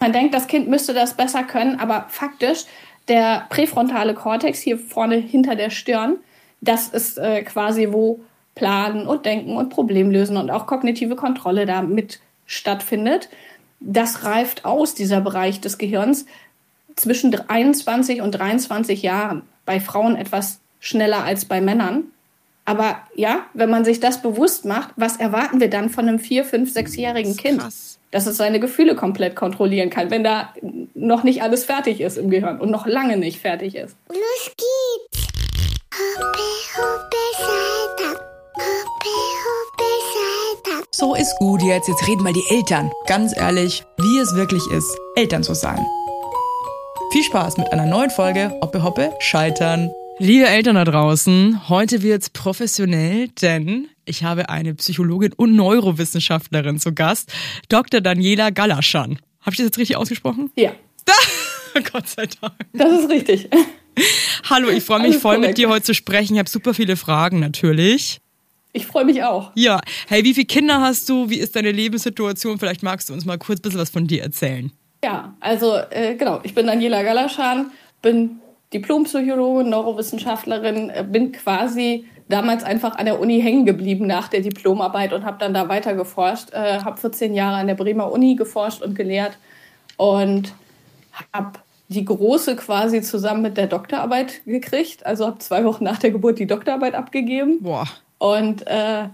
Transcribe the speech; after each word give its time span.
Man 0.00 0.14
denkt, 0.14 0.34
das 0.34 0.46
Kind 0.46 0.66
müsste 0.68 0.94
das 0.94 1.14
besser 1.14 1.42
können, 1.42 1.78
aber 1.78 2.06
faktisch, 2.08 2.64
der 3.08 3.46
präfrontale 3.50 4.14
Kortex 4.14 4.58
hier 4.60 4.78
vorne 4.78 5.16
hinter 5.16 5.56
der 5.56 5.68
Stirn, 5.68 6.16
das 6.62 6.88
ist 6.88 7.18
äh, 7.18 7.42
quasi, 7.42 7.88
wo 7.90 8.20
Planen 8.54 9.06
und 9.06 9.26
Denken 9.26 9.56
und 9.56 9.68
Problemlösen 9.68 10.38
und 10.38 10.50
auch 10.50 10.66
kognitive 10.66 11.16
Kontrolle 11.16 11.66
damit 11.66 12.20
stattfindet. 12.46 13.28
Das 13.78 14.24
reift 14.24 14.64
aus, 14.64 14.94
dieser 14.94 15.20
Bereich 15.20 15.60
des 15.60 15.76
Gehirns, 15.76 16.26
zwischen 16.96 17.34
21 17.34 18.22
und 18.22 18.32
23 18.32 19.02
Jahren. 19.02 19.42
Bei 19.66 19.80
Frauen 19.80 20.16
etwas 20.16 20.60
schneller 20.80 21.24
als 21.24 21.44
bei 21.44 21.60
Männern. 21.60 22.04
Aber 22.64 23.02
ja, 23.14 23.46
wenn 23.54 23.70
man 23.70 23.84
sich 23.84 24.00
das 24.00 24.22
bewusst 24.22 24.64
macht, 24.64 24.90
was 24.96 25.16
erwarten 25.16 25.60
wir 25.60 25.70
dann 25.70 25.90
von 25.90 26.08
einem 26.08 26.18
4-, 26.18 26.44
5-, 26.44 26.74
6-jährigen 26.74 27.36
Kind? 27.36 27.60
Krass. 27.60 27.99
Dass 28.10 28.26
es 28.26 28.36
seine 28.36 28.58
Gefühle 28.58 28.96
komplett 28.96 29.36
kontrollieren 29.36 29.90
kann, 29.90 30.10
wenn 30.10 30.24
da 30.24 30.52
noch 30.94 31.22
nicht 31.22 31.42
alles 31.42 31.64
fertig 31.64 32.00
ist 32.00 32.18
im 32.18 32.30
Gehirn 32.30 32.60
und 32.60 32.70
noch 32.70 32.86
lange 32.86 33.16
nicht 33.16 33.40
fertig 33.40 33.76
ist. 33.76 33.96
Los 34.08 34.52
geht's! 34.56 35.28
Hoppe, 35.92 36.48
hoppe, 36.76 37.16
Salta. 37.38 38.20
Hoppe, 38.54 39.16
hoppe, 39.44 39.84
Salta. 40.14 40.86
So 40.90 41.14
ist 41.14 41.36
gut 41.38 41.62
jetzt. 41.62 41.88
Jetzt 41.88 42.06
reden 42.08 42.22
mal 42.22 42.32
die 42.32 42.44
Eltern. 42.50 42.90
Ganz 43.06 43.36
ehrlich, 43.36 43.84
wie 43.98 44.18
es 44.18 44.34
wirklich 44.34 44.62
ist, 44.72 44.90
Eltern 45.14 45.42
zu 45.42 45.54
sein. 45.54 45.84
Viel 47.12 47.22
Spaß 47.22 47.58
mit 47.58 47.72
einer 47.72 47.86
neuen 47.86 48.10
Folge 48.10 48.56
Hoppe 48.60 48.82
Hoppe 48.82 49.12
Scheitern. 49.18 49.90
Liebe 50.22 50.46
Eltern 50.46 50.74
da 50.74 50.84
draußen, 50.84 51.70
heute 51.70 52.02
wird's 52.02 52.28
professionell, 52.28 53.28
denn 53.40 53.88
ich 54.04 54.22
habe 54.22 54.50
eine 54.50 54.74
Psychologin 54.74 55.32
und 55.32 55.56
Neurowissenschaftlerin 55.56 56.78
zu 56.78 56.92
Gast, 56.92 57.32
Dr. 57.70 58.02
Daniela 58.02 58.50
Galaschan. 58.50 59.18
Habe 59.40 59.52
ich 59.52 59.56
das 59.56 59.64
jetzt 59.64 59.78
richtig 59.78 59.96
ausgesprochen? 59.96 60.50
Ja. 60.56 60.72
Gott 61.90 62.06
sei 62.06 62.26
Dank. 62.38 62.52
Das 62.74 63.00
ist 63.00 63.08
richtig. 63.08 63.48
Hallo, 64.50 64.68
ich 64.68 64.84
freue 64.84 65.00
mich 65.00 65.16
voll 65.16 65.36
korrekt. 65.36 65.52
mit 65.52 65.58
dir 65.58 65.70
heute 65.70 65.84
zu 65.84 65.94
sprechen. 65.94 66.34
Ich 66.34 66.38
habe 66.38 66.50
super 66.50 66.74
viele 66.74 66.96
Fragen 66.98 67.40
natürlich. 67.40 68.20
Ich 68.74 68.84
freue 68.86 69.06
mich 69.06 69.22
auch. 69.22 69.52
Ja. 69.54 69.80
Hey, 70.06 70.22
wie 70.24 70.34
viele 70.34 70.44
Kinder 70.44 70.82
hast 70.82 71.08
du? 71.08 71.30
Wie 71.30 71.38
ist 71.38 71.56
deine 71.56 71.72
Lebenssituation? 71.72 72.58
Vielleicht 72.58 72.82
magst 72.82 73.08
du 73.08 73.14
uns 73.14 73.24
mal 73.24 73.38
kurz 73.38 73.60
ein 73.60 73.62
bisschen 73.62 73.80
was 73.80 73.88
von 73.88 74.06
dir 74.06 74.22
erzählen. 74.22 74.70
Ja, 75.02 75.34
also 75.40 75.78
äh, 75.88 76.14
genau, 76.16 76.40
ich 76.42 76.54
bin 76.54 76.66
Daniela 76.66 77.02
Galaschan, 77.02 77.70
bin 78.02 78.32
Diplompsychologin, 78.72 79.70
Neurowissenschaftlerin, 79.70 80.90
äh, 80.90 81.04
bin 81.08 81.32
quasi 81.32 82.06
damals 82.28 82.62
einfach 82.62 82.96
an 82.96 83.06
der 83.06 83.20
Uni 83.20 83.40
hängen 83.40 83.66
geblieben 83.66 84.06
nach 84.06 84.28
der 84.28 84.40
Diplomarbeit 84.40 85.12
und 85.12 85.24
habe 85.24 85.38
dann 85.38 85.52
da 85.52 85.68
weiter 85.68 85.94
geforscht. 85.94 86.52
Äh, 86.52 86.80
habe 86.80 87.00
14 87.00 87.34
Jahre 87.34 87.56
an 87.56 87.66
der 87.66 87.74
Bremer 87.74 88.10
Uni 88.12 88.36
geforscht 88.36 88.82
und 88.82 88.94
gelehrt 88.94 89.36
und 89.96 90.52
habe 91.32 91.58
die 91.88 92.04
große 92.04 92.54
quasi 92.54 93.02
zusammen 93.02 93.42
mit 93.42 93.56
der 93.56 93.66
Doktorarbeit 93.66 94.44
gekriegt. 94.46 95.04
Also 95.04 95.26
habe 95.26 95.38
zwei 95.38 95.64
Wochen 95.64 95.82
nach 95.82 95.98
der 95.98 96.12
Geburt 96.12 96.38
die 96.38 96.46
Doktorarbeit 96.46 96.94
abgegeben. 96.94 97.62
Boah. 97.62 97.86
Und 98.18 98.64
äh, 98.68 99.08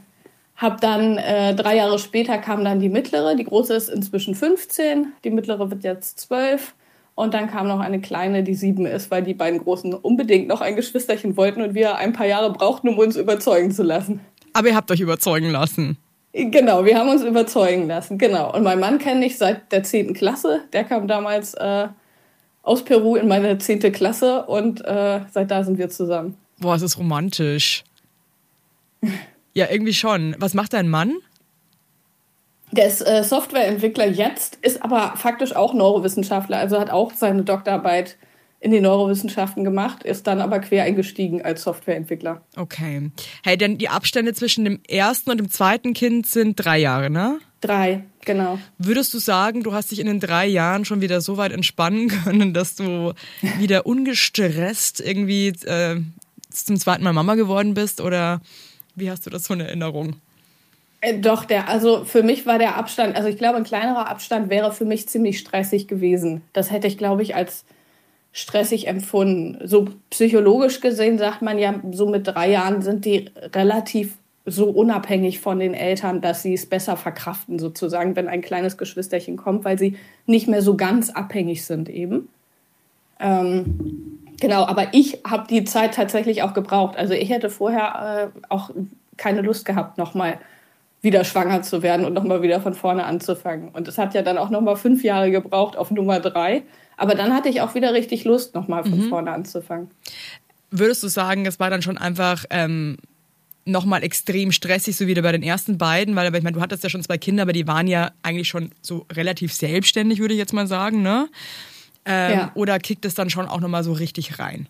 hab 0.56 0.80
dann 0.82 1.16
äh, 1.16 1.54
drei 1.54 1.76
Jahre 1.76 1.98
später 1.98 2.36
kam 2.38 2.64
dann 2.64 2.80
die 2.80 2.90
mittlere. 2.90 3.34
Die 3.34 3.44
große 3.44 3.74
ist 3.74 3.88
inzwischen 3.88 4.34
15, 4.34 5.12
die 5.24 5.30
mittlere 5.30 5.70
wird 5.70 5.84
jetzt 5.84 6.20
12. 6.20 6.74
Und 7.16 7.32
dann 7.32 7.50
kam 7.50 7.66
noch 7.66 7.80
eine 7.80 8.00
kleine, 8.00 8.42
die 8.42 8.54
sieben 8.54 8.84
ist, 8.84 9.10
weil 9.10 9.22
die 9.22 9.32
beiden 9.32 9.58
Großen 9.58 9.94
unbedingt 9.94 10.48
noch 10.48 10.60
ein 10.60 10.76
Geschwisterchen 10.76 11.36
wollten 11.38 11.62
und 11.62 11.74
wir 11.74 11.96
ein 11.96 12.12
paar 12.12 12.26
Jahre 12.26 12.52
brauchten, 12.52 12.90
um 12.90 12.98
uns 12.98 13.16
überzeugen 13.16 13.70
zu 13.72 13.82
lassen. 13.82 14.20
Aber 14.52 14.68
ihr 14.68 14.76
habt 14.76 14.90
euch 14.90 15.00
überzeugen 15.00 15.50
lassen. 15.50 15.96
Genau, 16.34 16.84
wir 16.84 16.98
haben 16.98 17.08
uns 17.08 17.24
überzeugen 17.24 17.88
lassen, 17.88 18.18
genau. 18.18 18.54
Und 18.54 18.62
mein 18.62 18.78
Mann 18.78 18.98
kenne 18.98 19.24
ich 19.24 19.38
seit 19.38 19.72
der 19.72 19.82
10. 19.82 20.12
Klasse. 20.12 20.64
Der 20.74 20.84
kam 20.84 21.08
damals 21.08 21.54
äh, 21.54 21.88
aus 22.62 22.84
Peru 22.84 23.16
in 23.16 23.28
meine 23.28 23.56
10. 23.56 23.80
Klasse 23.92 24.44
und 24.44 24.84
äh, 24.84 25.20
seit 25.32 25.50
da 25.50 25.64
sind 25.64 25.78
wir 25.78 25.88
zusammen. 25.88 26.36
Boah, 26.58 26.74
es 26.74 26.82
ist 26.82 26.98
romantisch. 26.98 27.84
Ja, 29.54 29.68
irgendwie 29.70 29.94
schon. 29.94 30.36
Was 30.38 30.52
macht 30.52 30.74
dein 30.74 30.90
Mann? 30.90 31.14
Der 32.72 32.86
ist 32.86 33.00
äh, 33.00 33.22
Softwareentwickler 33.22 34.06
jetzt, 34.06 34.58
ist 34.62 34.82
aber 34.82 35.14
faktisch 35.16 35.54
auch 35.54 35.72
Neurowissenschaftler, 35.72 36.58
also 36.58 36.80
hat 36.80 36.90
auch 36.90 37.12
seine 37.14 37.44
Doktorarbeit 37.44 38.16
in 38.58 38.72
den 38.72 38.82
Neurowissenschaften 38.82 39.64
gemacht, 39.64 40.02
ist 40.02 40.26
dann 40.26 40.40
aber 40.40 40.58
quer 40.60 40.84
eingestiegen 40.84 41.42
als 41.42 41.62
Softwareentwickler. 41.62 42.42
Okay. 42.56 43.10
Hey, 43.44 43.56
denn 43.56 43.78
die 43.78 43.88
Abstände 43.88 44.34
zwischen 44.34 44.64
dem 44.64 44.80
ersten 44.88 45.30
und 45.30 45.38
dem 45.38 45.50
zweiten 45.50 45.94
Kind 45.94 46.26
sind 46.26 46.56
drei 46.56 46.78
Jahre, 46.78 47.10
ne? 47.10 47.38
Drei, 47.60 48.02
genau. 48.24 48.58
Würdest 48.78 49.12
du 49.14 49.18
sagen, 49.18 49.62
du 49.62 49.72
hast 49.72 49.90
dich 49.90 50.00
in 50.00 50.06
den 50.06 50.20
drei 50.20 50.46
Jahren 50.46 50.84
schon 50.84 51.00
wieder 51.00 51.20
so 51.20 51.36
weit 51.36 51.52
entspannen 51.52 52.08
können, 52.24 52.54
dass 52.54 52.74
du 52.74 53.12
wieder 53.58 53.86
ungestresst 53.86 55.00
irgendwie 55.00 55.48
äh, 55.66 56.00
zum 56.50 56.76
zweiten 56.76 57.04
Mal 57.04 57.12
Mama 57.12 57.34
geworden 57.34 57.74
bist? 57.74 58.00
Oder 58.00 58.40
wie 58.94 59.10
hast 59.10 59.26
du 59.26 59.30
das 59.30 59.44
so 59.44 59.54
in 59.54 59.60
Erinnerung? 59.60 60.16
Äh, 61.06 61.18
doch, 61.20 61.44
der, 61.44 61.68
also 61.68 62.04
für 62.04 62.24
mich 62.24 62.46
war 62.46 62.58
der 62.58 62.76
Abstand, 62.76 63.14
also 63.14 63.28
ich 63.28 63.38
glaube, 63.38 63.56
ein 63.56 63.64
kleinerer 63.64 64.08
Abstand 64.08 64.50
wäre 64.50 64.72
für 64.72 64.84
mich 64.84 65.08
ziemlich 65.08 65.38
stressig 65.38 65.86
gewesen. 65.86 66.42
Das 66.52 66.72
hätte 66.72 66.88
ich, 66.88 66.98
glaube 66.98 67.22
ich, 67.22 67.36
als 67.36 67.64
stressig 68.32 68.88
empfunden. 68.88 69.66
So 69.66 69.86
psychologisch 70.10 70.80
gesehen 70.80 71.16
sagt 71.16 71.42
man 71.42 71.58
ja, 71.58 71.74
so 71.92 72.08
mit 72.08 72.26
drei 72.26 72.50
Jahren 72.50 72.82
sind 72.82 73.04
die 73.04 73.30
relativ 73.54 74.14
so 74.44 74.68
unabhängig 74.68 75.40
von 75.40 75.58
den 75.58 75.74
Eltern, 75.74 76.20
dass 76.20 76.42
sie 76.42 76.54
es 76.54 76.66
besser 76.66 76.96
verkraften, 76.96 77.58
sozusagen, 77.58 78.14
wenn 78.16 78.28
ein 78.28 78.42
kleines 78.42 78.76
Geschwisterchen 78.76 79.36
kommt, 79.36 79.64
weil 79.64 79.78
sie 79.78 79.96
nicht 80.26 80.48
mehr 80.48 80.62
so 80.62 80.76
ganz 80.76 81.10
abhängig 81.10 81.64
sind 81.64 81.88
eben. 81.88 82.28
Ähm, 83.20 84.16
Genau, 84.38 84.66
aber 84.66 84.88
ich 84.92 85.20
habe 85.26 85.46
die 85.48 85.64
Zeit 85.64 85.94
tatsächlich 85.94 86.42
auch 86.42 86.52
gebraucht. 86.52 86.96
Also 86.98 87.14
ich 87.14 87.30
hätte 87.30 87.48
vorher 87.48 88.32
äh, 88.34 88.38
auch 88.50 88.70
keine 89.16 89.40
Lust 89.40 89.64
gehabt, 89.64 89.96
nochmal 89.96 90.38
wieder 91.02 91.24
schwanger 91.24 91.62
zu 91.62 91.82
werden 91.82 92.04
und 92.04 92.14
nochmal 92.14 92.42
wieder 92.42 92.60
von 92.60 92.74
vorne 92.74 93.04
anzufangen. 93.04 93.68
Und 93.68 93.86
es 93.88 93.98
hat 93.98 94.14
ja 94.14 94.22
dann 94.22 94.38
auch 94.38 94.50
nochmal 94.50 94.76
fünf 94.76 95.04
Jahre 95.04 95.30
gebraucht 95.30 95.76
auf 95.76 95.90
Nummer 95.90 96.20
drei. 96.20 96.62
Aber 96.96 97.14
dann 97.14 97.34
hatte 97.34 97.48
ich 97.48 97.60
auch 97.60 97.74
wieder 97.74 97.92
richtig 97.92 98.24
Lust, 98.24 98.54
nochmal 98.54 98.84
von 98.84 98.98
mhm. 98.98 99.08
vorne 99.08 99.30
anzufangen. 99.30 99.90
Würdest 100.70 101.02
du 101.02 101.08
sagen, 101.08 101.46
es 101.46 101.60
war 101.60 101.70
dann 101.70 101.82
schon 101.82 101.98
einfach 101.98 102.44
ähm, 102.50 102.96
nochmal 103.64 104.02
extrem 104.02 104.52
stressig, 104.52 104.96
so 104.96 105.06
wie 105.06 105.14
bei 105.14 105.32
den 105.32 105.42
ersten 105.42 105.78
beiden? 105.78 106.16
Weil 106.16 106.34
ich 106.34 106.42
meine, 106.42 106.56
du 106.56 106.60
hattest 106.60 106.82
ja 106.82 106.88
schon 106.88 107.02
zwei 107.02 107.18
Kinder, 107.18 107.42
aber 107.42 107.52
die 107.52 107.66
waren 107.66 107.86
ja 107.86 108.12
eigentlich 108.22 108.48
schon 108.48 108.70
so 108.80 109.06
relativ 109.12 109.52
selbstständig, 109.52 110.18
würde 110.18 110.34
ich 110.34 110.38
jetzt 110.38 110.54
mal 110.54 110.66
sagen, 110.66 111.02
ne? 111.02 111.28
Ähm, 112.04 112.32
ja. 112.32 112.52
Oder 112.54 112.78
kickt 112.78 113.04
es 113.04 113.14
dann 113.14 113.30
schon 113.30 113.48
auch 113.48 113.60
nochmal 113.60 113.84
so 113.84 113.92
richtig 113.92 114.38
rein? 114.38 114.68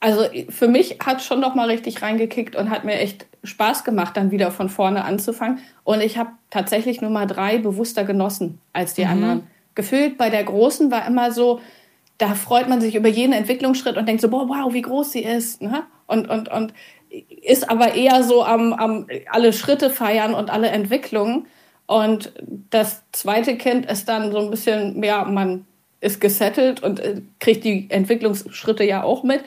Also 0.00 0.24
für 0.48 0.66
mich 0.66 0.96
hat 1.04 1.18
es 1.18 1.26
schon 1.26 1.40
nochmal 1.40 1.68
richtig 1.68 2.00
reingekickt 2.00 2.56
und 2.56 2.70
hat 2.70 2.84
mir 2.84 2.98
echt 2.98 3.26
Spaß 3.42 3.84
gemacht, 3.84 4.16
dann 4.16 4.30
wieder 4.30 4.50
von 4.50 4.68
vorne 4.68 5.04
anzufangen. 5.04 5.58
Und 5.84 6.00
ich 6.00 6.18
habe 6.18 6.30
tatsächlich 6.50 7.00
Nummer 7.00 7.26
drei 7.26 7.58
bewusster 7.58 8.04
genossen 8.04 8.60
als 8.72 8.94
die 8.94 9.04
mhm. 9.04 9.10
anderen. 9.10 9.46
Gefühlt 9.74 10.18
bei 10.18 10.30
der 10.30 10.44
Großen 10.44 10.90
war 10.90 11.06
immer 11.06 11.32
so, 11.32 11.60
da 12.18 12.34
freut 12.34 12.68
man 12.68 12.80
sich 12.80 12.94
über 12.94 13.08
jeden 13.08 13.32
Entwicklungsschritt 13.32 13.96
und 13.96 14.06
denkt 14.06 14.20
so, 14.20 14.28
boah, 14.28 14.48
wow, 14.48 14.74
wie 14.74 14.82
groß 14.82 15.12
sie 15.12 15.24
ist. 15.24 15.62
Ne? 15.62 15.84
Und, 16.06 16.28
und, 16.28 16.50
und 16.50 16.74
ist 17.42 17.70
aber 17.70 17.94
eher 17.94 18.22
so 18.22 18.44
am, 18.44 18.72
am 18.72 19.06
alle 19.30 19.52
Schritte 19.52 19.90
feiern 19.90 20.34
und 20.34 20.50
alle 20.50 20.68
Entwicklungen. 20.68 21.46
Und 21.86 22.32
das 22.70 23.02
zweite 23.12 23.56
Kind 23.56 23.86
ist 23.86 24.08
dann 24.08 24.32
so 24.32 24.38
ein 24.38 24.50
bisschen, 24.50 25.02
ja, 25.02 25.24
man 25.24 25.64
ist 26.00 26.20
gesettelt 26.20 26.82
und 26.82 27.00
äh, 27.00 27.20
kriegt 27.40 27.64
die 27.64 27.86
Entwicklungsschritte 27.90 28.84
ja 28.84 29.02
auch 29.02 29.22
mit. 29.22 29.42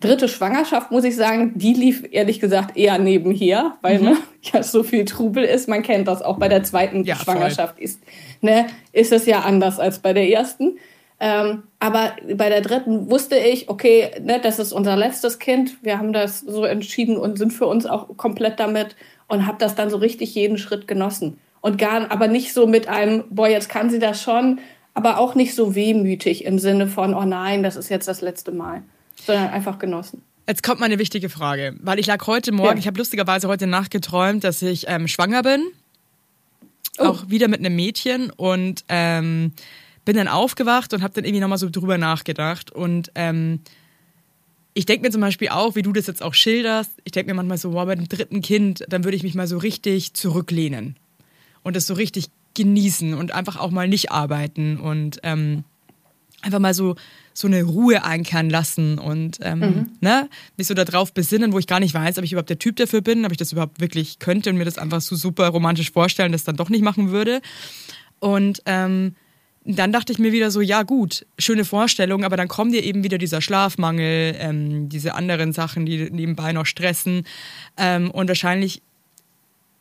Dritte 0.00 0.28
Schwangerschaft, 0.28 0.92
muss 0.92 1.02
ich 1.02 1.16
sagen, 1.16 1.52
die 1.56 1.74
lief 1.74 2.04
ehrlich 2.12 2.38
gesagt 2.38 2.76
eher 2.76 2.98
nebenher, 2.98 3.76
weil 3.82 3.98
mhm. 3.98 4.04
ne, 4.04 4.16
ja 4.42 4.62
so 4.62 4.82
viel 4.82 5.04
Trubel 5.04 5.42
ist. 5.44 5.68
Man 5.68 5.82
kennt 5.82 6.06
das 6.06 6.22
auch 6.22 6.38
bei 6.38 6.48
der 6.48 6.62
zweiten 6.62 7.04
ja, 7.04 7.16
Schwangerschaft 7.16 7.78
ist, 7.78 8.00
ne, 8.40 8.66
ist 8.92 9.12
es 9.12 9.26
ja 9.26 9.40
anders 9.40 9.80
als 9.80 9.98
bei 9.98 10.12
der 10.12 10.28
ersten. 10.28 10.78
Ähm, 11.20 11.64
aber 11.80 12.12
bei 12.36 12.48
der 12.48 12.60
dritten 12.60 13.10
wusste 13.10 13.36
ich, 13.36 13.68
okay, 13.68 14.10
ne, 14.22 14.38
das 14.40 14.60
ist 14.60 14.72
unser 14.72 14.96
letztes 14.96 15.40
Kind. 15.40 15.82
Wir 15.82 15.98
haben 15.98 16.12
das 16.12 16.40
so 16.40 16.64
entschieden 16.64 17.16
und 17.16 17.38
sind 17.38 17.52
für 17.52 17.66
uns 17.66 17.86
auch 17.86 18.16
komplett 18.16 18.60
damit 18.60 18.94
und 19.26 19.46
habe 19.46 19.58
das 19.58 19.74
dann 19.74 19.90
so 19.90 19.96
richtig 19.96 20.34
jeden 20.34 20.58
Schritt 20.58 20.86
genossen. 20.86 21.38
Und 21.60 21.76
gar, 21.76 22.10
aber 22.12 22.28
nicht 22.28 22.54
so 22.54 22.68
mit 22.68 22.88
einem, 22.88 23.24
boah, 23.30 23.48
jetzt 23.48 23.68
kann 23.68 23.90
sie 23.90 23.98
das 23.98 24.22
schon, 24.22 24.60
aber 24.94 25.18
auch 25.18 25.34
nicht 25.34 25.54
so 25.56 25.74
wehmütig 25.74 26.44
im 26.44 26.60
Sinne 26.60 26.86
von, 26.86 27.14
oh 27.14 27.24
nein, 27.24 27.64
das 27.64 27.76
ist 27.76 27.88
jetzt 27.88 28.06
das 28.06 28.20
letzte 28.20 28.52
Mal, 28.52 28.82
sondern 29.28 29.50
einfach 29.50 29.78
genossen. 29.78 30.22
Jetzt 30.46 30.62
kommt 30.62 30.80
meine 30.80 30.98
wichtige 30.98 31.28
Frage, 31.28 31.76
weil 31.80 31.98
ich 31.98 32.06
lag 32.06 32.26
heute 32.26 32.52
Morgen, 32.52 32.76
ja. 32.76 32.78
ich 32.78 32.86
habe 32.86 32.98
lustigerweise 32.98 33.48
heute 33.48 33.66
Nacht 33.66 33.90
geträumt, 33.90 34.42
dass 34.42 34.62
ich 34.62 34.86
ähm, 34.88 35.06
schwanger 35.06 35.42
bin, 35.42 35.62
oh. 36.98 37.04
auch 37.04 37.28
wieder 37.28 37.48
mit 37.48 37.60
einem 37.60 37.76
Mädchen 37.76 38.30
und 38.30 38.84
ähm, 38.88 39.52
bin 40.06 40.16
dann 40.16 40.28
aufgewacht 40.28 40.94
und 40.94 41.02
habe 41.02 41.12
dann 41.12 41.24
irgendwie 41.24 41.40
nochmal 41.40 41.58
so 41.58 41.68
drüber 41.68 41.98
nachgedacht 41.98 42.70
und 42.70 43.12
ähm, 43.14 43.60
ich 44.72 44.86
denke 44.86 45.02
mir 45.06 45.10
zum 45.10 45.20
Beispiel 45.20 45.48
auch, 45.48 45.74
wie 45.74 45.82
du 45.82 45.92
das 45.92 46.06
jetzt 46.06 46.22
auch 46.22 46.34
schilderst, 46.34 46.92
ich 47.04 47.12
denke 47.12 47.30
mir 47.30 47.34
manchmal 47.34 47.58
so, 47.58 47.74
wow, 47.74 47.84
bei 47.84 47.96
dem 47.96 48.08
dritten 48.08 48.40
Kind, 48.40 48.84
dann 48.88 49.04
würde 49.04 49.16
ich 49.16 49.24
mich 49.24 49.34
mal 49.34 49.46
so 49.46 49.58
richtig 49.58 50.14
zurücklehnen 50.14 50.96
und 51.62 51.76
das 51.76 51.86
so 51.86 51.94
richtig 51.94 52.30
genießen 52.54 53.12
und 53.12 53.34
einfach 53.34 53.56
auch 53.56 53.70
mal 53.70 53.88
nicht 53.88 54.12
arbeiten 54.12 54.78
und 54.78 55.20
ähm, 55.24 55.64
einfach 56.40 56.60
mal 56.60 56.72
so 56.72 56.96
so 57.38 57.46
eine 57.46 57.62
Ruhe 57.62 58.02
einkehren 58.02 58.50
lassen 58.50 58.98
und 58.98 59.38
ähm, 59.42 59.60
mhm. 59.60 59.90
ne, 60.00 60.28
mich 60.56 60.66
so 60.66 60.74
darauf 60.74 61.14
besinnen, 61.14 61.52
wo 61.52 61.60
ich 61.60 61.68
gar 61.68 61.78
nicht 61.78 61.94
weiß, 61.94 62.18
ob 62.18 62.24
ich 62.24 62.32
überhaupt 62.32 62.50
der 62.50 62.58
Typ 62.58 62.74
dafür 62.74 63.00
bin, 63.00 63.24
ob 63.24 63.30
ich 63.30 63.38
das 63.38 63.52
überhaupt 63.52 63.80
wirklich 63.80 64.18
könnte 64.18 64.50
und 64.50 64.56
mir 64.56 64.64
das 64.64 64.76
einfach 64.76 65.00
so 65.00 65.14
super 65.14 65.46
romantisch 65.46 65.92
vorstellen, 65.92 66.32
das 66.32 66.42
dann 66.42 66.56
doch 66.56 66.68
nicht 66.68 66.82
machen 66.82 67.12
würde. 67.12 67.40
Und 68.18 68.60
ähm, 68.66 69.14
dann 69.64 69.92
dachte 69.92 70.12
ich 70.12 70.18
mir 70.18 70.32
wieder 70.32 70.50
so, 70.50 70.60
ja 70.60 70.82
gut, 70.82 71.26
schöne 71.38 71.64
Vorstellung, 71.64 72.24
aber 72.24 72.36
dann 72.36 72.48
kommt 72.48 72.74
dir 72.74 72.82
eben 72.82 73.04
wieder 73.04 73.18
dieser 73.18 73.40
Schlafmangel, 73.40 74.34
ähm, 74.40 74.88
diese 74.88 75.14
anderen 75.14 75.52
Sachen, 75.52 75.86
die 75.86 76.10
nebenbei 76.10 76.52
noch 76.52 76.66
stressen. 76.66 77.22
Ähm, 77.76 78.10
und 78.10 78.26
wahrscheinlich 78.26 78.82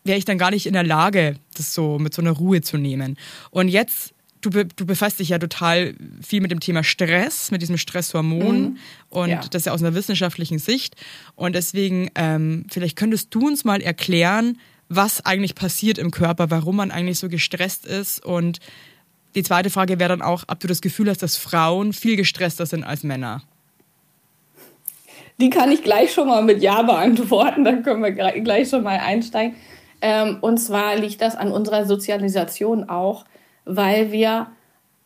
wäre 0.03 0.19
ich 0.19 0.25
dann 0.25 0.37
gar 0.37 0.51
nicht 0.51 0.67
in 0.67 0.73
der 0.73 0.83
Lage, 0.83 1.37
das 1.55 1.73
so 1.73 1.97
mit 1.97 2.13
so 2.13 2.21
einer 2.21 2.33
Ruhe 2.33 2.61
zu 2.61 2.77
nehmen. 2.77 3.17
Und 3.49 3.69
jetzt 3.69 4.13
du, 4.41 4.49
be, 4.49 4.65
du 4.65 4.85
befasst 4.85 5.19
dich 5.19 5.29
ja 5.29 5.39
total 5.39 5.95
viel 6.21 6.41
mit 6.41 6.51
dem 6.51 6.59
Thema 6.59 6.83
Stress, 6.83 7.51
mit 7.51 7.61
diesem 7.61 7.77
Stresshormon 7.77 8.61
mhm. 8.61 8.77
und 9.09 9.29
ja. 9.29 9.41
das 9.49 9.65
ja 9.65 9.73
aus 9.73 9.81
einer 9.81 9.95
wissenschaftlichen 9.95 10.59
Sicht. 10.59 10.95
Und 11.35 11.55
deswegen, 11.55 12.09
ähm, 12.15 12.65
vielleicht 12.69 12.95
könntest 12.95 13.33
du 13.33 13.47
uns 13.47 13.65
mal 13.65 13.81
erklären, 13.81 14.59
was 14.89 15.25
eigentlich 15.25 15.55
passiert 15.55 15.97
im 15.97 16.11
Körper, 16.11 16.49
warum 16.49 16.77
man 16.77 16.91
eigentlich 16.91 17.19
so 17.19 17.29
gestresst 17.29 17.85
ist. 17.85 18.23
Und 18.23 18.59
die 19.35 19.43
zweite 19.43 19.69
Frage 19.69 19.99
wäre 19.99 20.09
dann 20.09 20.21
auch, 20.21 20.43
ob 20.47 20.59
du 20.59 20.67
das 20.67 20.81
Gefühl 20.81 21.09
hast, 21.09 21.21
dass 21.21 21.37
Frauen 21.37 21.93
viel 21.93 22.15
gestresster 22.15 22.65
sind 22.65 22.83
als 22.83 23.03
Männer. 23.03 23.43
Die 25.39 25.49
kann 25.49 25.71
ich 25.71 25.83
gleich 25.83 26.13
schon 26.13 26.27
mal 26.27 26.41
mit 26.41 26.63
Ja 26.63 26.81
beantworten, 26.81 27.63
dann 27.63 27.83
können 27.83 28.01
wir 28.01 28.11
gleich 28.11 28.69
schon 28.69 28.83
mal 28.83 28.97
einsteigen. 28.97 29.55
Ähm, 30.01 30.37
und 30.41 30.57
zwar 30.57 30.95
liegt 30.95 31.21
das 31.21 31.35
an 31.35 31.51
unserer 31.51 31.85
Sozialisation 31.85 32.89
auch 32.89 33.25
weil 33.67 34.11
wir 34.11 34.47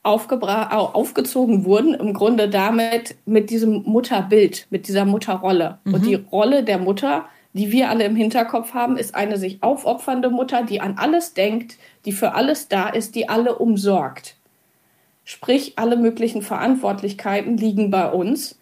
aufgezogen 0.04 1.66
wurden, 1.66 1.94
im 1.94 2.14
Grunde 2.14 2.50
damit 2.50 3.16
mit 3.26 3.50
diesem 3.50 3.84
Mutterbild, 3.84 4.68
mit 4.70 4.88
dieser 4.88 5.06
Mutterrolle. 5.06 5.80
Mhm. 5.84 5.94
Und 5.94 6.06
die 6.06 6.16
Rolle 6.16 6.64
der 6.64 6.80
Mutter, 6.80 7.26
die 7.54 7.72
wir 7.72 7.90
alle 7.90 8.06
im 8.06 8.16
Hinterkopf 8.16 8.74
haben, 8.74 8.98
ist 8.98 9.14
eine 9.14 9.38
sich 9.38 9.62
aufopfernde 9.62 10.30
Mutter, 10.30 10.64
die 10.64 10.82
an 10.82 10.96
alles 10.98 11.34
denkt, 11.34 11.78
die 12.06 12.14
für 12.14 12.34
alles 12.34 12.68
da 12.68 12.90
ist, 12.90 13.16
die 13.16 13.30
alle 13.30 13.58
umsorgt. 13.58 14.38
Sprich, 15.24 15.74
alle 15.78 15.98
möglichen 15.98 16.42
Verantwortlichkeiten 16.42 17.58
liegen 17.58 17.92
bei 17.92 18.10
uns. 18.12 18.58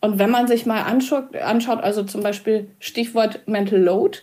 Und 0.00 0.18
wenn 0.18 0.30
man 0.30 0.46
sich 0.46 0.66
mal 0.66 0.82
anschaut, 0.82 1.34
anschaut 1.34 1.82
also 1.82 2.02
zum 2.02 2.22
Beispiel 2.22 2.68
Stichwort 2.78 3.48
Mental 3.48 3.80
Load, 3.80 4.18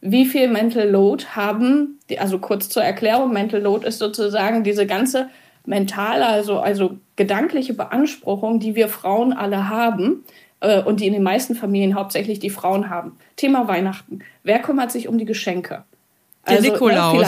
wie 0.00 0.26
viel 0.26 0.48
Mental 0.48 0.88
Load 0.88 1.24
haben, 1.34 1.98
also 2.18 2.38
kurz 2.38 2.68
zur 2.68 2.82
Erklärung, 2.82 3.32
Mental 3.32 3.60
Load 3.60 3.86
ist 3.86 3.98
sozusagen 3.98 4.62
diese 4.62 4.86
ganze 4.86 5.28
mentale, 5.64 6.26
also, 6.26 6.58
also 6.60 6.98
gedankliche 7.16 7.74
Beanspruchung, 7.74 8.60
die 8.60 8.74
wir 8.74 8.88
Frauen 8.88 9.32
alle 9.32 9.68
haben 9.68 10.24
äh, 10.60 10.82
und 10.82 11.00
die 11.00 11.06
in 11.06 11.12
den 11.12 11.22
meisten 11.22 11.54
Familien 11.54 11.94
hauptsächlich 11.94 12.38
die 12.38 12.50
Frauen 12.50 12.88
haben. 12.88 13.16
Thema 13.36 13.68
Weihnachten. 13.68 14.20
Wer 14.42 14.60
kümmert 14.60 14.92
sich 14.92 15.08
um 15.08 15.18
die 15.18 15.24
Geschenke? 15.24 15.84
Der 16.48 16.58
also, 16.58 16.70
Nikolaus. 16.70 17.16
Ne, 17.16 17.26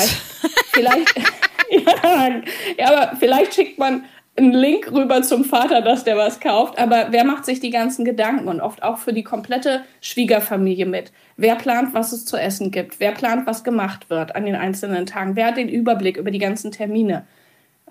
vielleicht, 0.70 1.14
vielleicht 1.14 1.14
ja, 1.70 2.30
ja, 2.78 2.86
aber 2.86 3.16
vielleicht 3.16 3.54
schickt 3.54 3.78
man 3.78 4.04
einen 4.38 4.52
Link 4.52 4.90
rüber 4.90 5.22
zum 5.22 5.44
Vater, 5.44 5.82
dass 5.82 6.04
der 6.04 6.16
was 6.16 6.40
kauft. 6.40 6.78
Aber 6.78 7.08
wer 7.10 7.24
macht 7.24 7.44
sich 7.44 7.60
die 7.60 7.70
ganzen 7.70 8.04
Gedanken 8.04 8.48
und 8.48 8.60
oft 8.60 8.82
auch 8.82 8.98
für 8.98 9.12
die 9.12 9.24
komplette 9.24 9.82
Schwiegerfamilie 10.00 10.86
mit? 10.86 11.12
Wer 11.36 11.56
plant, 11.56 11.94
was 11.94 12.12
es 12.12 12.24
zu 12.24 12.36
essen 12.36 12.70
gibt? 12.70 13.00
Wer 13.00 13.12
plant, 13.12 13.46
was 13.46 13.64
gemacht 13.64 14.10
wird 14.10 14.34
an 14.34 14.46
den 14.46 14.54
einzelnen 14.54 15.06
Tagen? 15.06 15.36
Wer 15.36 15.46
hat 15.46 15.56
den 15.56 15.68
Überblick 15.68 16.16
über 16.16 16.30
die 16.30 16.38
ganzen 16.38 16.72
Termine? 16.72 17.26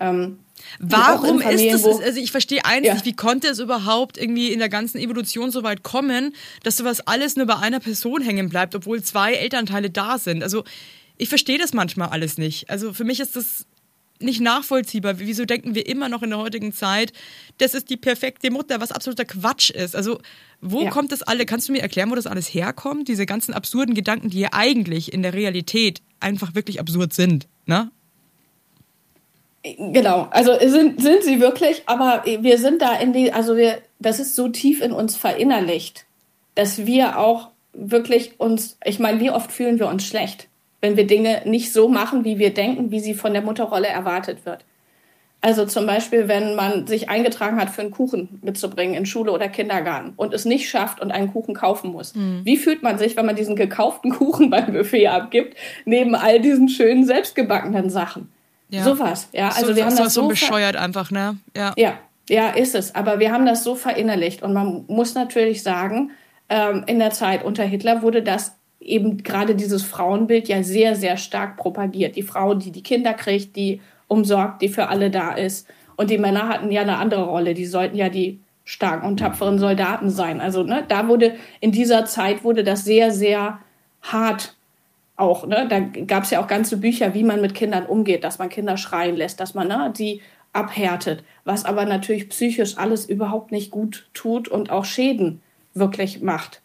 Ähm, 0.00 0.38
Warum 0.80 1.40
ist 1.40 1.72
das? 1.72 1.84
Also 1.84 2.20
ich 2.20 2.32
verstehe 2.32 2.64
eins 2.64 2.86
ja. 2.86 2.94
nicht, 2.94 3.04
wie 3.04 3.14
konnte 3.14 3.48
es 3.48 3.58
überhaupt 3.58 4.18
irgendwie 4.18 4.52
in 4.52 4.58
der 4.58 4.68
ganzen 4.68 4.98
Evolution 4.98 5.50
so 5.50 5.62
weit 5.62 5.82
kommen, 5.82 6.34
dass 6.62 6.76
sowas 6.76 7.00
alles 7.06 7.36
nur 7.36 7.46
bei 7.46 7.56
einer 7.56 7.80
Person 7.80 8.22
hängen 8.22 8.48
bleibt, 8.48 8.74
obwohl 8.74 9.02
zwei 9.02 9.34
Elternteile 9.34 9.90
da 9.90 10.18
sind? 10.18 10.42
Also 10.42 10.64
ich 11.16 11.28
verstehe 11.28 11.58
das 11.58 11.74
manchmal 11.74 12.08
alles 12.08 12.38
nicht. 12.38 12.70
Also 12.70 12.92
für 12.92 13.04
mich 13.04 13.20
ist 13.20 13.36
das 13.36 13.66
nicht 14.20 14.40
nachvollziehbar. 14.40 15.18
Wieso 15.18 15.44
denken 15.44 15.74
wir 15.74 15.86
immer 15.86 16.08
noch 16.08 16.22
in 16.22 16.30
der 16.30 16.38
heutigen 16.38 16.72
Zeit, 16.72 17.12
das 17.58 17.74
ist 17.74 17.90
die 17.90 17.96
perfekte 17.96 18.50
Mutter, 18.50 18.80
was 18.80 18.92
absoluter 18.92 19.24
Quatsch 19.24 19.70
ist? 19.70 19.94
Also, 19.94 20.20
wo 20.60 20.82
ja. 20.82 20.90
kommt 20.90 21.12
das 21.12 21.22
alle? 21.22 21.46
Kannst 21.46 21.68
du 21.68 21.72
mir 21.72 21.82
erklären, 21.82 22.10
wo 22.10 22.14
das 22.14 22.26
alles 22.26 22.52
herkommt? 22.52 23.08
Diese 23.08 23.26
ganzen 23.26 23.54
absurden 23.54 23.94
Gedanken, 23.94 24.30
die 24.30 24.40
ja 24.40 24.48
eigentlich 24.52 25.12
in 25.12 25.22
der 25.22 25.34
Realität 25.34 26.02
einfach 26.20 26.54
wirklich 26.54 26.80
absurd 26.80 27.12
sind, 27.12 27.46
ne? 27.66 27.90
Genau, 29.76 30.28
also 30.30 30.56
sind, 30.60 31.02
sind 31.02 31.24
sie 31.24 31.40
wirklich, 31.40 31.82
aber 31.86 32.24
wir 32.24 32.58
sind 32.58 32.80
da 32.80 32.94
in 32.94 33.12
die, 33.12 33.32
also 33.32 33.56
wir, 33.56 33.82
das 33.98 34.20
ist 34.20 34.34
so 34.36 34.48
tief 34.48 34.80
in 34.80 34.92
uns 34.92 35.16
verinnerlicht, 35.16 36.06
dass 36.54 36.86
wir 36.86 37.18
auch 37.18 37.50
wirklich 37.72 38.38
uns, 38.38 38.78
ich 38.84 38.98
meine, 38.98 39.20
wie 39.20 39.30
oft 39.30 39.52
fühlen 39.52 39.78
wir 39.78 39.88
uns 39.88 40.06
schlecht? 40.06 40.47
Wenn 40.80 40.96
wir 40.96 41.06
Dinge 41.06 41.42
nicht 41.44 41.72
so 41.72 41.88
machen, 41.88 42.24
wie 42.24 42.38
wir 42.38 42.54
denken, 42.54 42.90
wie 42.90 43.00
sie 43.00 43.14
von 43.14 43.32
der 43.32 43.42
Mutterrolle 43.42 43.88
erwartet 43.88 44.46
wird. 44.46 44.64
Also 45.40 45.66
zum 45.66 45.86
Beispiel, 45.86 46.26
wenn 46.26 46.56
man 46.56 46.88
sich 46.88 47.08
eingetragen 47.08 47.60
hat, 47.60 47.70
für 47.70 47.82
einen 47.82 47.92
Kuchen 47.92 48.40
mitzubringen 48.42 48.96
in 48.96 49.06
Schule 49.06 49.30
oder 49.30 49.48
Kindergarten 49.48 50.12
und 50.16 50.34
es 50.34 50.44
nicht 50.44 50.68
schafft 50.68 51.00
und 51.00 51.12
einen 51.12 51.32
Kuchen 51.32 51.54
kaufen 51.54 51.92
muss. 51.92 52.14
Mhm. 52.16 52.40
Wie 52.42 52.56
fühlt 52.56 52.82
man 52.82 52.98
sich, 52.98 53.16
wenn 53.16 53.24
man 53.24 53.36
diesen 53.36 53.54
gekauften 53.54 54.10
Kuchen 54.18 54.50
beim 54.50 54.72
Buffet 54.72 55.06
abgibt, 55.06 55.56
neben 55.84 56.16
all 56.16 56.40
diesen 56.40 56.68
schönen 56.68 57.04
selbstgebackenen 57.04 57.88
Sachen? 57.88 58.32
Ja. 58.68 58.82
Sowas, 58.82 59.28
ja. 59.32 59.48
Also 59.48 59.68
so, 59.68 59.76
wir 59.76 59.86
haben 59.86 59.96
das 59.96 60.12
so 60.12 60.26
bescheuert 60.26 60.76
einfach, 60.76 61.10
ne? 61.10 61.38
Ja. 61.56 61.72
ja, 61.76 61.94
ja, 62.28 62.50
ist 62.50 62.74
es. 62.74 62.94
Aber 62.94 63.20
wir 63.20 63.32
haben 63.32 63.46
das 63.46 63.62
so 63.64 63.76
verinnerlicht 63.76 64.42
und 64.42 64.52
man 64.52 64.84
muss 64.88 65.14
natürlich 65.14 65.62
sagen, 65.62 66.10
ähm, 66.48 66.82
in 66.86 66.98
der 66.98 67.12
Zeit 67.12 67.44
unter 67.44 67.62
Hitler 67.62 68.02
wurde 68.02 68.22
das 68.22 68.57
eben 68.80 69.22
gerade 69.22 69.54
dieses 69.54 69.82
Frauenbild 69.82 70.48
ja 70.48 70.62
sehr, 70.62 70.94
sehr 70.94 71.16
stark 71.16 71.56
propagiert. 71.56 72.16
Die 72.16 72.22
Frau, 72.22 72.54
die 72.54 72.70
die 72.70 72.82
Kinder 72.82 73.14
kriegt, 73.14 73.56
die 73.56 73.80
umsorgt, 74.06 74.62
die 74.62 74.68
für 74.68 74.88
alle 74.88 75.10
da 75.10 75.32
ist. 75.32 75.68
Und 75.96 76.10
die 76.10 76.18
Männer 76.18 76.48
hatten 76.48 76.70
ja 76.70 76.82
eine 76.82 76.96
andere 76.96 77.24
Rolle. 77.24 77.54
Die 77.54 77.66
sollten 77.66 77.96
ja 77.96 78.08
die 78.08 78.40
starken 78.64 79.06
und 79.06 79.18
tapferen 79.18 79.58
Soldaten 79.58 80.10
sein. 80.10 80.40
Also 80.40 80.62
ne, 80.62 80.84
da 80.86 81.08
wurde 81.08 81.34
in 81.60 81.72
dieser 81.72 82.04
Zeit 82.04 82.44
wurde 82.44 82.64
das 82.64 82.84
sehr, 82.84 83.10
sehr 83.10 83.60
hart 84.02 84.54
auch. 85.16 85.46
Ne? 85.46 85.66
Da 85.68 85.80
gab 85.80 86.24
es 86.24 86.30
ja 86.30 86.40
auch 86.40 86.46
ganze 86.46 86.76
Bücher, 86.76 87.14
wie 87.14 87.24
man 87.24 87.40
mit 87.40 87.54
Kindern 87.54 87.86
umgeht, 87.86 88.24
dass 88.24 88.38
man 88.38 88.48
Kinder 88.48 88.76
schreien 88.76 89.16
lässt, 89.16 89.40
dass 89.40 89.54
man 89.54 89.68
ne, 89.68 89.92
die 89.96 90.20
abhärtet, 90.52 91.24
was 91.44 91.64
aber 91.64 91.84
natürlich 91.84 92.28
psychisch 92.28 92.78
alles 92.78 93.06
überhaupt 93.06 93.52
nicht 93.52 93.70
gut 93.70 94.08
tut 94.14 94.48
und 94.48 94.70
auch 94.70 94.84
Schäden 94.84 95.40
wirklich 95.74 96.20
macht. 96.20 96.60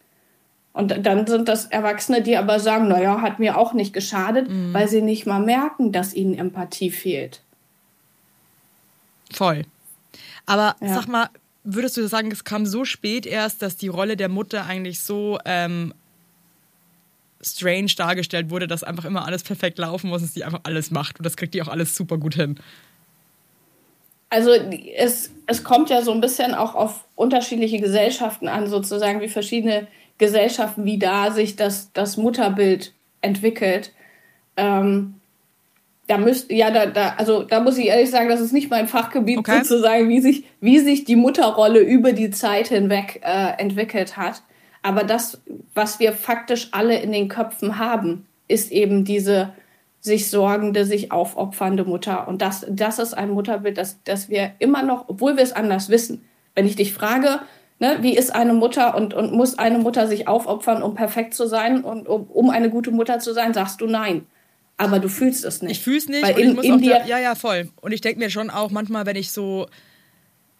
Und 0.74 1.06
dann 1.06 1.24
sind 1.26 1.48
das 1.48 1.66
Erwachsene, 1.66 2.20
die 2.20 2.36
aber 2.36 2.58
sagen, 2.58 2.88
naja, 2.88 3.22
hat 3.22 3.38
mir 3.38 3.56
auch 3.56 3.72
nicht 3.72 3.92
geschadet, 3.92 4.50
mhm. 4.50 4.74
weil 4.74 4.88
sie 4.88 5.02
nicht 5.02 5.24
mal 5.24 5.38
merken, 5.38 5.92
dass 5.92 6.12
ihnen 6.12 6.36
Empathie 6.36 6.90
fehlt. 6.90 7.40
Voll. 9.32 9.64
Aber 10.46 10.74
ja. 10.80 10.94
sag 10.94 11.06
mal, 11.06 11.28
würdest 11.62 11.96
du 11.96 12.06
sagen, 12.08 12.30
es 12.32 12.42
kam 12.42 12.66
so 12.66 12.84
spät 12.84 13.24
erst, 13.24 13.62
dass 13.62 13.76
die 13.76 13.86
Rolle 13.86 14.16
der 14.16 14.28
Mutter 14.28 14.66
eigentlich 14.66 14.98
so 14.98 15.38
ähm, 15.44 15.94
strange 17.40 17.92
dargestellt 17.96 18.50
wurde, 18.50 18.66
dass 18.66 18.82
einfach 18.82 19.04
immer 19.04 19.26
alles 19.26 19.44
perfekt 19.44 19.78
laufen 19.78 20.10
muss 20.10 20.22
und 20.22 20.32
sie 20.32 20.42
einfach 20.42 20.60
alles 20.64 20.90
macht. 20.90 21.20
Und 21.20 21.24
das 21.24 21.36
kriegt 21.36 21.54
die 21.54 21.62
auch 21.62 21.68
alles 21.68 21.94
super 21.94 22.18
gut 22.18 22.34
hin. 22.34 22.58
Also 24.28 24.50
es, 24.50 25.30
es 25.46 25.62
kommt 25.62 25.90
ja 25.90 26.02
so 26.02 26.10
ein 26.10 26.20
bisschen 26.20 26.54
auch 26.54 26.74
auf 26.74 27.04
unterschiedliche 27.14 27.78
Gesellschaften 27.78 28.48
an, 28.48 28.68
sozusagen 28.68 29.20
wie 29.20 29.28
verschiedene 29.28 29.86
Gesellschaften, 30.18 30.84
wie 30.84 30.98
da 30.98 31.30
sich 31.30 31.56
das, 31.56 31.92
das 31.92 32.16
Mutterbild 32.16 32.92
entwickelt. 33.20 33.92
Ähm, 34.56 35.14
da 36.06 36.18
müsst, 36.18 36.50
ja, 36.50 36.70
da, 36.70 36.86
da, 36.86 37.14
also 37.16 37.42
da 37.42 37.60
muss 37.60 37.78
ich 37.78 37.86
ehrlich 37.86 38.10
sagen, 38.10 38.28
das 38.28 38.40
ist 38.40 38.52
nicht 38.52 38.70
mein 38.70 38.88
Fachgebiet 38.88 39.38
okay. 39.38 39.58
sozusagen, 39.62 40.08
wie 40.08 40.20
sich, 40.20 40.44
wie 40.60 40.78
sich 40.78 41.04
die 41.04 41.16
Mutterrolle 41.16 41.80
über 41.80 42.12
die 42.12 42.30
Zeit 42.30 42.68
hinweg 42.68 43.20
äh, 43.24 43.58
entwickelt 43.58 44.16
hat. 44.16 44.42
Aber 44.82 45.02
das, 45.02 45.40
was 45.72 45.98
wir 45.98 46.12
faktisch 46.12 46.68
alle 46.72 46.98
in 46.98 47.10
den 47.10 47.28
Köpfen 47.28 47.78
haben, 47.78 48.26
ist 48.48 48.70
eben 48.70 49.04
diese 49.04 49.54
sich 50.00 50.28
sorgende, 50.28 50.84
sich 50.84 51.10
aufopfernde 51.10 51.84
Mutter. 51.84 52.28
Und 52.28 52.42
das, 52.42 52.66
das 52.68 52.98
ist 52.98 53.14
ein 53.14 53.30
Mutterbild, 53.30 53.78
das, 53.78 53.98
das 54.04 54.28
wir 54.28 54.52
immer 54.58 54.82
noch, 54.82 55.08
obwohl 55.08 55.36
wir 55.36 55.42
es 55.42 55.52
anders 55.52 55.88
wissen. 55.88 56.22
Wenn 56.54 56.66
ich 56.66 56.76
dich 56.76 56.92
frage, 56.92 57.40
Ne? 57.80 57.98
Wie 58.00 58.16
ist 58.16 58.34
eine 58.34 58.52
Mutter 58.52 58.94
und, 58.94 59.14
und 59.14 59.32
muss 59.32 59.58
eine 59.58 59.78
Mutter 59.78 60.06
sich 60.06 60.28
aufopfern, 60.28 60.82
um 60.82 60.94
perfekt 60.94 61.34
zu 61.34 61.46
sein 61.46 61.82
und 61.82 62.08
um, 62.08 62.24
um 62.24 62.50
eine 62.50 62.70
gute 62.70 62.90
Mutter 62.90 63.18
zu 63.18 63.32
sein? 63.32 63.52
Sagst 63.52 63.80
du 63.80 63.86
nein. 63.86 64.26
Aber 64.76 64.98
du 64.98 65.08
fühlst 65.08 65.44
es 65.44 65.62
nicht. 65.62 65.72
Ich 65.72 65.80
fühle 65.80 65.98
es 65.98 66.08
nicht. 66.08 66.22
Weil 66.22 66.38
in, 66.38 66.58
in 66.58 66.78
dir 66.80 67.02
ja, 67.06 67.18
ja, 67.18 67.34
voll. 67.34 67.68
Und 67.80 67.92
ich 67.92 68.00
denke 68.00 68.18
mir 68.18 68.30
schon 68.30 68.50
auch 68.50 68.70
manchmal, 68.70 69.06
wenn 69.06 69.16
ich 69.16 69.30
so 69.30 69.66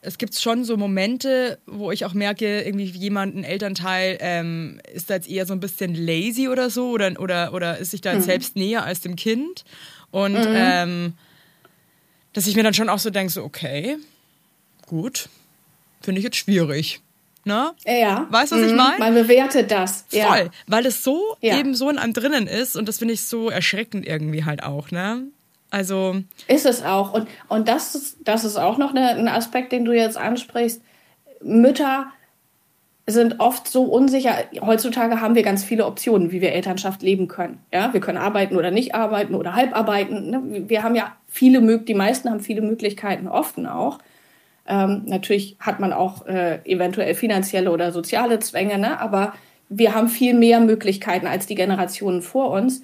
es 0.05 0.19
gibt 0.19 0.39
schon 0.39 0.65
so 0.65 0.77
Momente, 0.77 1.59
wo 1.67 1.91
ich 1.91 2.05
auch 2.05 2.13
merke, 2.13 2.63
irgendwie 2.63 2.85
jemand, 2.85 3.35
ein 3.35 3.45
Elternteil, 3.45 4.19
ähm, 4.21 4.81
ist 4.93 5.09
da 5.09 5.15
jetzt 5.15 5.29
eher 5.29 5.47
so 5.47 5.55
ein 5.55 5.61
bisschen 5.61 5.95
lazy 5.95 6.49
oder 6.49 6.69
so 6.69 6.91
oder, 6.91 7.19
oder, 7.19 7.55
oder 7.55 7.79
ist 7.79 7.93
sich 7.93 8.03
da 8.03 8.15
mhm. 8.15 8.21
selbst 8.21 8.55
näher 8.55 8.85
als 8.85 9.01
dem 9.01 9.17
Kind. 9.17 9.65
Und 10.11 10.35
mhm. 10.35 10.55
ähm, 10.55 11.13
dass 12.35 12.47
ich 12.47 12.55
mir 12.55 12.63
dann 12.63 12.75
schon 12.75 12.89
auch 12.89 12.99
so 12.99 13.11
denke, 13.11 13.33
so, 13.33 13.43
okay, 13.43 13.97
gut, 14.87 15.29
finde 16.05 16.19
ich 16.21 16.25
jetzt 16.25 16.37
schwierig. 16.37 17.01
Ne? 17.45 17.73
Ja. 17.85 18.27
Weißt 18.31 18.53
du, 18.53 18.57
was 18.57 18.63
mhm. 18.63 18.69
ich 18.69 18.75
meine? 18.75 18.99
Man 18.99 19.15
bewertet 19.15 19.71
das. 19.71 20.07
Voll. 20.09 20.21
Ja. 20.21 20.47
Weil 20.67 20.87
es 20.87 21.05
so 21.05 21.37
ja. 21.41 21.59
eben 21.59 21.75
so 21.75 21.91
in 21.91 21.99
einem 21.99 22.15
drinnen 22.15 22.47
ist 22.47 22.77
und 22.77 22.89
das 22.89 22.99
finde 22.99 23.15
ich 23.15 23.23
so 23.23 23.51
erschreckend 23.51 24.07
irgendwie 24.07 24.45
halt 24.45 24.63
auch, 24.63 24.91
ne? 24.91 25.25
Also. 25.71 26.23
Ist 26.47 26.67
es 26.67 26.85
auch. 26.85 27.13
Und, 27.13 27.29
und 27.49 27.69
das, 27.69 27.95
ist, 27.95 28.19
das 28.25 28.45
ist 28.45 28.57
auch 28.57 28.79
noch 28.79 28.95
eine, 28.95 29.11
ein 29.11 29.29
Aspekt, 29.29 29.73
den 29.73 29.85
du 29.85 29.93
jetzt 29.93 30.17
ansprichst. 30.17 30.81
Mütter 31.43 32.07
sind 33.07 33.41
oft 33.41 33.69
so 33.69 33.83
unsicher. 33.83 34.37
Heutzutage 34.63 35.21
haben 35.21 35.35
wir 35.35 35.43
ganz 35.43 35.65
viele 35.65 35.85
Optionen, 35.85 36.33
wie 36.33 36.41
wir 36.41 36.53
Elternschaft 36.53 37.03
leben 37.03 37.29
können. 37.29 37.59
Ja, 37.73 37.93
wir 37.93 38.01
können 38.01 38.19
arbeiten 38.19 38.57
oder 38.57 38.71
nicht 38.71 38.95
arbeiten 38.95 39.35
oder 39.35 39.55
halb 39.55 39.77
arbeiten. 39.77 40.31
Ne? 40.31 40.69
Wir 40.69 40.83
haben 40.83 40.95
ja 40.95 41.15
viele, 41.29 41.79
die 41.81 41.95
meisten 41.95 42.31
haben 42.31 42.41
viele 42.41 42.63
Möglichkeiten 42.63 43.29
offen 43.29 43.67
auch. 43.67 43.99
Ähm, 44.67 45.03
natürlich 45.07 45.57
hat 45.61 45.81
man 45.81 45.93
auch 45.93 46.27
äh, 46.27 46.61
eventuell 46.65 47.15
finanzielle 47.15 47.71
oder 47.71 47.93
soziale 47.93 48.39
Zwänge, 48.39 48.79
ne? 48.79 48.99
aber 49.01 49.35
wir 49.69 49.95
haben 49.95 50.09
viel 50.09 50.35
mehr 50.35 50.61
Möglichkeiten 50.61 51.27
als 51.27 51.47
die 51.47 51.55
Generationen 51.55 52.23
vor 52.23 52.51
uns. 52.51 52.83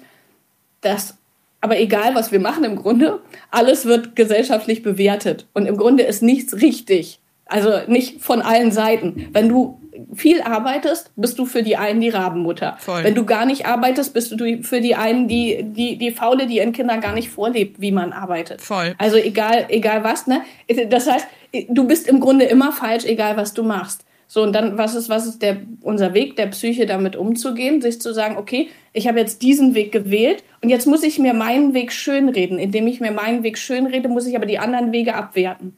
Das, 0.81 1.17
aber 1.59 1.79
egal, 1.79 2.15
was 2.15 2.31
wir 2.31 2.39
machen 2.39 2.63
im 2.63 2.75
Grunde, 2.75 3.19
alles 3.49 3.85
wird 3.85 4.15
gesellschaftlich 4.15 4.83
bewertet. 4.83 5.47
Und 5.53 5.65
im 5.65 5.77
Grunde 5.77 6.03
ist 6.03 6.21
nichts 6.21 6.61
richtig. 6.61 7.19
Also 7.45 7.71
nicht 7.87 8.21
von 8.21 8.41
allen 8.41 8.71
Seiten. 8.71 9.27
Wenn 9.31 9.49
du 9.49 9.79
viel 10.15 10.41
arbeitest, 10.41 11.11
bist 11.15 11.37
du 11.37 11.45
für 11.45 11.63
die 11.63 11.77
einen 11.77 12.01
die 12.01 12.09
Rabenmutter. 12.09 12.77
Voll. 12.79 13.03
Wenn 13.03 13.15
du 13.15 13.25
gar 13.25 13.45
nicht 13.45 13.65
arbeitest, 13.65 14.13
bist 14.13 14.31
du 14.31 14.63
für 14.63 14.81
die 14.81 14.95
einen 14.95 15.27
die, 15.27 15.63
die, 15.63 15.97
die 15.97 16.11
Faule, 16.11 16.47
die 16.47 16.57
ihren 16.57 16.71
Kindern 16.71 17.01
gar 17.01 17.13
nicht 17.13 17.29
vorlebt, 17.29 17.81
wie 17.81 17.91
man 17.91 18.13
arbeitet. 18.13 18.61
Voll. 18.61 18.95
Also 18.97 19.17
egal, 19.17 19.65
egal 19.69 20.03
was, 20.03 20.27
ne? 20.27 20.41
Das 20.89 21.09
heißt, 21.09 21.27
du 21.69 21.87
bist 21.87 22.07
im 22.07 22.19
Grunde 22.19 22.45
immer 22.45 22.71
falsch, 22.71 23.05
egal 23.05 23.37
was 23.37 23.53
du 23.53 23.63
machst. 23.63 24.05
So, 24.27 24.43
und 24.43 24.53
dann, 24.53 24.77
was 24.77 24.95
ist, 24.95 25.09
was 25.09 25.25
ist 25.25 25.41
der, 25.41 25.57
unser 25.81 26.13
Weg 26.13 26.37
der 26.37 26.47
Psyche, 26.47 26.85
damit 26.85 27.17
umzugehen? 27.17 27.81
Sich 27.81 27.99
zu 27.99 28.13
sagen, 28.13 28.37
okay, 28.37 28.69
ich 28.93 29.07
habe 29.09 29.19
jetzt 29.19 29.41
diesen 29.41 29.75
Weg 29.75 29.91
gewählt 29.91 30.43
und 30.61 30.69
jetzt 30.69 30.87
muss 30.87 31.03
ich 31.03 31.19
mir 31.19 31.33
meinen 31.33 31.73
Weg 31.73 31.91
schönreden. 31.91 32.57
Indem 32.57 32.87
ich 32.87 33.01
mir 33.01 33.11
meinen 33.11 33.43
Weg 33.43 33.57
schönrede, 33.57 34.07
muss 34.07 34.27
ich 34.27 34.37
aber 34.37 34.45
die 34.45 34.57
anderen 34.57 34.93
Wege 34.93 35.15
abwerten. 35.15 35.75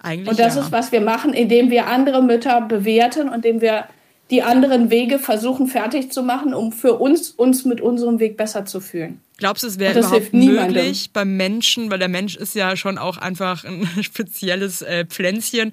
Eigentlich 0.00 0.28
und 0.28 0.38
das 0.38 0.54
ja. 0.54 0.62
ist, 0.62 0.70
was 0.70 0.92
wir 0.92 1.00
machen, 1.00 1.34
indem 1.34 1.70
wir 1.70 1.88
andere 1.88 2.22
Mütter 2.22 2.60
bewerten 2.60 3.28
und 3.28 3.44
indem 3.44 3.60
wir 3.60 3.86
die 4.30 4.42
anderen 4.42 4.90
Wege 4.90 5.18
versuchen 5.18 5.66
fertig 5.66 6.12
zu 6.12 6.22
machen, 6.22 6.54
um 6.54 6.72
für 6.72 6.94
uns 6.94 7.30
uns 7.30 7.64
mit 7.64 7.80
unserem 7.80 8.20
Weg 8.20 8.36
besser 8.36 8.64
zu 8.64 8.80
fühlen. 8.80 9.20
Glaubst 9.38 9.62
du, 9.62 9.66
es 9.68 9.78
wäre 9.78 9.98
überhaupt 9.98 10.34
möglich 10.34 11.12
beim 11.12 11.36
Menschen, 11.36 11.90
weil 11.90 11.98
der 11.98 12.08
Mensch 12.08 12.36
ist 12.36 12.54
ja 12.54 12.76
schon 12.76 12.98
auch 12.98 13.16
einfach 13.16 13.64
ein 13.64 13.88
spezielles 14.02 14.82
äh, 14.82 15.06
Pflänzchen. 15.06 15.72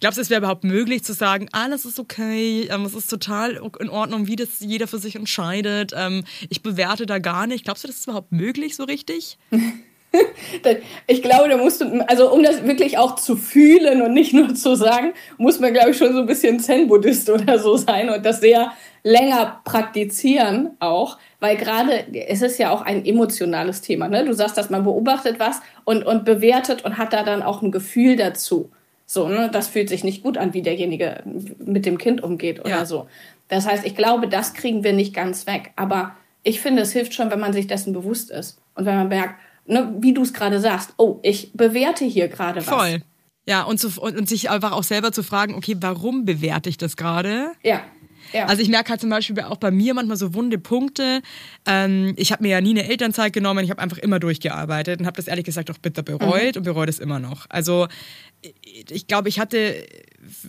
Glaubst 0.00 0.18
du, 0.18 0.22
es 0.22 0.28
wäre 0.28 0.40
überhaupt 0.40 0.64
möglich 0.64 1.02
zu 1.02 1.14
sagen, 1.14 1.48
alles 1.52 1.86
ist 1.86 1.98
okay, 1.98 2.68
ähm, 2.70 2.84
es 2.84 2.94
ist 2.94 3.08
total 3.08 3.60
in 3.80 3.88
Ordnung, 3.88 4.26
wie 4.26 4.36
das 4.36 4.60
jeder 4.60 4.86
für 4.86 4.98
sich 4.98 5.16
entscheidet. 5.16 5.92
Ähm, 5.96 6.24
ich 6.50 6.62
bewerte 6.62 7.06
da 7.06 7.18
gar 7.18 7.46
nicht. 7.46 7.64
Glaubst 7.64 7.84
du, 7.84 7.88
das 7.88 7.96
ist 7.96 8.06
überhaupt 8.06 8.32
möglich 8.32 8.76
so 8.76 8.84
richtig? 8.84 9.38
ich 11.06 11.22
glaube, 11.22 11.48
da 11.48 11.56
musst 11.56 11.80
du, 11.80 12.04
also 12.06 12.32
um 12.32 12.42
das 12.42 12.64
wirklich 12.64 12.98
auch 12.98 13.16
zu 13.16 13.36
fühlen 13.36 14.02
und 14.02 14.12
nicht 14.12 14.32
nur 14.32 14.54
zu 14.54 14.74
sagen, 14.74 15.12
muss 15.38 15.60
man, 15.60 15.72
glaube 15.72 15.90
ich, 15.90 15.96
schon 15.96 16.12
so 16.12 16.20
ein 16.20 16.26
bisschen 16.26 16.60
Zen-Buddhist 16.60 17.30
oder 17.30 17.58
so 17.58 17.76
sein 17.76 18.10
und 18.10 18.24
das 18.24 18.40
sehr 18.40 18.72
länger 19.02 19.60
praktizieren 19.64 20.70
auch, 20.80 21.18
weil 21.38 21.56
gerade 21.56 22.06
es 22.28 22.42
ist 22.42 22.58
ja 22.58 22.70
auch 22.70 22.82
ein 22.82 23.04
emotionales 23.04 23.80
Thema. 23.80 24.08
Ne? 24.08 24.24
Du 24.24 24.32
sagst, 24.32 24.58
dass 24.58 24.68
man 24.68 24.82
beobachtet 24.82 25.38
was 25.38 25.60
und, 25.84 26.04
und 26.04 26.24
bewertet 26.24 26.84
und 26.84 26.98
hat 26.98 27.12
da 27.12 27.22
dann 27.22 27.42
auch 27.42 27.62
ein 27.62 27.70
Gefühl 27.70 28.16
dazu. 28.16 28.70
So, 29.06 29.28
ne? 29.28 29.48
Das 29.52 29.68
fühlt 29.68 29.88
sich 29.88 30.02
nicht 30.02 30.24
gut 30.24 30.36
an, 30.36 30.52
wie 30.54 30.62
derjenige 30.62 31.22
mit 31.58 31.86
dem 31.86 31.98
Kind 31.98 32.22
umgeht 32.22 32.58
oder 32.60 32.70
ja. 32.70 32.84
so. 32.84 33.06
Das 33.48 33.66
heißt, 33.66 33.86
ich 33.86 33.94
glaube, 33.94 34.26
das 34.26 34.54
kriegen 34.54 34.82
wir 34.82 34.92
nicht 34.92 35.14
ganz 35.14 35.46
weg. 35.46 35.70
Aber 35.76 36.16
ich 36.42 36.60
finde, 36.60 36.82
es 36.82 36.92
hilft 36.92 37.14
schon, 37.14 37.30
wenn 37.30 37.40
man 37.40 37.52
sich 37.52 37.68
dessen 37.68 37.92
bewusst 37.92 38.30
ist. 38.30 38.58
Und 38.74 38.86
wenn 38.86 38.96
man 38.96 39.08
merkt, 39.08 39.36
ne, 39.66 39.94
wie 40.00 40.14
du 40.14 40.22
es 40.22 40.32
gerade 40.32 40.60
sagst, 40.60 40.94
oh, 40.96 41.18
ich 41.22 41.52
bewerte 41.52 42.04
hier 42.04 42.28
gerade 42.28 42.60
was. 42.60 42.68
Voll. 42.68 43.02
Ja, 43.48 43.62
und, 43.62 43.78
zu, 43.78 43.88
und, 44.00 44.18
und 44.18 44.28
sich 44.28 44.50
einfach 44.50 44.72
auch 44.72 44.82
selber 44.82 45.12
zu 45.12 45.22
fragen, 45.22 45.54
okay, 45.54 45.76
warum 45.80 46.24
bewerte 46.24 46.68
ich 46.68 46.78
das 46.78 46.96
gerade? 46.96 47.52
Ja. 47.62 47.82
Ja. 48.32 48.46
Also 48.46 48.62
ich 48.62 48.68
merke 48.68 48.90
halt 48.90 49.00
zum 49.00 49.10
Beispiel 49.10 49.40
auch 49.42 49.56
bei 49.56 49.70
mir 49.70 49.94
manchmal 49.94 50.16
so 50.16 50.34
wunde 50.34 50.58
Punkte. 50.58 51.22
Ähm, 51.64 52.14
ich 52.16 52.32
habe 52.32 52.42
mir 52.42 52.50
ja 52.50 52.60
nie 52.60 52.70
eine 52.70 52.88
Elternzeit 52.88 53.32
genommen, 53.32 53.64
ich 53.64 53.70
habe 53.70 53.80
einfach 53.80 53.98
immer 53.98 54.18
durchgearbeitet 54.18 55.00
und 55.00 55.06
habe 55.06 55.16
das 55.16 55.28
ehrlich 55.28 55.44
gesagt 55.44 55.70
auch 55.70 55.78
bitter 55.78 56.02
bereut 56.02 56.54
mhm. 56.54 56.58
und 56.58 56.62
bereue 56.64 56.86
das 56.86 56.98
immer 56.98 57.18
noch. 57.18 57.46
Also 57.48 57.86
ich 58.90 59.06
glaube, 59.06 59.28
ich 59.28 59.38
hatte 59.38 59.86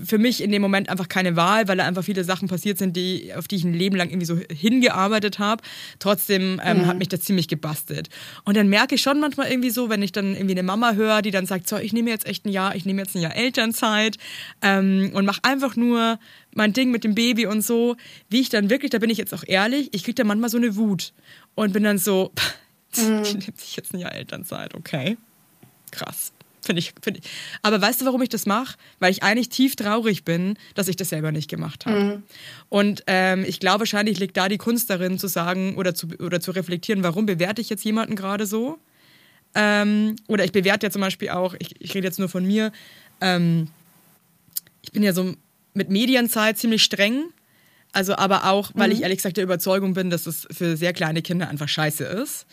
für 0.06 0.18
mich 0.18 0.42
in 0.42 0.52
dem 0.52 0.62
Moment 0.62 0.90
einfach 0.90 1.08
keine 1.08 1.36
Wahl, 1.36 1.68
weil 1.68 1.78
da 1.78 1.86
einfach 1.86 2.04
viele 2.04 2.24
Sachen 2.24 2.48
passiert 2.48 2.78
sind, 2.78 2.96
die, 2.96 3.34
auf 3.36 3.48
die 3.48 3.58
ich 3.58 3.64
ein 3.64 3.74
Leben 3.74 3.96
lang 3.96 4.10
irgendwie 4.10 4.26
so 4.26 4.38
hingearbeitet 4.38 5.40
habe. 5.40 5.64
Trotzdem 6.00 6.60
ähm, 6.64 6.80
mhm. 6.80 6.86
hat 6.88 6.98
mich 6.98 7.10
das 7.10 7.22
ziemlich 7.22 7.48
gebastelt. 7.48 8.10
Und 8.44 8.58
dann 8.58 8.70
merke 8.70 8.96
ich 8.96 9.02
schon 9.02 9.20
manchmal 9.20 9.50
irgendwie 9.50 9.70
so, 9.70 9.90
wenn 9.90 10.02
ich 10.02 10.12
dann 10.12 10.34
irgendwie 10.34 10.54
eine 10.56 10.64
Mama 10.64 10.94
höre, 10.94 11.22
die 11.22 11.32
dann 11.32 11.46
sagt, 11.46 11.68
so, 11.68 11.78
ich 11.78 11.94
nehme 11.94 12.10
jetzt 12.10 12.26
echt 12.26 12.46
ein 12.46 12.50
Jahr, 12.50 12.76
ich 12.76 12.86
nehme 12.86 13.02
jetzt 13.02 13.16
ein 13.16 13.22
Jahr 13.22 13.36
Elternzeit 13.36 14.18
ähm, 14.62 15.12
und 15.14 15.26
mache 15.26 15.44
einfach 15.44 15.76
nur 15.76 16.20
mein 16.54 16.74
Ding 16.74 16.92
mit 16.92 17.04
dem 17.04 17.16
Baby 17.16 17.46
und 17.46 17.62
so, 17.62 17.96
wie 18.30 18.42
ich 18.42 18.50
dann 18.50 18.70
wirklich, 18.70 18.92
da 18.92 19.00
bin 19.00 19.10
ich 19.10 19.18
jetzt 19.18 19.34
auch 19.34 19.44
ehrlich, 19.46 19.90
ich 19.94 20.04
kriege 20.04 20.16
da 20.16 20.24
manchmal 20.24 20.50
so 20.50 20.58
eine 20.58 20.76
Wut 20.76 21.14
und 21.56 21.74
bin 21.74 21.84
dann 21.84 21.98
so, 21.98 22.32
mhm. 22.98 23.22
ich 23.24 23.34
nehme 23.34 23.58
sich 23.58 23.76
jetzt 23.76 23.94
ein 23.94 24.00
Jahr 24.00 24.14
Elternzeit, 24.14 24.74
okay, 24.76 25.18
krass. 25.92 26.32
Finde 26.68 26.82
ich, 26.82 26.94
find 27.02 27.20
ich. 27.20 27.24
Aber 27.62 27.82
weißt 27.82 28.02
du, 28.02 28.06
warum 28.06 28.22
ich 28.22 28.28
das 28.28 28.46
mache? 28.46 28.78
Weil 29.00 29.10
ich 29.10 29.24
eigentlich 29.24 29.48
tief 29.48 29.78
traurig 29.78 30.26
bin, 30.26 30.58
dass 30.76 30.90
ich 30.90 30.98
das 30.98 31.08
selber 31.08 31.32
nicht 31.32 31.50
gemacht 31.50 31.86
habe. 31.86 31.98
Mhm. 31.98 32.24
Und 32.68 33.04
ähm, 33.08 33.46
ich 33.48 33.62
glaube, 33.62 33.80
wahrscheinlich 33.80 34.20
liegt 34.20 34.36
da 34.36 34.50
die 34.50 34.58
Kunst 34.58 34.90
darin, 34.90 35.18
zu 35.18 35.28
sagen 35.28 35.76
oder 35.78 35.96
zu, 35.96 36.08
oder 36.20 36.42
zu 36.42 36.52
reflektieren, 36.52 37.04
warum 37.04 37.26
bewerte 37.26 37.62
ich 37.62 37.70
jetzt 37.70 37.86
jemanden 37.86 38.18
gerade 38.18 38.46
so? 38.46 38.80
Ähm, 39.56 40.18
oder 40.28 40.44
ich 40.44 40.52
bewerte 40.52 40.88
ja 40.88 40.92
zum 40.92 41.02
Beispiel 41.02 41.30
auch, 41.30 41.56
ich, 41.58 41.80
ich 41.80 41.96
rede 41.96 42.06
jetzt 42.06 42.20
nur 42.20 42.28
von 42.28 42.46
mir, 42.46 42.74
ähm, 43.22 43.70
ich 44.82 44.92
bin 44.92 45.04
ja 45.04 45.14
so 45.14 45.36
mit 45.74 45.90
Medienzeit 45.90 46.58
ziemlich 46.58 46.84
streng. 46.84 47.30
Also 47.94 48.18
aber 48.18 48.50
auch, 48.50 48.72
weil 48.74 48.90
mhm. 48.90 48.96
ich 48.96 49.02
ehrlich 49.04 49.20
gesagt 49.20 49.38
der 49.38 49.46
Überzeugung 49.46 49.94
bin, 49.94 50.10
dass 50.10 50.28
es 50.28 50.46
für 50.52 50.76
sehr 50.76 50.92
kleine 50.92 51.22
Kinder 51.22 51.48
einfach 51.48 51.70
scheiße 51.70 52.04
ist. 52.04 52.46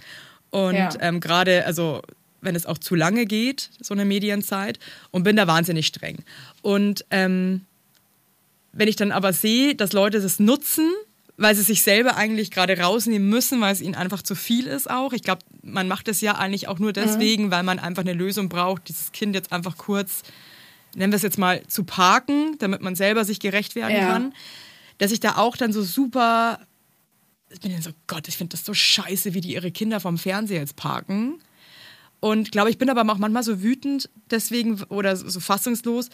Und 0.50 0.76
ja. 0.76 0.90
ähm, 1.00 1.18
gerade, 1.18 1.66
also 1.66 2.00
wenn 2.44 2.56
es 2.56 2.66
auch 2.66 2.78
zu 2.78 2.94
lange 2.94 3.26
geht, 3.26 3.70
so 3.80 3.94
eine 3.94 4.04
Medienzeit, 4.04 4.78
und 5.10 5.22
bin 5.22 5.36
da 5.36 5.46
wahnsinnig 5.46 5.86
streng. 5.86 6.18
Und 6.62 7.04
ähm, 7.10 7.62
wenn 8.72 8.88
ich 8.88 8.96
dann 8.96 9.12
aber 9.12 9.32
sehe, 9.32 9.74
dass 9.74 9.92
Leute 9.92 10.20
das 10.20 10.40
nutzen, 10.40 10.90
weil 11.36 11.54
sie 11.54 11.62
sich 11.62 11.82
selber 11.82 12.16
eigentlich 12.16 12.50
gerade 12.50 12.78
rausnehmen 12.78 13.28
müssen, 13.28 13.60
weil 13.60 13.72
es 13.72 13.80
ihnen 13.80 13.94
einfach 13.94 14.22
zu 14.22 14.34
viel 14.34 14.66
ist 14.66 14.88
auch. 14.88 15.12
Ich 15.12 15.22
glaube, 15.22 15.42
man 15.62 15.88
macht 15.88 16.08
es 16.08 16.20
ja 16.20 16.36
eigentlich 16.36 16.68
auch 16.68 16.78
nur 16.78 16.90
mhm. 16.90 16.94
deswegen, 16.94 17.46
mhm. 17.46 17.50
weil 17.50 17.62
man 17.62 17.78
einfach 17.78 18.02
eine 18.02 18.12
Lösung 18.12 18.48
braucht, 18.48 18.88
dieses 18.88 19.12
Kind 19.12 19.34
jetzt 19.34 19.52
einfach 19.52 19.76
kurz, 19.76 20.22
nennen 20.94 21.12
wir 21.12 21.16
es 21.16 21.22
jetzt 21.22 21.38
mal, 21.38 21.66
zu 21.66 21.84
parken, 21.84 22.56
damit 22.58 22.82
man 22.82 22.94
selber 22.94 23.24
sich 23.24 23.40
gerecht 23.40 23.74
werden 23.74 23.96
ja. 23.96 24.06
kann. 24.06 24.34
Dass 24.98 25.10
ich 25.10 25.18
da 25.18 25.36
auch 25.36 25.56
dann 25.56 25.72
so 25.72 25.82
super, 25.82 26.60
ich 27.50 27.60
bin 27.60 27.72
dann 27.72 27.82
so, 27.82 27.90
Gott, 28.06 28.28
ich 28.28 28.36
finde 28.36 28.52
das 28.52 28.64
so 28.64 28.74
scheiße, 28.74 29.34
wie 29.34 29.40
die 29.40 29.54
ihre 29.54 29.72
Kinder 29.72 29.98
vom 29.98 30.18
Fernseher 30.18 30.60
jetzt 30.60 30.76
parken. 30.76 31.40
Und 32.24 32.52
glaube, 32.52 32.70
ich 32.70 32.78
bin 32.78 32.88
aber 32.88 33.02
auch 33.12 33.18
manchmal 33.18 33.42
so 33.42 33.62
wütend 33.62 34.08
deswegen 34.30 34.82
oder 34.88 35.14
so 35.14 35.40
fassungslos. 35.40 36.08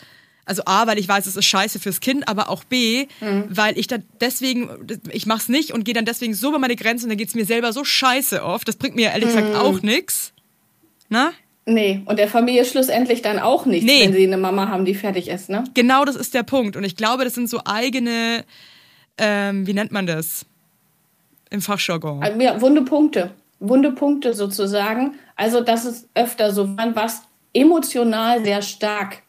Also 0.44 0.62
A, 0.66 0.88
weil 0.88 0.98
ich 0.98 1.06
weiß, 1.06 1.24
es 1.26 1.36
ist 1.36 1.44
scheiße 1.44 1.78
fürs 1.78 2.00
Kind, 2.00 2.26
aber 2.26 2.48
auch 2.48 2.64
B, 2.64 3.06
mhm. 3.20 3.44
weil 3.48 3.78
ich 3.78 3.86
dann 3.86 4.02
deswegen, 4.20 4.70
ich 5.12 5.26
mach's 5.26 5.48
nicht 5.48 5.72
und 5.72 5.84
gehe 5.84 5.94
dann 5.94 6.04
deswegen 6.04 6.34
so 6.34 6.48
über 6.48 6.58
meine 6.58 6.74
Grenzen 6.74 7.04
und 7.04 7.10
dann 7.10 7.18
geht's 7.18 7.36
mir 7.36 7.44
selber 7.44 7.72
so 7.72 7.84
scheiße 7.84 8.42
oft. 8.42 8.66
Das 8.66 8.74
bringt 8.74 8.96
mir 8.96 9.10
ehrlich 9.10 9.28
mhm. 9.28 9.36
gesagt 9.36 9.54
auch 9.54 9.82
nichts. 9.82 10.32
Na? 11.10 11.32
Nee, 11.64 12.02
und 12.06 12.18
der 12.18 12.26
Familie 12.26 12.64
schlussendlich 12.64 13.22
dann 13.22 13.38
auch 13.38 13.64
nichts, 13.64 13.86
nee. 13.86 14.02
wenn 14.02 14.12
sie 14.12 14.26
eine 14.26 14.36
Mama 14.36 14.66
haben, 14.66 14.84
die 14.84 14.96
fertig 14.96 15.28
ist, 15.28 15.48
ne? 15.48 15.62
Genau, 15.74 16.04
das 16.04 16.16
ist 16.16 16.34
der 16.34 16.42
Punkt. 16.42 16.74
Und 16.74 16.82
ich 16.82 16.96
glaube, 16.96 17.22
das 17.22 17.36
sind 17.36 17.48
so 17.48 17.60
eigene, 17.64 18.44
ähm, 19.16 19.64
wie 19.64 19.74
nennt 19.74 19.92
man 19.92 20.08
das? 20.08 20.44
Im 21.50 21.62
Fachjargon. 21.62 22.20
Ja, 22.40 22.60
wunde 22.60 22.82
Punkte 22.82 23.30
wunde 23.60 23.92
Punkte 23.92 24.34
sozusagen. 24.34 25.14
Also 25.36 25.60
das 25.60 25.84
ist 25.84 26.08
öfter 26.14 26.50
so, 26.52 26.66
man 26.66 26.96
was 26.96 27.22
emotional 27.52 28.42
sehr 28.42 28.62
stark 28.62 29.22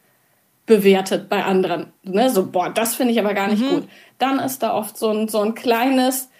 bewertet 0.66 1.28
bei 1.28 1.44
anderen. 1.44 1.92
Ne? 2.02 2.30
So, 2.30 2.46
boah, 2.46 2.70
das 2.70 2.94
finde 2.94 3.12
ich 3.12 3.20
aber 3.20 3.34
gar 3.34 3.48
nicht 3.48 3.62
mhm. 3.62 3.70
gut. 3.70 3.88
Dann 4.18 4.38
ist 4.38 4.62
da 4.62 4.74
oft 4.74 4.96
so 4.96 5.10
ein, 5.10 5.28
so 5.28 5.40
ein 5.40 5.54
kleines, 5.54 6.30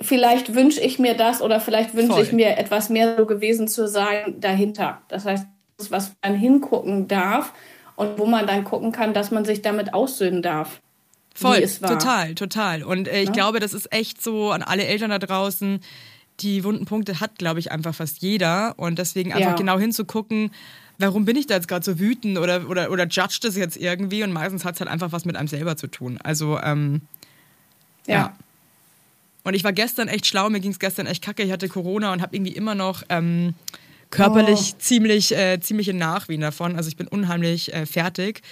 vielleicht 0.00 0.54
wünsche 0.54 0.80
ich 0.80 0.98
mir 0.98 1.14
das 1.14 1.42
oder 1.42 1.60
vielleicht 1.60 1.94
wünsche 1.94 2.20
ich 2.20 2.32
mir 2.32 2.58
etwas 2.58 2.88
mehr 2.88 3.16
so 3.16 3.26
gewesen 3.26 3.68
zu 3.68 3.88
sein 3.88 4.40
dahinter. 4.40 5.02
Das 5.08 5.24
heißt, 5.24 5.46
das 5.76 5.86
ist, 5.86 5.92
was 5.92 6.12
man 6.22 6.34
hingucken 6.34 7.08
darf 7.08 7.52
und 7.96 8.18
wo 8.18 8.26
man 8.26 8.46
dann 8.46 8.64
gucken 8.64 8.92
kann, 8.92 9.14
dass 9.14 9.30
man 9.30 9.44
sich 9.44 9.62
damit 9.62 9.94
aussöhnen 9.94 10.42
darf. 10.42 10.80
Voll, 11.34 11.66
total, 11.66 12.34
total. 12.34 12.82
Und 12.82 13.08
äh, 13.08 13.22
ich 13.22 13.28
ja? 13.28 13.32
glaube, 13.32 13.58
das 13.58 13.72
ist 13.72 13.90
echt 13.90 14.22
so 14.22 14.50
an 14.50 14.62
alle 14.62 14.84
Eltern 14.84 15.10
da 15.10 15.18
draußen, 15.18 15.80
die 16.40 16.64
wunden 16.64 16.84
Punkte 16.84 17.20
hat, 17.20 17.38
glaube 17.38 17.60
ich, 17.60 17.70
einfach 17.70 17.94
fast 17.94 18.22
jeder. 18.22 18.74
Und 18.78 18.98
deswegen 18.98 19.32
einfach 19.32 19.50
ja. 19.50 19.56
genau 19.56 19.78
hinzugucken, 19.78 20.50
warum 20.98 21.24
bin 21.24 21.36
ich 21.36 21.46
da 21.46 21.54
jetzt 21.54 21.68
gerade 21.68 21.84
so 21.84 21.98
wütend 21.98 22.38
oder, 22.38 22.68
oder, 22.68 22.90
oder 22.90 23.06
judge 23.06 23.38
das 23.42 23.56
jetzt 23.56 23.76
irgendwie. 23.76 24.22
Und 24.22 24.32
meistens 24.32 24.64
hat 24.64 24.74
es 24.74 24.80
halt 24.80 24.90
einfach 24.90 25.12
was 25.12 25.24
mit 25.24 25.36
einem 25.36 25.48
selber 25.48 25.76
zu 25.76 25.86
tun. 25.86 26.18
Also, 26.22 26.58
ähm, 26.60 27.02
ja. 28.06 28.14
ja. 28.14 28.36
Und 29.44 29.54
ich 29.54 29.64
war 29.64 29.72
gestern 29.72 30.08
echt 30.08 30.26
schlau, 30.26 30.48
mir 30.50 30.60
ging 30.60 30.70
es 30.70 30.78
gestern 30.78 31.06
echt 31.06 31.22
kacke. 31.22 31.42
Ich 31.42 31.50
hatte 31.50 31.68
Corona 31.68 32.12
und 32.12 32.22
habe 32.22 32.36
irgendwie 32.36 32.52
immer 32.52 32.74
noch 32.74 33.02
ähm, 33.08 33.54
körperlich 34.10 34.74
oh. 34.74 34.78
ziemlich, 34.78 35.36
äh, 35.36 35.58
ziemlich 35.60 35.88
in 35.88 35.98
Nachwehen 35.98 36.40
davon. 36.40 36.76
Also 36.76 36.88
ich 36.88 36.96
bin 36.96 37.08
unheimlich 37.08 37.72
äh, 37.74 37.86
fertig. 37.86 38.42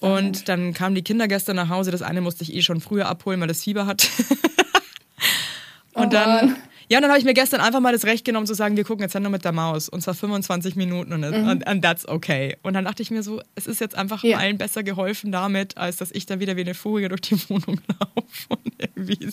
Und 0.00 0.48
dann 0.48 0.72
kamen 0.72 0.96
die 0.96 1.02
Kinder 1.02 1.28
gestern 1.28 1.54
nach 1.54 1.68
Hause. 1.68 1.92
Das 1.92 2.02
eine 2.02 2.20
musste 2.20 2.42
ich 2.42 2.54
eh 2.54 2.62
schon 2.62 2.80
früher 2.80 3.06
abholen, 3.06 3.40
weil 3.40 3.46
das 3.46 3.62
Fieber 3.62 3.86
hat. 3.86 4.08
und 5.92 6.06
oh 6.06 6.10
dann, 6.10 6.56
ja, 6.92 6.98
und 6.98 7.02
dann 7.04 7.10
habe 7.10 7.18
ich 7.18 7.24
mir 7.24 7.32
gestern 7.32 7.62
einfach 7.62 7.80
mal 7.80 7.94
das 7.94 8.04
Recht 8.04 8.22
genommen 8.22 8.46
zu 8.46 8.52
sagen, 8.52 8.76
wir 8.76 8.84
gucken 8.84 9.02
jetzt 9.02 9.18
nur 9.18 9.30
mit 9.30 9.46
der 9.46 9.52
Maus. 9.52 9.88
Und 9.88 10.02
zwar 10.02 10.12
25 10.12 10.76
Minuten 10.76 11.14
und, 11.14 11.20
mhm. 11.20 11.48
and, 11.48 11.66
and 11.66 11.82
that's 11.82 12.06
okay. 12.06 12.58
Und 12.62 12.74
dann 12.74 12.84
dachte 12.84 13.02
ich 13.02 13.10
mir 13.10 13.22
so, 13.22 13.40
es 13.54 13.66
ist 13.66 13.80
jetzt 13.80 13.96
einfach 13.96 14.22
ja. 14.22 14.36
allen 14.36 14.58
besser 14.58 14.82
geholfen 14.82 15.32
damit, 15.32 15.78
als 15.78 15.96
dass 15.96 16.10
ich 16.12 16.26
dann 16.26 16.38
wieder 16.38 16.56
wie 16.56 16.60
eine 16.60 16.74
Furie 16.74 17.08
durch 17.08 17.22
die 17.22 17.40
Wohnung 17.48 17.80
laufe 17.88 18.48
und 18.50 18.74
irgendwie 18.78 19.30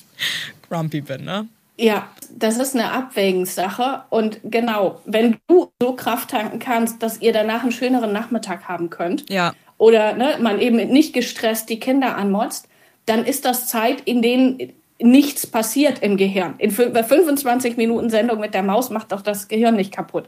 grumpy 0.70 1.02
bin, 1.02 1.26
ne? 1.26 1.50
Ja, 1.76 2.10
das 2.34 2.58
ist 2.58 2.76
eine 2.76 2.92
Abwägungssache. 2.92 4.04
Und 4.10 4.40
genau, 4.44 5.02
wenn 5.06 5.38
du 5.48 5.70
so 5.82 5.94
Kraft 5.94 6.30
tanken 6.30 6.60
kannst, 6.60 7.04
dass 7.04 7.20
ihr 7.22 7.34
danach 7.34 7.64
einen 7.64 7.74
schöneren 7.74 8.14
Nachmittag 8.14 8.70
haben 8.70 8.90
könnt, 8.90 9.30
ja 9.30 9.54
oder 9.80 10.14
ne, 10.14 10.38
man 10.40 10.60
eben 10.60 10.76
nicht 10.76 11.14
gestresst 11.14 11.70
die 11.70 11.80
Kinder 11.80 12.16
anmotzt, 12.16 12.68
dann 13.08 13.26
ist 13.26 13.46
das 13.46 13.66
Zeit, 13.68 14.02
in 14.02 14.22
denen 14.22 14.74
nichts 15.02 15.48
passiert 15.48 16.00
im 16.00 16.18
Gehirn. 16.18 16.56
In 16.58 16.72
25 16.72 17.78
Minuten 17.78 18.10
Sendung 18.10 18.40
mit 18.40 18.54
der 18.54 18.64
Maus 18.64 18.90
macht 18.90 19.12
doch 19.12 19.22
das 19.22 19.48
Gehirn 19.48 19.76
nicht 19.76 19.94
kaputt. 19.94 20.26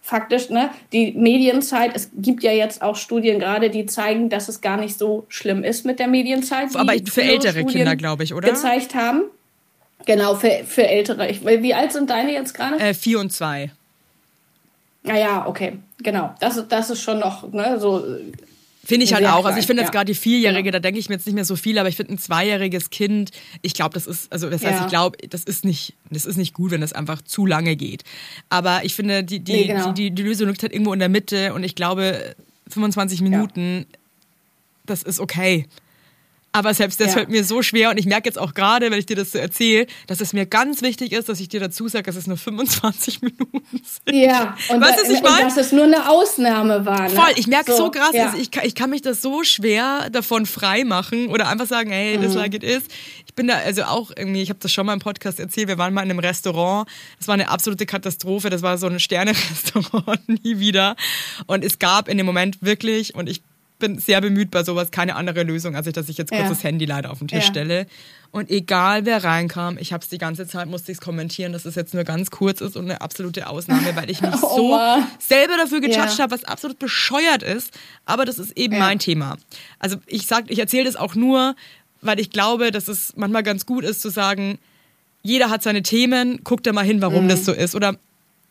Faktisch, 0.00 0.50
ne, 0.50 0.70
die 0.92 1.12
Medienzeit, 1.12 1.92
es 1.94 2.10
gibt 2.14 2.42
ja 2.42 2.52
jetzt 2.52 2.82
auch 2.82 2.96
Studien 2.96 3.38
gerade, 3.38 3.70
die 3.70 3.86
zeigen, 3.86 4.28
dass 4.28 4.48
es 4.48 4.60
gar 4.60 4.76
nicht 4.76 4.98
so 4.98 5.24
schlimm 5.28 5.64
ist 5.64 5.86
mit 5.86 5.98
der 5.98 6.08
Medienzeit. 6.08 6.76
Aber 6.76 6.92
für 7.06 7.22
ältere 7.22 7.60
Studien 7.60 7.68
Kinder, 7.68 7.96
glaube 7.96 8.24
ich, 8.24 8.34
oder? 8.34 8.50
Gezeigt 8.50 8.94
haben. 8.94 9.22
Genau, 10.04 10.34
für, 10.34 10.62
für 10.66 10.86
ältere. 10.86 11.30
Ich, 11.30 11.44
wie 11.44 11.72
alt 11.72 11.92
sind 11.92 12.10
deine 12.10 12.32
jetzt 12.32 12.52
gerade? 12.52 12.78
Äh, 12.78 12.92
vier 12.92 13.18
und 13.18 13.32
zwei. 13.32 13.70
Naja, 15.02 15.46
okay, 15.46 15.78
genau. 16.02 16.34
Das, 16.40 16.62
das 16.68 16.90
ist 16.90 17.02
schon 17.02 17.18
noch 17.18 17.50
ne, 17.52 17.78
so 17.78 18.04
Finde 18.84 19.04
ich 19.04 19.14
halt 19.14 19.26
auch. 19.26 19.44
Also 19.46 19.58
ich 19.58 19.66
finde 19.66 19.82
jetzt 19.82 19.92
gerade 19.92 20.06
die 20.06 20.18
Vierjährige, 20.18 20.64
genau. 20.64 20.72
da 20.72 20.80
denke 20.80 21.00
ich 21.00 21.08
mir 21.08 21.14
jetzt 21.14 21.26
nicht 21.26 21.34
mehr 21.34 21.44
so 21.44 21.56
viel, 21.56 21.78
aber 21.78 21.88
ich 21.88 21.96
finde 21.96 22.12
ein 22.12 22.18
zweijähriges 22.18 22.90
Kind, 22.90 23.30
ich 23.62 23.74
glaube, 23.74 23.94
das 23.94 24.06
ist, 24.06 24.30
also 24.32 24.50
das 24.50 24.64
heißt, 24.64 24.78
ja. 24.78 24.84
ich 24.84 24.90
glaube, 24.90 25.16
das 25.28 25.44
ist 25.44 25.64
nicht, 25.64 25.94
das 26.10 26.26
ist 26.26 26.36
nicht 26.36 26.52
gut, 26.52 26.70
wenn 26.70 26.80
das 26.80 26.92
einfach 26.92 27.22
zu 27.22 27.46
lange 27.46 27.76
geht. 27.76 28.04
Aber 28.50 28.84
ich 28.84 28.94
finde, 28.94 29.24
die, 29.24 29.40
die, 29.40 29.52
nee, 29.52 29.66
genau. 29.68 29.92
die, 29.92 30.10
die, 30.10 30.14
die, 30.14 30.22
Lösung 30.22 30.48
liegt 30.48 30.62
halt 30.62 30.72
irgendwo 30.72 30.92
in 30.92 30.98
der 30.98 31.08
Mitte 31.08 31.54
und 31.54 31.64
ich 31.64 31.74
glaube, 31.74 32.34
25 32.68 33.22
Minuten, 33.22 33.78
ja. 33.78 33.98
das 34.86 35.02
ist 35.02 35.18
okay. 35.20 35.66
Aber 36.54 36.72
selbst 36.72 37.00
das 37.00 37.08
ja. 37.08 37.12
fällt 37.14 37.30
mir 37.30 37.42
so 37.42 37.62
schwer 37.62 37.90
und 37.90 37.98
ich 37.98 38.06
merke 38.06 38.28
jetzt 38.28 38.38
auch 38.38 38.54
gerade, 38.54 38.92
wenn 38.92 38.98
ich 39.00 39.06
dir 39.06 39.16
das 39.16 39.32
so 39.32 39.38
erzähle, 39.38 39.88
dass 40.06 40.20
es 40.20 40.32
mir 40.32 40.46
ganz 40.46 40.82
wichtig 40.82 41.10
ist, 41.10 41.28
dass 41.28 41.40
ich 41.40 41.48
dir 41.48 41.58
dazu 41.58 41.88
sage, 41.88 42.04
dass 42.04 42.14
es 42.14 42.28
nur 42.28 42.36
25 42.36 43.22
Minuten 43.22 43.60
sind. 43.72 44.16
Ja, 44.16 44.56
und, 44.68 44.80
weißt, 44.80 45.00
da, 45.04 45.10
ich 45.10 45.20
mein? 45.20 45.32
und 45.32 45.42
dass 45.42 45.56
es 45.56 45.72
nur 45.72 45.82
eine 45.82 46.08
Ausnahme 46.08 46.86
war. 46.86 47.08
Ne? 47.08 47.10
Voll, 47.10 47.32
ich 47.34 47.48
merke 47.48 47.72
so, 47.72 47.86
so, 47.86 47.90
krass, 47.90 48.12
ja. 48.12 48.32
ich, 48.38 48.52
kann, 48.52 48.64
ich 48.64 48.76
kann 48.76 48.88
mich 48.90 49.02
das 49.02 49.20
so 49.20 49.42
schwer 49.42 50.10
davon 50.10 50.46
frei 50.46 50.84
machen 50.84 51.26
oder 51.26 51.48
einfach 51.48 51.66
sagen, 51.66 51.90
hey, 51.90 52.18
das 52.22 52.34
mhm. 52.34 52.38
like 52.38 52.54
it 52.54 52.62
is. 52.62 52.84
Ich 53.26 53.34
bin 53.34 53.48
da 53.48 53.56
also 53.56 53.82
auch 53.82 54.12
irgendwie, 54.16 54.40
ich 54.40 54.50
habe 54.50 54.60
das 54.60 54.70
schon 54.70 54.86
mal 54.86 54.92
im 54.92 55.00
Podcast 55.00 55.40
erzählt, 55.40 55.66
wir 55.66 55.78
waren 55.78 55.92
mal 55.92 56.04
in 56.04 56.10
einem 56.10 56.20
Restaurant, 56.20 56.88
das 57.18 57.26
war 57.26 57.34
eine 57.34 57.48
absolute 57.48 57.84
Katastrophe, 57.84 58.48
das 58.48 58.62
war 58.62 58.78
so 58.78 58.86
ein 58.86 59.00
Sterne-Restaurant, 59.00 60.28
nie 60.44 60.60
wieder. 60.60 60.94
Und 61.48 61.64
es 61.64 61.80
gab 61.80 62.08
in 62.08 62.16
dem 62.16 62.26
Moment 62.26 62.58
wirklich, 62.62 63.16
und 63.16 63.28
ich 63.28 63.42
bin 63.84 63.98
sehr 63.98 64.20
bemüht 64.20 64.50
bei 64.50 64.64
sowas, 64.64 64.90
keine 64.90 65.14
andere 65.14 65.42
Lösung, 65.42 65.76
als 65.76 65.86
ich, 65.86 65.92
dass 65.92 66.08
ich 66.08 66.16
jetzt 66.16 66.30
kurz 66.30 66.42
ja. 66.42 66.48
das 66.48 66.64
Handy 66.64 66.86
leider 66.86 67.10
auf 67.10 67.18
den 67.18 67.28
Tisch 67.28 67.44
ja. 67.44 67.50
stelle. 67.50 67.86
Und 68.30 68.50
egal 68.50 69.04
wer 69.04 69.22
reinkam, 69.22 69.76
ich 69.78 69.92
habe 69.92 70.02
es 70.02 70.08
die 70.08 70.18
ganze 70.18 70.46
Zeit, 70.46 70.68
musste 70.68 70.90
ich 70.90 70.98
es 70.98 71.04
kommentieren, 71.04 71.52
dass 71.52 71.66
es 71.66 71.74
jetzt 71.74 71.92
nur 71.92 72.04
ganz 72.04 72.30
kurz 72.30 72.60
ist 72.62 72.76
und 72.76 72.84
eine 72.84 73.00
absolute 73.00 73.46
Ausnahme, 73.46 73.94
weil 73.94 74.10
ich 74.10 74.22
mich 74.22 74.34
oh, 74.42 74.56
so 74.56 74.78
selber 75.18 75.56
dafür 75.56 75.80
gejudged 75.80 76.18
ja. 76.18 76.24
habe, 76.24 76.32
was 76.32 76.44
absolut 76.44 76.78
bescheuert 76.78 77.42
ist. 77.42 77.72
Aber 78.06 78.24
das 78.24 78.38
ist 78.38 78.56
eben 78.56 78.78
mein 78.78 78.98
Thema. 78.98 79.36
Also 79.78 79.98
ich 80.06 80.26
sag, 80.26 80.50
ich 80.50 80.58
erzähle 80.58 80.84
das 80.84 80.96
auch 80.96 81.14
nur, 81.14 81.54
weil 82.00 82.18
ich 82.18 82.30
glaube, 82.30 82.70
dass 82.70 82.88
es 82.88 83.12
manchmal 83.16 83.42
ganz 83.42 83.66
gut 83.66 83.84
ist 83.84 84.00
zu 84.00 84.08
sagen, 84.08 84.58
jeder 85.22 85.50
hat 85.50 85.62
seine 85.62 85.82
Themen, 85.82 86.40
guckt 86.42 86.66
da 86.66 86.72
mal 86.72 86.84
hin, 86.84 87.02
warum 87.02 87.24
mhm. 87.24 87.28
das 87.28 87.44
so 87.44 87.52
ist. 87.52 87.74
Oder 87.74 87.98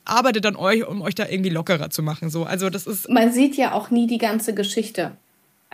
arbeitet 0.06 0.46
an 0.46 0.56
euch, 0.56 0.86
um 0.88 1.02
euch 1.02 1.16
da 1.16 1.28
irgendwie 1.28 1.50
lockerer 1.50 1.90
zu 1.90 2.04
machen. 2.04 2.30
So, 2.30 2.44
also 2.44 2.70
das 2.70 2.88
ist. 2.88 3.10
Man 3.10 3.32
sieht 3.32 3.56
ja 3.56 3.74
auch 3.74 3.90
nie 3.90 4.08
die 4.08 4.18
ganze 4.18 4.54
Geschichte. 4.54 5.18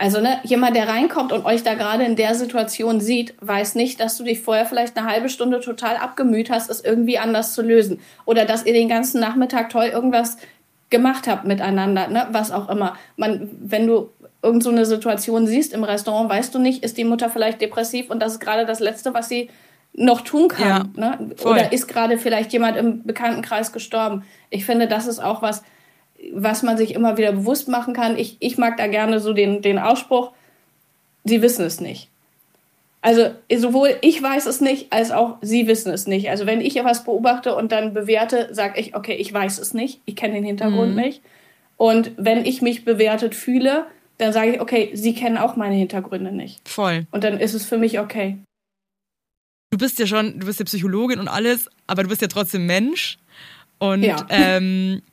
Also 0.00 0.18
ne, 0.18 0.40
jemand, 0.44 0.76
der 0.76 0.88
reinkommt 0.88 1.30
und 1.30 1.44
euch 1.44 1.62
da 1.62 1.74
gerade 1.74 2.04
in 2.04 2.16
der 2.16 2.34
Situation 2.34 3.02
sieht, 3.02 3.34
weiß 3.42 3.74
nicht, 3.74 4.00
dass 4.00 4.16
du 4.16 4.24
dich 4.24 4.40
vorher 4.40 4.64
vielleicht 4.64 4.96
eine 4.96 5.06
halbe 5.06 5.28
Stunde 5.28 5.60
total 5.60 5.98
abgemüht 5.98 6.48
hast, 6.50 6.70
es 6.70 6.82
irgendwie 6.82 7.18
anders 7.18 7.52
zu 7.52 7.60
lösen. 7.60 8.00
Oder 8.24 8.46
dass 8.46 8.64
ihr 8.64 8.72
den 8.72 8.88
ganzen 8.88 9.20
Nachmittag 9.20 9.68
toll 9.68 9.90
irgendwas 9.92 10.38
gemacht 10.88 11.28
habt 11.28 11.44
miteinander, 11.44 12.08
ne? 12.08 12.28
was 12.32 12.50
auch 12.50 12.70
immer. 12.70 12.96
Man, 13.18 13.50
wenn 13.60 13.86
du 13.86 14.08
irgend 14.42 14.62
so 14.62 14.70
eine 14.70 14.86
Situation 14.86 15.46
siehst 15.46 15.74
im 15.74 15.84
Restaurant, 15.84 16.30
weißt 16.30 16.54
du 16.54 16.60
nicht, 16.60 16.82
ist 16.82 16.96
die 16.96 17.04
Mutter 17.04 17.28
vielleicht 17.28 17.60
depressiv 17.60 18.08
und 18.08 18.20
das 18.20 18.32
ist 18.32 18.40
gerade 18.40 18.64
das 18.64 18.80
Letzte, 18.80 19.12
was 19.12 19.28
sie 19.28 19.50
noch 19.92 20.22
tun 20.22 20.48
kann. 20.48 20.90
Ja, 20.96 21.10
ne? 21.18 21.30
Oder 21.44 21.74
ist 21.74 21.88
gerade 21.88 22.16
vielleicht 22.16 22.54
jemand 22.54 22.78
im 22.78 23.02
Bekanntenkreis 23.02 23.70
gestorben. 23.70 24.24
Ich 24.48 24.64
finde, 24.64 24.88
das 24.88 25.06
ist 25.06 25.18
auch 25.18 25.42
was, 25.42 25.62
was 26.32 26.62
man 26.62 26.76
sich 26.76 26.94
immer 26.94 27.16
wieder 27.16 27.32
bewusst 27.32 27.68
machen 27.68 27.94
kann. 27.94 28.18
Ich, 28.18 28.36
ich 28.40 28.58
mag 28.58 28.76
da 28.76 28.86
gerne 28.86 29.20
so 29.20 29.32
den, 29.32 29.62
den 29.62 29.78
Ausspruch, 29.78 30.32
sie 31.24 31.42
wissen 31.42 31.64
es 31.64 31.80
nicht. 31.80 32.08
Also 33.02 33.30
sowohl 33.54 33.96
ich 34.02 34.22
weiß 34.22 34.44
es 34.46 34.60
nicht, 34.60 34.92
als 34.92 35.10
auch 35.10 35.38
sie 35.40 35.66
wissen 35.66 35.90
es 35.90 36.06
nicht. 36.06 36.28
Also 36.28 36.44
wenn 36.44 36.60
ich 36.60 36.76
etwas 36.76 37.04
beobachte 37.04 37.54
und 37.54 37.72
dann 37.72 37.94
bewerte, 37.94 38.48
sage 38.52 38.78
ich, 38.78 38.94
okay, 38.94 39.14
ich 39.14 39.32
weiß 39.32 39.58
es 39.58 39.72
nicht, 39.72 40.00
ich 40.04 40.16
kenne 40.16 40.34
den 40.34 40.44
Hintergrund 40.44 40.90
mhm. 40.90 41.00
nicht. 41.00 41.22
Und 41.78 42.12
wenn 42.18 42.44
ich 42.44 42.60
mich 42.60 42.84
bewertet 42.84 43.34
fühle, 43.34 43.86
dann 44.18 44.34
sage 44.34 44.52
ich, 44.52 44.60
okay, 44.60 44.90
sie 44.92 45.14
kennen 45.14 45.38
auch 45.38 45.56
meine 45.56 45.76
Hintergründe 45.76 46.30
nicht. 46.30 46.68
Voll. 46.68 47.06
Und 47.10 47.24
dann 47.24 47.40
ist 47.40 47.54
es 47.54 47.64
für 47.64 47.78
mich 47.78 48.00
okay 48.00 48.36
du 49.70 49.78
bist 49.78 49.98
ja 49.98 50.06
schon, 50.06 50.38
du 50.38 50.46
bist 50.46 50.58
ja 50.58 50.64
Psychologin 50.64 51.20
und 51.20 51.28
alles, 51.28 51.68
aber 51.86 52.02
du 52.02 52.08
bist 52.08 52.20
ja 52.20 52.28
trotzdem 52.28 52.66
Mensch. 52.66 53.18
Und 53.78 54.02
ja. 54.02 54.26
ähm, 54.28 55.02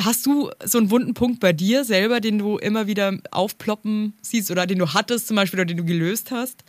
hast 0.00 0.26
du 0.26 0.50
so 0.64 0.78
einen 0.78 0.90
wunden 0.90 1.14
Punkt 1.14 1.40
bei 1.40 1.52
dir 1.52 1.84
selber, 1.84 2.20
den 2.20 2.38
du 2.38 2.58
immer 2.58 2.86
wieder 2.86 3.18
aufploppen 3.30 4.14
siehst 4.22 4.50
oder 4.50 4.66
den 4.66 4.78
du 4.78 4.94
hattest 4.94 5.28
zum 5.28 5.36
Beispiel 5.36 5.60
oder 5.60 5.66
den 5.66 5.78
du 5.78 5.84
gelöst 5.84 6.30
hast? 6.30 6.64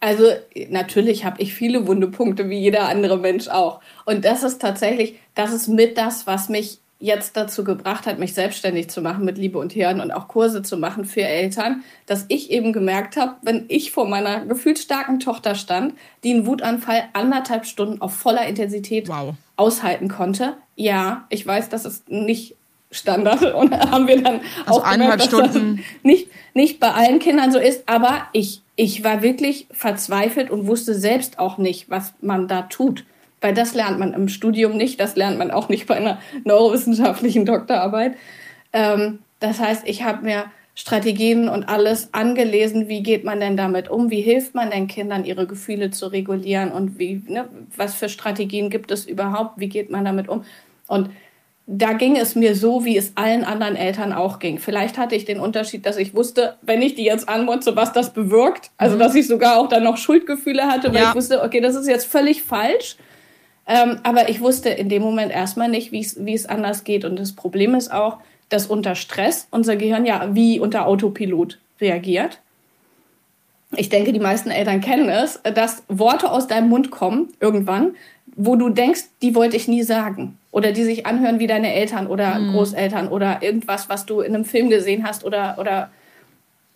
Also 0.00 0.24
natürlich 0.70 1.24
habe 1.24 1.42
ich 1.42 1.54
viele 1.54 1.86
wunde 1.86 2.06
Punkte, 2.06 2.48
wie 2.48 2.58
jeder 2.58 2.88
andere 2.88 3.18
Mensch 3.18 3.48
auch. 3.48 3.80
Und 4.04 4.24
das 4.24 4.44
ist 4.44 4.60
tatsächlich, 4.60 5.16
das 5.34 5.52
ist 5.52 5.68
mit 5.68 5.98
das, 5.98 6.26
was 6.26 6.48
mich 6.48 6.78
jetzt 7.00 7.36
dazu 7.36 7.62
gebracht 7.62 8.06
hat, 8.06 8.18
mich 8.18 8.34
selbstständig 8.34 8.90
zu 8.90 9.00
machen 9.00 9.24
mit 9.24 9.38
Liebe 9.38 9.58
und 9.58 9.72
Hirn 9.72 10.00
und 10.00 10.10
auch 10.10 10.26
Kurse 10.26 10.62
zu 10.62 10.76
machen 10.76 11.04
für 11.04 11.22
Eltern, 11.22 11.84
dass 12.06 12.26
ich 12.28 12.50
eben 12.50 12.72
gemerkt 12.72 13.16
habe, 13.16 13.36
wenn 13.42 13.66
ich 13.68 13.92
vor 13.92 14.08
meiner 14.08 14.44
gefühlsstarken 14.46 15.20
Tochter 15.20 15.54
stand, 15.54 15.94
die 16.24 16.34
einen 16.34 16.46
Wutanfall 16.46 17.04
anderthalb 17.12 17.66
Stunden 17.66 18.00
auf 18.00 18.14
voller 18.14 18.46
Intensität 18.46 19.08
wow. 19.08 19.34
aushalten 19.56 20.08
konnte. 20.08 20.56
Ja, 20.74 21.26
ich 21.28 21.46
weiß, 21.46 21.68
das 21.68 21.84
ist 21.84 22.08
nicht 22.08 22.56
Standard 22.90 23.42
und 23.54 23.72
haben 23.72 24.08
wir 24.08 24.22
dann 24.22 24.40
also 24.66 24.80
auch 24.80 24.90
gemerkt, 24.90 25.20
dass 25.20 25.26
Stunden. 25.26 25.76
das 25.76 25.84
nicht, 26.02 26.28
nicht 26.54 26.80
bei 26.80 26.90
allen 26.90 27.18
Kindern 27.18 27.52
so 27.52 27.58
ist, 27.58 27.88
aber 27.88 28.26
ich, 28.32 28.62
ich 28.76 29.04
war 29.04 29.22
wirklich 29.22 29.66
verzweifelt 29.70 30.50
und 30.50 30.66
wusste 30.66 30.94
selbst 30.94 31.38
auch 31.38 31.58
nicht, 31.58 31.90
was 31.90 32.14
man 32.20 32.48
da 32.48 32.62
tut. 32.62 33.04
Weil 33.40 33.54
das 33.54 33.74
lernt 33.74 34.00
man 34.00 34.14
im 34.14 34.28
Studium 34.28 34.76
nicht, 34.76 34.98
das 34.98 35.14
lernt 35.14 35.38
man 35.38 35.52
auch 35.52 35.68
nicht 35.68 35.86
bei 35.86 35.94
einer 35.94 36.18
neurowissenschaftlichen 36.44 37.46
Doktorarbeit. 37.46 38.16
Ähm, 38.72 39.20
das 39.38 39.60
heißt, 39.60 39.86
ich 39.86 40.02
habe 40.02 40.24
mir 40.24 40.46
Strategien 40.74 41.48
und 41.48 41.68
alles 41.68 42.14
angelesen, 42.14 42.88
wie 42.88 43.02
geht 43.02 43.24
man 43.24 43.40
denn 43.40 43.56
damit 43.56 43.88
um, 43.90 44.10
wie 44.10 44.20
hilft 44.20 44.54
man 44.54 44.70
den 44.70 44.86
Kindern, 44.86 45.24
ihre 45.24 45.46
Gefühle 45.46 45.90
zu 45.90 46.06
regulieren 46.06 46.70
und 46.70 47.00
wie, 47.00 47.20
ne, 47.26 47.48
was 47.76 47.94
für 47.94 48.08
Strategien 48.08 48.70
gibt 48.70 48.92
es 48.92 49.04
überhaupt, 49.04 49.58
wie 49.58 49.68
geht 49.68 49.90
man 49.90 50.04
damit 50.04 50.28
um. 50.28 50.44
Und 50.86 51.10
da 51.70 51.92
ging 51.92 52.16
es 52.16 52.34
mir 52.34 52.56
so, 52.56 52.86
wie 52.86 52.96
es 52.96 53.12
allen 53.14 53.44
anderen 53.44 53.76
Eltern 53.76 54.14
auch 54.14 54.38
ging. 54.38 54.58
Vielleicht 54.58 54.96
hatte 54.96 55.14
ich 55.14 55.26
den 55.26 55.38
Unterschied, 55.38 55.84
dass 55.84 55.98
ich 55.98 56.14
wusste, 56.14 56.56
wenn 56.62 56.80
ich 56.80 56.94
die 56.94 57.04
jetzt 57.04 57.28
anmutze, 57.28 57.76
was 57.76 57.92
das 57.92 58.14
bewirkt. 58.14 58.70
Also, 58.78 58.96
mhm. 58.96 59.00
dass 59.00 59.14
ich 59.14 59.26
sogar 59.26 59.58
auch 59.58 59.68
dann 59.68 59.84
noch 59.84 59.98
Schuldgefühle 59.98 60.62
hatte, 60.62 60.94
weil 60.94 61.02
ja. 61.02 61.10
ich 61.10 61.14
wusste, 61.14 61.42
okay, 61.42 61.60
das 61.60 61.74
ist 61.74 61.86
jetzt 61.86 62.06
völlig 62.06 62.42
falsch. 62.42 62.96
Ähm, 63.66 63.98
aber 64.02 64.30
ich 64.30 64.40
wusste 64.40 64.70
in 64.70 64.88
dem 64.88 65.02
Moment 65.02 65.30
erstmal 65.30 65.68
nicht, 65.68 65.92
wie 65.92 66.00
es 66.32 66.46
anders 66.46 66.84
geht. 66.84 67.04
Und 67.04 67.18
das 67.18 67.34
Problem 67.34 67.74
ist 67.74 67.92
auch, 67.92 68.16
dass 68.48 68.66
unter 68.66 68.94
Stress 68.94 69.46
unser 69.50 69.76
Gehirn 69.76 70.06
ja 70.06 70.34
wie 70.34 70.58
unter 70.58 70.86
Autopilot 70.86 71.58
reagiert. 71.82 72.40
Ich 73.76 73.90
denke, 73.90 74.14
die 74.14 74.20
meisten 74.20 74.50
Eltern 74.50 74.80
kennen 74.80 75.10
es, 75.10 75.38
dass 75.42 75.82
Worte 75.88 76.30
aus 76.30 76.46
deinem 76.46 76.70
Mund 76.70 76.90
kommen 76.90 77.28
irgendwann, 77.40 77.94
wo 78.40 78.54
du 78.54 78.68
denkst, 78.68 79.02
die 79.20 79.34
wollte 79.34 79.56
ich 79.56 79.66
nie 79.66 79.82
sagen. 79.82 80.38
Oder 80.52 80.72
die 80.72 80.84
sich 80.84 81.06
anhören 81.06 81.40
wie 81.40 81.48
deine 81.48 81.74
Eltern 81.74 82.06
oder 82.06 82.38
mhm. 82.38 82.52
Großeltern 82.52 83.08
oder 83.08 83.42
irgendwas, 83.42 83.88
was 83.88 84.06
du 84.06 84.20
in 84.20 84.34
einem 84.34 84.44
Film 84.44 84.70
gesehen 84.70 85.06
hast 85.06 85.24
oder, 85.24 85.56
oder 85.58 85.90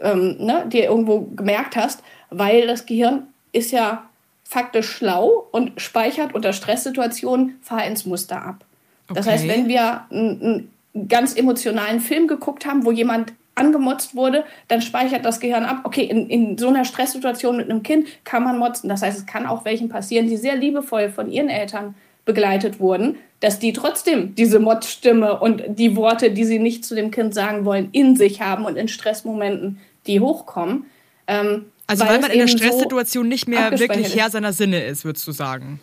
ähm, 0.00 0.36
ne, 0.40 0.64
dir 0.68 0.84
irgendwo 0.84 1.20
gemerkt 1.20 1.76
hast, 1.76 2.02
weil 2.30 2.66
das 2.66 2.84
Gehirn 2.84 3.28
ist 3.52 3.70
ja 3.70 4.08
faktisch 4.42 4.90
schlau 4.90 5.46
und 5.52 5.80
speichert 5.80 6.34
unter 6.34 6.52
Stresssituationen 6.52 7.58
Verhaltensmuster 7.62 8.42
ab. 8.42 8.64
Okay. 9.08 9.14
Das 9.14 9.26
heißt, 9.28 9.46
wenn 9.46 9.68
wir 9.68 10.04
einen, 10.10 10.68
einen 10.94 11.08
ganz 11.08 11.36
emotionalen 11.36 12.00
Film 12.00 12.26
geguckt 12.26 12.66
haben, 12.66 12.84
wo 12.84 12.90
jemand 12.90 13.32
angemotzt 13.54 14.14
wurde, 14.14 14.44
dann 14.68 14.80
speichert 14.80 15.24
das 15.24 15.40
Gehirn 15.40 15.64
ab, 15.64 15.80
okay, 15.84 16.04
in, 16.04 16.28
in 16.28 16.58
so 16.58 16.68
einer 16.68 16.84
Stresssituation 16.84 17.56
mit 17.56 17.70
einem 17.70 17.82
Kind 17.82 18.08
kann 18.24 18.42
man 18.44 18.58
motzen. 18.58 18.88
Das 18.88 19.02
heißt, 19.02 19.18
es 19.18 19.26
kann 19.26 19.46
auch 19.46 19.64
welchen 19.64 19.88
passieren, 19.88 20.26
die 20.26 20.36
sehr 20.36 20.56
liebevoll 20.56 21.10
von 21.10 21.30
ihren 21.30 21.48
Eltern 21.48 21.94
begleitet 22.24 22.80
wurden, 22.80 23.16
dass 23.40 23.58
die 23.58 23.72
trotzdem 23.72 24.34
diese 24.34 24.60
Motzstimme 24.60 25.40
und 25.40 25.62
die 25.66 25.96
Worte, 25.96 26.30
die 26.30 26.44
sie 26.44 26.58
nicht 26.58 26.84
zu 26.84 26.94
dem 26.94 27.10
Kind 27.10 27.34
sagen 27.34 27.64
wollen, 27.64 27.88
in 27.92 28.16
sich 28.16 28.40
haben 28.40 28.64
und 28.64 28.76
in 28.76 28.88
Stressmomenten, 28.88 29.80
die 30.06 30.20
hochkommen. 30.20 30.86
Ähm, 31.26 31.66
also 31.86 32.04
weil, 32.04 32.14
weil 32.14 32.20
man 32.20 32.30
in 32.30 32.38
der 32.38 32.48
Stresssituation 32.48 33.24
so 33.24 33.28
nicht 33.28 33.48
mehr 33.48 33.78
wirklich 33.78 34.16
Herr 34.16 34.30
seiner 34.30 34.52
Sinne 34.52 34.84
ist, 34.84 35.04
würdest 35.04 35.26
du 35.26 35.32
sagen. 35.32 35.80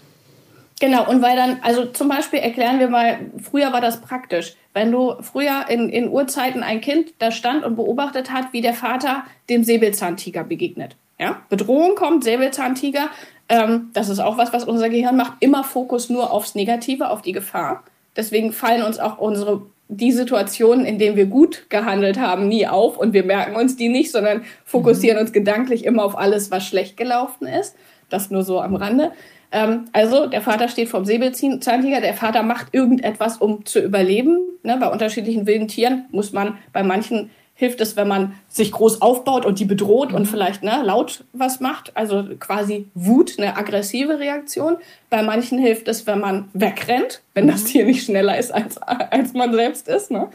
Genau, 0.80 1.10
und 1.10 1.22
weil 1.22 1.36
dann, 1.36 1.60
also 1.62 1.86
zum 1.86 2.08
Beispiel 2.08 2.40
erklären 2.40 2.80
wir 2.80 2.90
mal, 2.90 3.20
früher 3.42 3.74
war 3.74 3.82
das 3.82 4.00
praktisch. 4.00 4.56
Wenn 4.74 4.92
du 4.92 5.16
früher 5.22 5.66
in, 5.68 5.90
in 5.90 6.10
Urzeiten 6.10 6.64
ein 6.64 6.80
Kind 6.80 7.14
da 7.20 7.32
stand 7.32 7.66
und 7.66 7.76
beobachtet 7.76 8.32
hat, 8.32 8.54
wie 8.54 8.62
der 8.62 8.74
Vater 8.74 9.24
dem 9.50 9.64
Säbelzahntiger 9.64 10.44
begegnet. 10.44 10.96
Ja? 11.20 11.42
Bedrohung 11.50 11.96
kommt, 11.96 12.24
Säbelzahntiger, 12.24 13.10
ähm, 13.50 13.90
das 13.94 14.08
ist 14.08 14.20
auch 14.20 14.38
was, 14.38 14.54
was 14.54 14.64
unser 14.64 14.90
Gehirn 14.90 15.18
macht, 15.18 15.34
immer 15.42 15.64
Fokus 15.64 16.10
nur 16.10 16.32
aufs 16.32 16.56
Negative, 16.56 17.10
auf 17.10 17.22
die 17.22 17.34
Gefahr. 17.34 17.84
Deswegen 18.16 18.54
fallen 18.54 18.84
uns 18.84 19.00
auch 19.00 19.18
unsere 19.18 19.64
die 19.92 20.12
Situationen, 20.12 20.86
in 20.86 21.00
denen 21.00 21.18
wir 21.18 21.26
gut 21.26 21.66
gehandelt 21.70 22.20
haben, 22.20 22.48
nie 22.48 22.68
auf 22.68 22.98
und 22.98 23.12
wir 23.12 23.24
merken 23.24 23.56
uns 23.56 23.76
die 23.76 23.90
nicht, 23.90 24.12
sondern 24.12 24.44
fokussieren 24.64 25.18
mhm. 25.18 25.24
uns 25.24 25.34
gedanklich 25.34 25.84
immer 25.84 26.04
auf 26.04 26.16
alles, 26.16 26.52
was 26.52 26.64
schlecht 26.64 26.96
gelaufen 26.96 27.48
ist. 27.48 27.76
Das 28.08 28.30
nur 28.30 28.44
so 28.44 28.62
am 28.62 28.76
Rande. 28.76 29.12
Ähm, 29.52 29.86
also 29.94 30.28
der 30.28 30.42
Vater 30.42 30.68
steht 30.68 30.90
vom 30.90 31.06
Säbelzahntiger, 31.06 32.02
der 32.02 32.14
Vater 32.14 32.44
macht 32.44 32.68
irgendetwas, 32.74 33.38
um 33.38 33.66
zu 33.66 33.80
überleben. 33.80 34.40
Ne, 34.64 34.78
bei 34.80 34.88
unterschiedlichen 34.88 35.48
wilden 35.48 35.68
Tieren 35.68 36.06
muss 36.12 36.34
man, 36.34 36.58
bei 36.74 36.84
manchen 36.84 37.30
hilft 37.60 37.82
es, 37.82 37.98
wenn 37.98 38.08
man 38.08 38.36
sich 38.48 38.72
groß 38.72 39.02
aufbaut 39.02 39.46
und 39.46 39.60
die 39.60 39.66
bedroht 39.66 40.14
und 40.14 40.28
vielleicht 40.28 40.64
ne, 40.64 40.82
laut 40.84 41.26
was 41.34 41.60
macht, 41.60 41.96
also 41.96 42.24
quasi 42.40 42.88
Wut, 42.94 43.38
eine 43.38 43.58
aggressive 43.58 44.18
Reaktion. 44.18 44.78
Bei 45.10 45.24
manchen 45.24 45.60
hilft 45.60 45.90
es, 45.90 46.08
wenn 46.08 46.20
man 46.20 46.48
wegrennt, 46.54 47.22
wenn 47.34 47.48
das 47.48 47.64
mhm. 47.64 47.68
Tier 47.68 47.86
nicht 47.86 48.06
schneller 48.06 48.38
ist, 48.38 48.54
als, 48.54 48.78
als 48.78 49.34
man 49.34 49.54
selbst 49.54 49.90
ist. 49.90 50.10
Ne? 50.10 50.30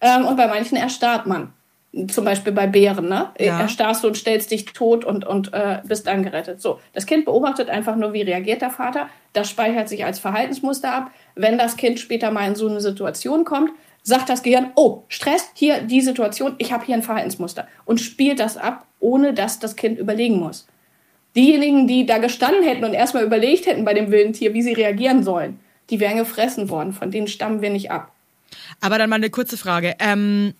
Ähm, 0.00 0.24
und 0.26 0.36
bei 0.36 0.46
manchen 0.46 0.76
erstarrt 0.76 1.26
man 1.26 1.52
zum 2.06 2.24
Beispiel 2.24 2.52
bei 2.52 2.66
Bären, 2.66 3.08
ne? 3.08 3.30
Ja. 3.38 3.60
Erstarrst 3.60 4.04
du 4.04 4.08
und 4.08 4.16
stellst 4.16 4.50
dich 4.50 4.66
tot 4.66 5.04
und, 5.04 5.26
und 5.26 5.52
äh, 5.52 5.80
bist 5.84 6.06
dann 6.06 6.22
gerettet. 6.22 6.60
So, 6.60 6.78
das 6.92 7.06
Kind 7.06 7.24
beobachtet 7.24 7.68
einfach 7.68 7.96
nur, 7.96 8.12
wie 8.12 8.22
reagiert 8.22 8.62
der 8.62 8.70
Vater. 8.70 9.08
Das 9.32 9.50
speichert 9.50 9.88
sich 9.88 10.04
als 10.04 10.18
Verhaltensmuster 10.18 10.92
ab. 10.92 11.10
Wenn 11.34 11.58
das 11.58 11.76
Kind 11.76 11.98
später 11.98 12.30
mal 12.30 12.46
in 12.46 12.54
so 12.54 12.68
eine 12.68 12.80
Situation 12.80 13.44
kommt, 13.44 13.70
sagt 14.02 14.28
das 14.28 14.42
Gehirn, 14.42 14.70
oh, 14.76 15.02
Stress, 15.08 15.50
hier 15.54 15.82
die 15.82 16.00
Situation, 16.00 16.54
ich 16.58 16.72
habe 16.72 16.84
hier 16.84 16.94
ein 16.94 17.02
Verhaltensmuster 17.02 17.66
und 17.84 18.00
spielt 18.00 18.40
das 18.40 18.56
ab, 18.56 18.86
ohne 19.00 19.34
dass 19.34 19.58
das 19.58 19.76
Kind 19.76 19.98
überlegen 19.98 20.38
muss. 20.38 20.66
Diejenigen, 21.36 21.86
die 21.86 22.06
da 22.06 22.18
gestanden 22.18 22.62
hätten 22.62 22.84
und 22.84 22.94
erstmal 22.94 23.24
überlegt 23.24 23.66
hätten 23.66 23.84
bei 23.84 23.94
dem 23.94 24.10
wilden 24.10 24.32
Tier, 24.32 24.54
wie 24.54 24.62
sie 24.62 24.72
reagieren 24.72 25.22
sollen, 25.22 25.60
die 25.90 26.00
wären 26.00 26.16
gefressen 26.16 26.68
worden. 26.68 26.92
Von 26.92 27.10
denen 27.10 27.28
stammen 27.28 27.60
wir 27.60 27.70
nicht 27.70 27.90
ab. 27.90 28.12
Aber 28.80 28.98
dann 28.98 29.10
mal 29.10 29.16
eine 29.16 29.30
kurze 29.30 29.56
Frage. 29.56 29.94
Ähm 29.98 30.54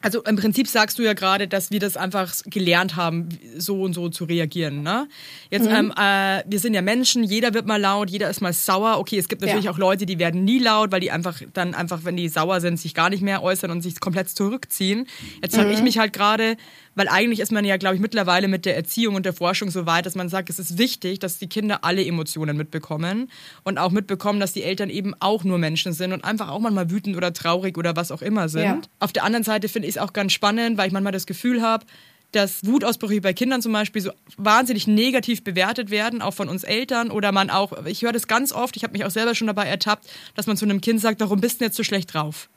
also 0.00 0.22
im 0.22 0.36
Prinzip 0.36 0.68
sagst 0.68 0.98
du 0.98 1.02
ja 1.02 1.12
gerade, 1.12 1.48
dass 1.48 1.72
wir 1.72 1.80
das 1.80 1.96
einfach 1.96 2.32
gelernt 2.46 2.94
haben, 2.94 3.28
so 3.56 3.82
und 3.82 3.94
so 3.94 4.08
zu 4.08 4.24
reagieren. 4.24 4.82
Ne? 4.82 5.08
Jetzt, 5.50 5.68
mhm. 5.68 5.74
ähm, 5.74 5.94
äh, 5.96 6.44
wir 6.46 6.60
sind 6.60 6.74
ja 6.74 6.82
Menschen, 6.82 7.24
jeder 7.24 7.52
wird 7.52 7.66
mal 7.66 7.80
laut, 7.80 8.08
jeder 8.08 8.30
ist 8.30 8.40
mal 8.40 8.52
sauer. 8.52 8.98
Okay, 8.98 9.18
es 9.18 9.28
gibt 9.28 9.42
natürlich 9.42 9.64
ja. 9.64 9.72
auch 9.72 9.78
Leute, 9.78 10.06
die 10.06 10.20
werden 10.20 10.44
nie 10.44 10.60
laut, 10.60 10.92
weil 10.92 11.00
die 11.00 11.10
einfach 11.10 11.42
dann 11.52 11.74
einfach, 11.74 12.04
wenn 12.04 12.16
die 12.16 12.28
sauer 12.28 12.60
sind, 12.60 12.78
sich 12.78 12.94
gar 12.94 13.10
nicht 13.10 13.22
mehr 13.22 13.42
äußern 13.42 13.72
und 13.72 13.82
sich 13.82 13.98
komplett 13.98 14.28
zurückziehen. 14.28 15.08
Jetzt 15.42 15.56
mhm. 15.56 15.70
ich 15.70 15.82
mich 15.82 15.98
halt 15.98 16.12
gerade, 16.12 16.56
weil 16.98 17.08
eigentlich 17.08 17.38
ist 17.38 17.52
man 17.52 17.64
ja, 17.64 17.76
glaube 17.76 17.94
ich, 17.94 18.00
mittlerweile 18.00 18.48
mit 18.48 18.66
der 18.66 18.74
Erziehung 18.74 19.14
und 19.14 19.24
der 19.24 19.32
Forschung 19.32 19.70
so 19.70 19.86
weit, 19.86 20.04
dass 20.04 20.16
man 20.16 20.28
sagt, 20.28 20.50
es 20.50 20.58
ist 20.58 20.78
wichtig, 20.78 21.20
dass 21.20 21.38
die 21.38 21.48
Kinder 21.48 21.84
alle 21.84 22.04
Emotionen 22.04 22.56
mitbekommen 22.56 23.30
und 23.62 23.78
auch 23.78 23.92
mitbekommen, 23.92 24.40
dass 24.40 24.52
die 24.52 24.64
Eltern 24.64 24.90
eben 24.90 25.14
auch 25.20 25.44
nur 25.44 25.58
Menschen 25.58 25.92
sind 25.92 26.12
und 26.12 26.24
einfach 26.24 26.48
auch 26.48 26.58
manchmal 26.58 26.90
wütend 26.90 27.16
oder 27.16 27.32
traurig 27.32 27.78
oder 27.78 27.94
was 27.94 28.10
auch 28.10 28.20
immer 28.20 28.48
sind. 28.48 28.64
Ja. 28.64 28.80
Auf 28.98 29.12
der 29.12 29.22
anderen 29.22 29.44
Seite 29.44 29.68
finde 29.68 29.86
ich 29.86 29.94
es 29.94 30.02
auch 30.02 30.12
ganz 30.12 30.32
spannend, 30.32 30.76
weil 30.76 30.88
ich 30.88 30.92
manchmal 30.92 31.12
das 31.12 31.26
Gefühl 31.26 31.62
habe, 31.62 31.86
dass 32.32 32.66
Wutausbrüche 32.66 33.20
bei 33.20 33.32
Kindern 33.32 33.62
zum 33.62 33.72
Beispiel 33.72 34.02
so 34.02 34.10
wahnsinnig 34.36 34.88
negativ 34.88 35.44
bewertet 35.44 35.90
werden, 35.90 36.20
auch 36.20 36.34
von 36.34 36.48
uns 36.48 36.64
Eltern 36.64 37.12
oder 37.12 37.30
man 37.30 37.48
auch, 37.48 37.86
ich 37.86 38.02
höre 38.02 38.12
das 38.12 38.26
ganz 38.26 38.52
oft, 38.52 38.76
ich 38.76 38.82
habe 38.82 38.92
mich 38.92 39.04
auch 39.04 39.10
selber 39.10 39.36
schon 39.36 39.46
dabei 39.46 39.66
ertappt, 39.66 40.10
dass 40.34 40.48
man 40.48 40.56
zu 40.56 40.64
einem 40.64 40.80
Kind 40.80 41.00
sagt, 41.00 41.20
warum 41.20 41.40
bist 41.40 41.60
du 41.60 41.64
jetzt 41.64 41.76
so 41.76 41.84
schlecht 41.84 42.12
drauf? 42.12 42.48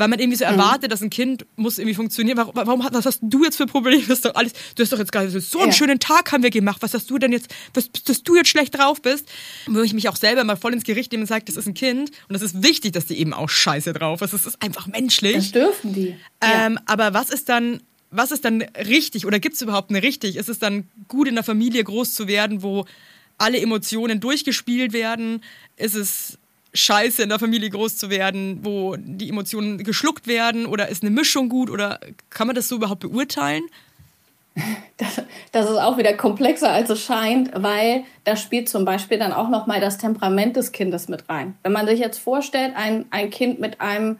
Weil 0.00 0.08
man 0.08 0.18
irgendwie 0.18 0.38
so 0.38 0.46
mhm. 0.46 0.52
erwartet, 0.52 0.84
mhm. 0.84 0.88
dass 0.88 1.02
ein 1.02 1.10
Kind 1.10 1.46
muss 1.56 1.78
irgendwie 1.78 1.94
funktionieren. 1.94 2.38
Warum, 2.38 2.52
warum 2.54 2.86
was 2.90 3.06
hast 3.06 3.20
du 3.22 3.44
jetzt 3.44 3.56
für 3.56 3.66
Probleme? 3.66 4.02
Das 4.08 4.18
ist 4.18 4.24
doch 4.24 4.34
alles, 4.34 4.52
du 4.74 4.82
hast 4.82 4.92
doch 4.92 4.98
jetzt 4.98 5.12
gerade 5.12 5.28
so 5.40 5.58
einen 5.58 5.68
ja. 5.68 5.74
schönen 5.74 6.00
Tag 6.00 6.32
haben 6.32 6.42
wir 6.42 6.50
gemacht. 6.50 6.78
Was 6.80 6.94
hast 6.94 7.08
du 7.10 7.18
denn 7.18 7.32
jetzt, 7.32 7.54
was, 7.74 7.90
dass 7.92 8.22
du 8.22 8.34
jetzt 8.34 8.48
schlecht 8.48 8.76
drauf 8.76 9.02
bist? 9.02 9.28
Wo 9.66 9.82
ich 9.82 9.92
mich 9.92 10.08
auch 10.08 10.16
selber 10.16 10.42
mal 10.42 10.56
voll 10.56 10.72
ins 10.72 10.84
Gericht 10.84 11.12
nehme 11.12 11.22
und 11.22 11.26
sage, 11.26 11.44
das 11.44 11.56
ist 11.56 11.66
ein 11.66 11.74
Kind 11.74 12.10
und 12.28 12.34
es 12.34 12.42
ist 12.42 12.62
wichtig, 12.62 12.92
dass 12.92 13.06
die 13.06 13.18
eben 13.18 13.34
auch 13.34 13.48
scheiße 13.48 13.92
drauf 13.92 14.22
ist. 14.22 14.32
Das 14.32 14.46
ist 14.46 14.62
einfach 14.62 14.86
menschlich. 14.86 15.36
Das 15.36 15.52
dürfen 15.52 15.92
die. 15.92 16.16
Ähm, 16.40 16.74
ja. 16.74 16.82
Aber 16.86 17.14
was 17.14 17.30
ist 17.30 17.48
dann 17.48 17.80
was 18.10 18.32
ist 18.32 18.44
dann 18.44 18.62
richtig 18.62 19.24
oder 19.26 19.38
gibt 19.38 19.54
es 19.54 19.62
überhaupt 19.62 19.90
eine 19.90 20.02
richtig? 20.02 20.36
Ist 20.36 20.48
es 20.48 20.58
dann 20.58 20.88
gut 21.06 21.28
in 21.28 21.36
der 21.36 21.44
Familie 21.44 21.84
groß 21.84 22.14
zu 22.14 22.26
werden, 22.26 22.62
wo 22.62 22.86
alle 23.38 23.60
Emotionen 23.60 24.18
durchgespielt 24.18 24.92
werden? 24.92 25.42
Ist 25.76 25.94
es 25.94 26.38
scheiße 26.72 27.22
in 27.22 27.28
der 27.28 27.38
Familie 27.38 27.70
groß 27.70 27.96
zu 27.96 28.10
werden, 28.10 28.60
wo 28.62 28.96
die 28.96 29.28
Emotionen 29.28 29.78
geschluckt 29.78 30.26
werden 30.26 30.66
oder 30.66 30.88
ist 30.88 31.02
eine 31.02 31.10
Mischung 31.10 31.48
gut 31.48 31.70
oder 31.70 32.00
kann 32.30 32.46
man 32.46 32.56
das 32.56 32.68
so 32.68 32.76
überhaupt 32.76 33.00
beurteilen? 33.00 33.62
Das, 34.96 35.22
das 35.52 35.70
ist 35.70 35.78
auch 35.78 35.96
wieder 35.96 36.12
komplexer 36.14 36.70
als 36.70 36.90
es 36.90 37.02
scheint, 37.02 37.50
weil 37.54 38.04
da 38.24 38.36
spielt 38.36 38.68
zum 38.68 38.84
Beispiel 38.84 39.18
dann 39.18 39.32
auch 39.32 39.48
noch 39.48 39.66
mal 39.66 39.80
das 39.80 39.98
Temperament 39.98 40.56
des 40.56 40.72
Kindes 40.72 41.08
mit 41.08 41.28
rein. 41.28 41.54
Wenn 41.62 41.72
man 41.72 41.86
sich 41.86 42.00
jetzt 42.00 42.18
vorstellt, 42.18 42.74
ein, 42.76 43.06
ein 43.10 43.30
Kind 43.30 43.60
mit 43.60 43.80
einem, 43.80 44.18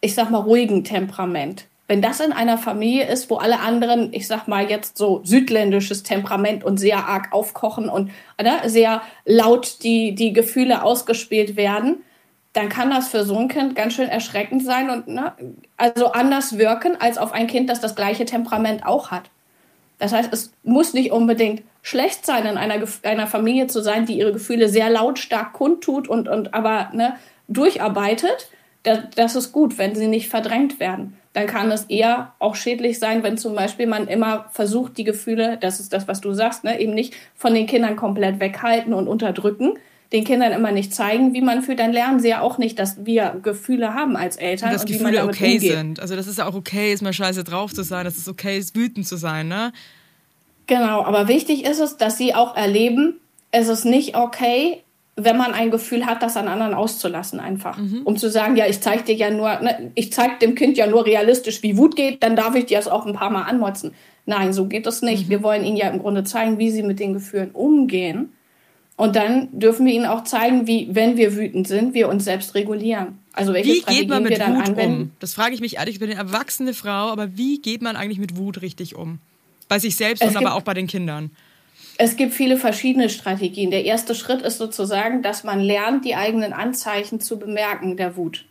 ich 0.00 0.14
sag 0.14 0.30
mal, 0.30 0.38
ruhigen 0.38 0.84
Temperament, 0.84 1.66
wenn 1.88 2.00
das 2.00 2.20
in 2.20 2.32
einer 2.32 2.58
Familie 2.58 3.06
ist, 3.06 3.28
wo 3.28 3.36
alle 3.36 3.60
anderen, 3.60 4.12
ich 4.12 4.26
sag 4.26 4.46
mal 4.46 4.70
jetzt 4.70 4.96
so 4.96 5.20
südländisches 5.24 6.02
Temperament 6.02 6.64
und 6.64 6.78
sehr 6.78 7.06
arg 7.06 7.32
aufkochen 7.32 7.88
und 7.88 8.10
ne, 8.40 8.60
sehr 8.66 9.02
laut 9.24 9.82
die, 9.82 10.14
die 10.14 10.32
Gefühle 10.32 10.84
ausgespielt 10.84 11.56
werden, 11.56 12.02
dann 12.52 12.68
kann 12.68 12.90
das 12.90 13.08
für 13.08 13.24
so 13.24 13.36
ein 13.36 13.48
Kind 13.48 13.74
ganz 13.74 13.94
schön 13.94 14.08
erschreckend 14.08 14.64
sein 14.64 14.90
und 14.90 15.08
ne, 15.08 15.32
also 15.76 16.12
anders 16.12 16.56
wirken 16.56 16.96
als 17.00 17.18
auf 17.18 17.32
ein 17.32 17.46
Kind, 17.46 17.68
das 17.68 17.80
das 17.80 17.96
gleiche 17.96 18.24
Temperament 18.24 18.86
auch 18.86 19.10
hat. 19.10 19.24
Das 19.98 20.12
heißt, 20.12 20.32
es 20.32 20.52
muss 20.62 20.94
nicht 20.94 21.12
unbedingt 21.12 21.62
schlecht 21.82 22.24
sein, 22.24 22.46
in 22.46 22.58
einer, 22.58 22.86
einer 23.02 23.26
Familie 23.26 23.66
zu 23.66 23.82
sein, 23.82 24.06
die 24.06 24.18
ihre 24.18 24.32
Gefühle 24.32 24.68
sehr 24.68 24.88
lautstark 24.88 25.52
kundtut 25.52 26.08
und, 26.08 26.28
und 26.28 26.54
aber 26.54 26.90
ne, 26.92 27.16
durcharbeitet. 27.48 28.50
Das, 28.84 29.00
das 29.14 29.36
ist 29.36 29.52
gut, 29.52 29.78
wenn 29.78 29.94
sie 29.94 30.08
nicht 30.08 30.28
verdrängt 30.28 30.80
werden 30.80 31.18
dann 31.32 31.46
kann 31.46 31.70
es 31.70 31.84
eher 31.84 32.32
auch 32.38 32.54
schädlich 32.54 32.98
sein, 32.98 33.22
wenn 33.22 33.38
zum 33.38 33.54
Beispiel 33.54 33.86
man 33.86 34.06
immer 34.06 34.46
versucht, 34.52 34.98
die 34.98 35.04
Gefühle, 35.04 35.56
das 35.60 35.80
ist 35.80 35.92
das, 35.92 36.06
was 36.06 36.20
du 36.20 36.32
sagst, 36.32 36.64
ne, 36.64 36.78
eben 36.78 36.94
nicht 36.94 37.14
von 37.34 37.54
den 37.54 37.66
Kindern 37.66 37.96
komplett 37.96 38.38
weghalten 38.38 38.92
und 38.92 39.08
unterdrücken, 39.08 39.78
den 40.12 40.24
Kindern 40.24 40.52
immer 40.52 40.72
nicht 40.72 40.94
zeigen, 40.94 41.32
wie 41.32 41.40
man 41.40 41.62
fühlt, 41.62 41.78
dann 41.78 41.92
lernen 41.92 42.20
sie 42.20 42.28
ja 42.28 42.42
auch 42.42 42.58
nicht, 42.58 42.78
dass 42.78 43.06
wir 43.06 43.40
Gefühle 43.42 43.94
haben 43.94 44.16
als 44.16 44.36
Eltern. 44.36 44.68
Und 44.68 44.74
dass 44.74 44.82
und 44.82 44.92
Gefühle 44.92 45.24
okay 45.24 45.54
umgeht. 45.54 45.72
sind. 45.72 46.00
Also, 46.00 46.16
dass 46.16 46.26
es 46.26 46.36
ja 46.36 46.46
auch 46.46 46.54
okay 46.54 46.92
ist, 46.92 47.02
mal 47.02 47.14
scheiße 47.14 47.44
drauf 47.44 47.72
zu 47.72 47.82
sein, 47.82 48.04
dass 48.04 48.18
es 48.18 48.28
okay 48.28 48.58
ist, 48.58 48.76
wütend 48.76 49.06
zu 49.06 49.16
sein, 49.16 49.48
ne? 49.48 49.72
Genau, 50.66 51.02
aber 51.02 51.28
wichtig 51.28 51.64
ist 51.64 51.80
es, 51.80 51.96
dass 51.96 52.18
sie 52.18 52.34
auch 52.34 52.56
erleben, 52.56 53.14
es 53.50 53.68
ist 53.68 53.84
nicht 53.84 54.16
okay, 54.16 54.82
wenn 55.16 55.36
man 55.36 55.52
ein 55.52 55.70
Gefühl 55.70 56.06
hat, 56.06 56.22
das 56.22 56.36
an 56.36 56.48
anderen 56.48 56.74
auszulassen 56.74 57.38
einfach. 57.38 57.76
Mhm. 57.76 58.02
Um 58.04 58.16
zu 58.16 58.30
sagen, 58.30 58.56
ja, 58.56 58.66
ich 58.66 58.80
zeige 58.80 59.02
dir 59.04 59.14
ja 59.14 59.30
nur, 59.30 59.60
ne, 59.60 59.90
ich 59.94 60.12
zeige 60.12 60.38
dem 60.40 60.54
Kind 60.54 60.76
ja 60.76 60.86
nur 60.86 61.04
realistisch, 61.04 61.62
wie 61.62 61.76
Wut 61.76 61.96
geht, 61.96 62.22
dann 62.22 62.34
darf 62.34 62.54
ich 62.54 62.66
dir 62.66 62.78
das 62.78 62.88
auch 62.88 63.04
ein 63.04 63.12
paar 63.12 63.30
Mal 63.30 63.42
anmotzen. 63.42 63.92
Nein, 64.24 64.52
so 64.52 64.66
geht 64.66 64.86
es 64.86 65.02
nicht. 65.02 65.26
Mhm. 65.26 65.30
Wir 65.30 65.42
wollen 65.42 65.64
ihnen 65.64 65.76
ja 65.76 65.88
im 65.90 65.98
Grunde 65.98 66.24
zeigen, 66.24 66.58
wie 66.58 66.70
sie 66.70 66.82
mit 66.82 66.98
den 66.98 67.12
Gefühlen 67.12 67.50
umgehen. 67.50 68.32
Und 68.96 69.16
dann 69.16 69.48
dürfen 69.58 69.84
wir 69.86 69.92
ihnen 69.92 70.06
auch 70.06 70.24
zeigen, 70.24 70.66
wie, 70.66 70.88
wenn 70.92 71.16
wir 71.16 71.34
wütend 71.36 71.66
sind, 71.66 71.94
wir 71.94 72.08
uns 72.08 72.24
selbst 72.24 72.54
regulieren. 72.54 73.18
Also 73.32 73.52
welche 73.52 73.72
wie 73.72 73.80
geht 73.80 74.08
man 74.08 74.22
mit 74.22 74.34
Wut 74.34 74.40
anwenden. 74.40 75.02
um? 75.02 75.10
Das 75.18 75.34
frage 75.34 75.54
ich 75.54 75.60
mich 75.60 75.76
ehrlich, 75.76 75.94
ich 75.94 76.00
bin 76.00 76.10
eine 76.10 76.18
erwachsene 76.18 76.74
Frau, 76.74 77.10
aber 77.10 77.36
wie 77.36 77.60
geht 77.60 77.82
man 77.82 77.96
eigentlich 77.96 78.18
mit 78.18 78.36
Wut 78.36 78.62
richtig 78.62 78.94
um? 78.94 79.18
Bei 79.68 79.78
sich 79.78 79.96
selbst 79.96 80.22
es 80.22 80.28
und 80.28 80.36
aber 80.36 80.54
auch 80.54 80.62
bei 80.62 80.74
den 80.74 80.86
Kindern. 80.86 81.30
Es 81.98 82.16
gibt 82.16 82.32
viele 82.32 82.56
verschiedene 82.56 83.08
Strategien. 83.08 83.70
Der 83.70 83.84
erste 83.84 84.14
Schritt 84.14 84.42
ist 84.42 84.58
sozusagen, 84.58 85.22
dass 85.22 85.44
man 85.44 85.60
lernt, 85.60 86.04
die 86.04 86.14
eigenen 86.14 86.52
Anzeichen 86.52 87.20
zu 87.20 87.38
bemerken 87.38 87.96
der 87.96 88.16
Wut. 88.16 88.44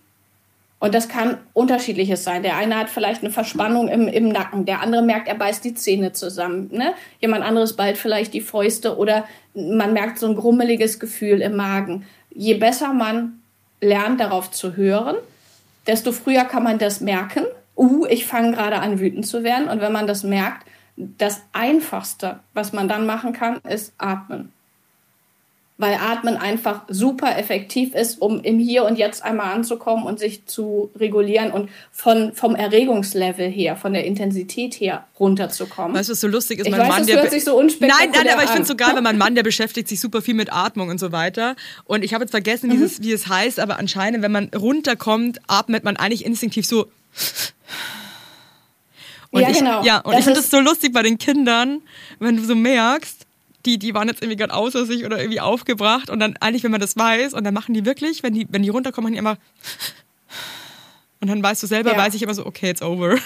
Und 0.82 0.96
das 0.96 1.08
kann 1.08 1.38
unterschiedliches 1.54 2.24
sein. 2.24 2.42
Der 2.42 2.58
eine 2.58 2.76
hat 2.76 2.90
vielleicht 2.90 3.22
eine 3.22 3.30
Verspannung 3.30 3.88
im, 3.88 4.08
im 4.08 4.30
Nacken, 4.30 4.66
der 4.66 4.82
andere 4.82 5.04
merkt, 5.04 5.28
er 5.28 5.36
beißt 5.36 5.64
die 5.64 5.76
Zähne 5.76 6.12
zusammen. 6.12 6.70
Ne? 6.72 6.94
Jemand 7.20 7.44
anderes 7.44 7.76
ballt 7.76 8.00
vielleicht 8.00 8.34
die 8.34 8.42
Fäuste 8.42 8.98
oder 8.98 9.26
man 9.54 9.94
merkt 9.94 10.18
so 10.18 10.28
ein 10.28 10.36
grummeliges 10.36 11.00
Gefühl 11.00 11.42
im 11.42 11.56
Magen. 11.56 12.08
Je 12.34 12.56
besser 12.56 12.94
man 12.94 13.42
lernt, 13.80 14.20
darauf 14.20 14.50
zu 14.50 14.76
hören, 14.76 15.18
desto 15.86 16.12
früher 16.12 16.46
kann 16.46 16.64
man 16.64 16.80
das 16.80 17.00
merken. 17.00 17.46
Uh, 17.78 18.08
ich 18.08 18.26
fange 18.26 18.52
gerade 18.52 18.80
an, 18.80 19.00
wütend 19.00 19.28
zu 19.28 19.44
werden. 19.44 19.70
Und 19.70 19.82
wenn 19.82 19.92
man 19.92 20.08
das 20.08 20.24
merkt, 20.24 20.66
das 21.18 21.42
Einfachste, 21.54 22.40
was 22.54 22.74
man 22.74 22.88
dann 22.88 23.06
machen 23.06 23.34
kann, 23.34 23.58
ist 23.68 23.94
atmen 23.98 24.52
weil 25.82 25.96
Atmen 25.96 26.38
einfach 26.38 26.84
super 26.90 27.38
effektiv 27.40 27.96
ist, 27.96 28.22
um 28.22 28.42
im 28.44 28.60
Hier 28.60 28.86
und 28.86 29.00
Jetzt 29.00 29.24
einmal 29.24 29.52
anzukommen 29.52 30.06
und 30.06 30.20
sich 30.20 30.46
zu 30.46 30.92
regulieren 30.96 31.52
und 31.52 31.70
von, 31.92 32.34
vom 32.34 32.56
Erregungslevel 32.56 33.50
her, 33.50 33.76
von 33.76 33.92
der 33.92 34.06
Intensität 34.06 34.76
her 34.76 35.06
runterzukommen. 35.20 35.98
Weißt 35.98 36.10
du, 36.10 36.14
was 36.14 36.22
so 36.22 36.28
lustig 36.28 36.60
ist? 36.60 36.68
Ich 36.68 36.72
mein 36.72 36.82
weiß, 36.82 36.88
Mann, 36.88 37.08
das 37.08 37.16
hört 37.16 37.32
sich 37.32 37.44
so 37.44 37.58
unspektakulär 37.58 38.12
Nein, 38.12 38.26
nein, 38.26 38.34
aber 38.34 38.44
ich 38.44 38.50
finde 38.50 38.62
es 38.62 38.68
so 38.68 38.76
geil, 38.76 38.92
wenn 38.94 39.04
mein 39.04 39.18
Mann, 39.18 39.34
der 39.34 39.42
beschäftigt 39.42 39.88
sich 39.88 40.00
super 40.00 40.22
viel 40.22 40.36
mit 40.36 40.54
Atmung 40.54 40.90
und 40.90 41.00
so 41.00 41.12
weiter. 41.12 41.56
Und 41.86 42.04
ich 42.04 42.14
habe 42.14 42.24
jetzt 42.24 42.32
vergessen, 42.32 42.68
mhm. 42.68 42.74
dieses, 42.74 43.02
wie 43.02 43.12
es 43.12 43.28
heißt, 43.28 43.60
aber 43.60 43.80
anscheinend, 43.80 44.22
wenn 44.22 44.32
man 44.32 44.52
runterkommt, 44.56 45.42
atmet 45.48 45.84
man 45.84 45.98
eigentlich 45.98 46.26
instinktiv 46.26 46.68
so. 46.68 46.86
Und 49.32 49.42
ja, 49.42 49.50
ich, 49.50 49.60
genau. 49.60 49.84
Ja, 49.84 50.00
und 50.00 50.12
das 50.12 50.20
ich 50.20 50.26
finde 50.26 50.40
es 50.40 50.50
so 50.50 50.60
lustig 50.60 50.94
bei 50.94 51.04
den 51.04 51.18
Kindern, 51.18 51.82
wenn 52.20 52.38
du 52.38 52.44
so 52.44 52.56
merkst, 52.56 53.26
die, 53.66 53.78
die 53.78 53.94
waren 53.94 54.08
jetzt 54.08 54.22
irgendwie 54.22 54.38
gerade 54.38 54.54
außer 54.54 54.86
sich 54.86 55.06
oder 55.06 55.20
irgendwie 55.20 55.40
aufgebracht 55.40 56.10
und 56.10 56.20
dann 56.20 56.36
eigentlich, 56.40 56.64
wenn 56.64 56.72
man 56.72 56.82
das 56.82 56.98
weiß 56.98 57.34
und 57.34 57.44
dann 57.44 57.54
machen 57.54 57.74
die 57.74 57.86
wirklich, 57.86 58.24
wenn 58.24 58.34
die, 58.34 58.48
wenn 58.50 58.64
die 58.64 58.70
runterkommen, 58.70 59.14
machen 59.14 59.14
die 59.14 59.20
immer 59.20 59.38
und 61.22 61.30
dann 61.30 61.42
weißt 61.42 61.62
du 61.62 61.68
selber, 61.68 61.92
ja. 61.92 61.98
weiß 61.98 62.16
ich 62.16 62.24
immer 62.24 62.34
so, 62.34 62.46
okay, 62.46 62.72
it's 62.72 62.82
over. 62.82 63.16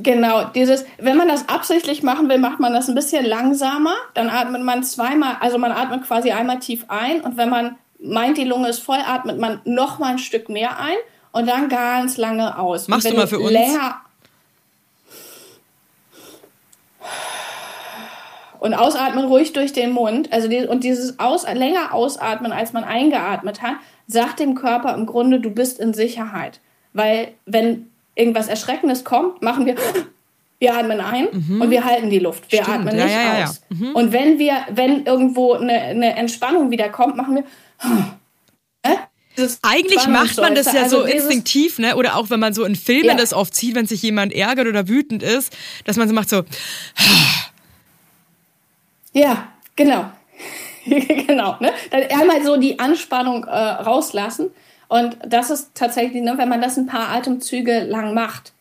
Genau, 0.00 0.44
dieses, 0.44 0.84
wenn 0.98 1.16
man 1.16 1.26
das 1.26 1.48
absichtlich 1.48 2.04
machen 2.04 2.28
will, 2.28 2.38
macht 2.38 2.60
man 2.60 2.72
das 2.72 2.88
ein 2.88 2.94
bisschen 2.94 3.24
langsamer. 3.24 3.94
Dann 4.14 4.28
atmet 4.30 4.62
man 4.62 4.84
zweimal, 4.84 5.38
also 5.40 5.58
man 5.58 5.72
atmet 5.72 6.06
quasi 6.06 6.30
einmal 6.30 6.60
tief 6.60 6.84
ein 6.86 7.20
und 7.20 7.36
wenn 7.36 7.48
man 7.48 7.76
meint, 8.00 8.38
die 8.38 8.44
Lunge 8.44 8.68
ist 8.68 8.78
voll, 8.78 9.00
atmet 9.04 9.40
man 9.40 9.60
noch 9.64 9.98
mal 9.98 10.12
ein 10.12 10.18
Stück 10.18 10.48
mehr 10.48 10.78
ein 10.78 10.94
und 11.32 11.48
dann 11.48 11.68
ganz 11.68 12.16
lange 12.16 12.58
aus. 12.58 12.86
Machst 12.86 13.10
du 13.10 13.16
mal 13.16 13.26
für 13.26 13.40
uns? 13.40 13.50
Länger 13.50 14.00
Und 18.60 18.74
ausatmen 18.74 19.26
ruhig 19.26 19.52
durch 19.52 19.72
den 19.72 19.92
Mund. 19.92 20.32
Also 20.32 20.48
die, 20.48 20.66
und 20.66 20.84
dieses 20.84 21.18
aus, 21.18 21.46
länger 21.52 21.94
ausatmen, 21.94 22.52
als 22.52 22.72
man 22.72 22.84
eingeatmet 22.84 23.62
hat, 23.62 23.76
sagt 24.06 24.40
dem 24.40 24.54
Körper 24.54 24.94
im 24.94 25.06
Grunde, 25.06 25.40
du 25.40 25.50
bist 25.50 25.78
in 25.78 25.94
Sicherheit. 25.94 26.60
Weil 26.92 27.32
wenn 27.46 27.90
irgendwas 28.14 28.48
Erschreckendes 28.48 29.04
kommt, 29.04 29.42
machen 29.42 29.66
wir, 29.66 29.76
wir 30.58 30.74
atmen 30.74 31.00
ein 31.00 31.28
mhm. 31.30 31.60
und 31.62 31.70
wir 31.70 31.84
halten 31.84 32.10
die 32.10 32.18
Luft. 32.18 32.50
Wir 32.50 32.62
Stimmt. 32.62 32.78
atmen 32.78 32.96
nicht 32.96 33.14
ja, 33.14 33.38
ja, 33.38 33.44
aus. 33.44 33.60
Ja, 33.70 33.76
mhm. 33.76 33.94
Und 33.94 34.12
wenn 34.12 34.38
wir, 34.38 34.56
wenn 34.70 35.04
irgendwo 35.06 35.52
eine, 35.52 35.72
eine 35.72 36.16
Entspannung 36.16 36.70
wieder 36.70 36.88
kommt, 36.88 37.16
machen 37.16 37.36
wir, 37.36 37.44
äh? 38.82 38.96
Eigentlich 39.62 40.04
macht 40.08 40.36
man 40.38 40.56
das 40.56 40.72
ja 40.72 40.82
also 40.82 41.02
so 41.02 41.04
instinktiv, 41.04 41.78
ne? 41.78 41.94
Oder 41.94 42.16
auch 42.16 42.28
wenn 42.28 42.40
man 42.40 42.54
so 42.54 42.64
in 42.64 42.74
Filmen 42.74 43.16
das 43.16 43.32
oft 43.32 43.54
sieht, 43.54 43.76
wenn 43.76 43.86
sich 43.86 44.02
jemand 44.02 44.32
ärgert 44.32 44.66
oder 44.66 44.88
wütend 44.88 45.22
ist, 45.22 45.56
dass 45.84 45.96
man 45.96 46.08
so 46.08 46.14
macht 46.14 46.28
so. 46.28 46.42
Ja, 49.12 49.48
genau. 49.76 50.10
genau. 50.86 51.56
Ne? 51.60 51.72
Dann 51.90 52.02
einmal 52.10 52.42
so 52.42 52.56
die 52.56 52.78
Anspannung 52.78 53.44
äh, 53.44 53.50
rauslassen. 53.50 54.50
Und 54.88 55.18
das 55.26 55.50
ist 55.50 55.72
tatsächlich, 55.74 56.22
ne, 56.22 56.34
wenn 56.36 56.48
man 56.48 56.62
das 56.62 56.76
ein 56.76 56.86
paar 56.86 57.10
Atemzüge 57.10 57.80
lang 57.84 58.14
macht, 58.14 58.52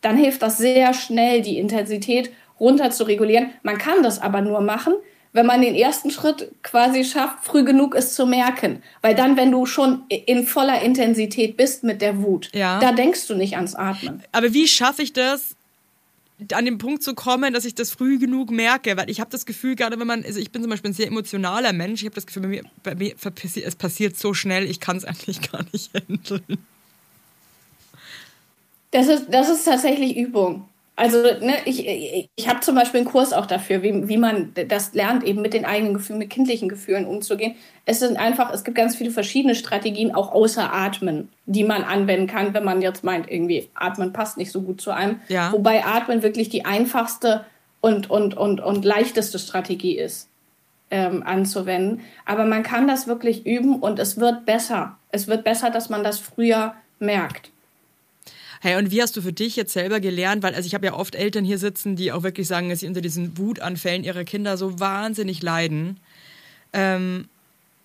dann 0.00 0.16
hilft 0.16 0.42
das 0.42 0.58
sehr 0.58 0.94
schnell, 0.94 1.42
die 1.42 1.58
Intensität 1.58 2.32
runter 2.60 2.90
zu 2.90 3.04
regulieren. 3.04 3.50
Man 3.62 3.78
kann 3.78 4.02
das 4.02 4.20
aber 4.20 4.40
nur 4.40 4.60
machen, 4.60 4.94
wenn 5.32 5.46
man 5.46 5.62
den 5.62 5.74
ersten 5.74 6.10
Schritt 6.10 6.52
quasi 6.62 7.04
schafft, 7.04 7.44
früh 7.44 7.64
genug 7.64 7.94
es 7.94 8.14
zu 8.14 8.26
merken. 8.26 8.82
Weil 9.00 9.14
dann, 9.14 9.36
wenn 9.36 9.50
du 9.50 9.66
schon 9.66 10.02
in 10.08 10.46
voller 10.46 10.82
Intensität 10.82 11.56
bist 11.56 11.84
mit 11.84 12.02
der 12.02 12.22
Wut, 12.22 12.50
ja. 12.52 12.78
da 12.80 12.92
denkst 12.92 13.26
du 13.26 13.34
nicht 13.34 13.56
ans 13.56 13.74
Atmen. 13.74 14.22
Aber 14.32 14.52
wie 14.52 14.68
schaffe 14.68 15.02
ich 15.02 15.12
das, 15.12 15.56
an 16.52 16.64
den 16.64 16.78
Punkt 16.78 17.02
zu 17.02 17.14
kommen, 17.14 17.52
dass 17.52 17.64
ich 17.64 17.74
das 17.74 17.90
früh 17.90 18.18
genug 18.18 18.50
merke, 18.50 18.96
weil 18.96 19.10
ich 19.10 19.20
habe 19.20 19.30
das 19.30 19.46
Gefühl, 19.46 19.76
gerade 19.76 19.98
wenn 19.98 20.06
man, 20.06 20.24
also 20.24 20.40
ich 20.40 20.50
bin 20.50 20.62
zum 20.62 20.70
Beispiel 20.70 20.90
ein 20.90 20.94
sehr 20.94 21.06
emotionaler 21.06 21.72
Mensch, 21.72 22.02
ich 22.02 22.06
habe 22.06 22.14
das 22.14 22.26
Gefühl, 22.26 22.42
bei 22.42 22.48
mir, 22.48 22.64
bei 22.82 22.94
mir 22.94 23.14
es 23.64 23.76
passiert 23.76 24.16
so 24.16 24.34
schnell, 24.34 24.64
ich 24.64 24.80
kann 24.80 24.96
es 24.96 25.04
eigentlich 25.04 25.40
gar 25.52 25.64
nicht 25.72 25.90
handeln. 25.94 26.58
Das 28.90 29.08
ist, 29.08 29.26
das 29.30 29.48
ist 29.48 29.64
tatsächlich 29.64 30.16
Übung. 30.16 30.68
Also 30.94 31.22
ne, 31.22 31.54
ich, 31.64 32.28
ich 32.34 32.48
habe 32.48 32.60
zum 32.60 32.74
Beispiel 32.74 33.00
einen 33.00 33.08
Kurs 33.08 33.32
auch 33.32 33.46
dafür, 33.46 33.82
wie, 33.82 34.08
wie 34.08 34.18
man 34.18 34.52
das 34.68 34.92
lernt, 34.92 35.24
eben 35.24 35.40
mit 35.40 35.54
den 35.54 35.64
eigenen 35.64 35.94
Gefühlen, 35.94 36.18
mit 36.18 36.28
kindlichen 36.28 36.68
Gefühlen 36.68 37.06
umzugehen. 37.06 37.54
Es 37.86 38.00
sind 38.00 38.18
einfach, 38.18 38.52
es 38.52 38.62
gibt 38.62 38.76
ganz 38.76 38.94
viele 38.94 39.10
verschiedene 39.10 39.54
Strategien, 39.54 40.14
auch 40.14 40.32
außer 40.32 40.72
Atmen, 40.72 41.30
die 41.46 41.64
man 41.64 41.82
anwenden 41.82 42.26
kann, 42.26 42.52
wenn 42.52 42.64
man 42.64 42.82
jetzt 42.82 43.04
meint, 43.04 43.30
irgendwie 43.30 43.70
Atmen 43.74 44.12
passt 44.12 44.36
nicht 44.36 44.52
so 44.52 44.60
gut 44.60 44.82
zu 44.82 44.90
einem. 44.90 45.20
Ja. 45.28 45.50
Wobei 45.52 45.84
Atmen 45.84 46.22
wirklich 46.22 46.50
die 46.50 46.66
einfachste 46.66 47.46
und, 47.80 48.10
und, 48.10 48.36
und, 48.36 48.60
und 48.60 48.84
leichteste 48.84 49.38
Strategie 49.38 49.96
ist, 49.98 50.28
ähm, 50.90 51.22
anzuwenden. 51.22 52.02
Aber 52.26 52.44
man 52.44 52.62
kann 52.62 52.86
das 52.86 53.06
wirklich 53.06 53.46
üben 53.46 53.76
und 53.76 53.98
es 53.98 54.20
wird 54.20 54.44
besser. 54.44 54.98
Es 55.10 55.26
wird 55.26 55.42
besser, 55.42 55.70
dass 55.70 55.88
man 55.88 56.04
das 56.04 56.18
früher 56.18 56.74
merkt. 56.98 57.50
Hey, 58.64 58.76
und 58.76 58.92
wie 58.92 59.02
hast 59.02 59.16
du 59.16 59.22
für 59.22 59.32
dich 59.32 59.56
jetzt 59.56 59.72
selber 59.72 59.98
gelernt? 59.98 60.44
Weil, 60.44 60.54
also 60.54 60.68
ich 60.68 60.74
habe 60.74 60.86
ja 60.86 60.92
oft 60.92 61.16
Eltern 61.16 61.44
hier 61.44 61.58
sitzen, 61.58 61.96
die 61.96 62.12
auch 62.12 62.22
wirklich 62.22 62.46
sagen, 62.46 62.68
dass 62.68 62.78
sie 62.78 62.86
unter 62.86 63.00
diesen 63.00 63.36
Wutanfällen 63.36 64.04
ihrer 64.04 64.22
Kinder 64.22 64.56
so 64.56 64.78
wahnsinnig 64.78 65.42
leiden. 65.42 65.98
Ähm, 66.72 67.26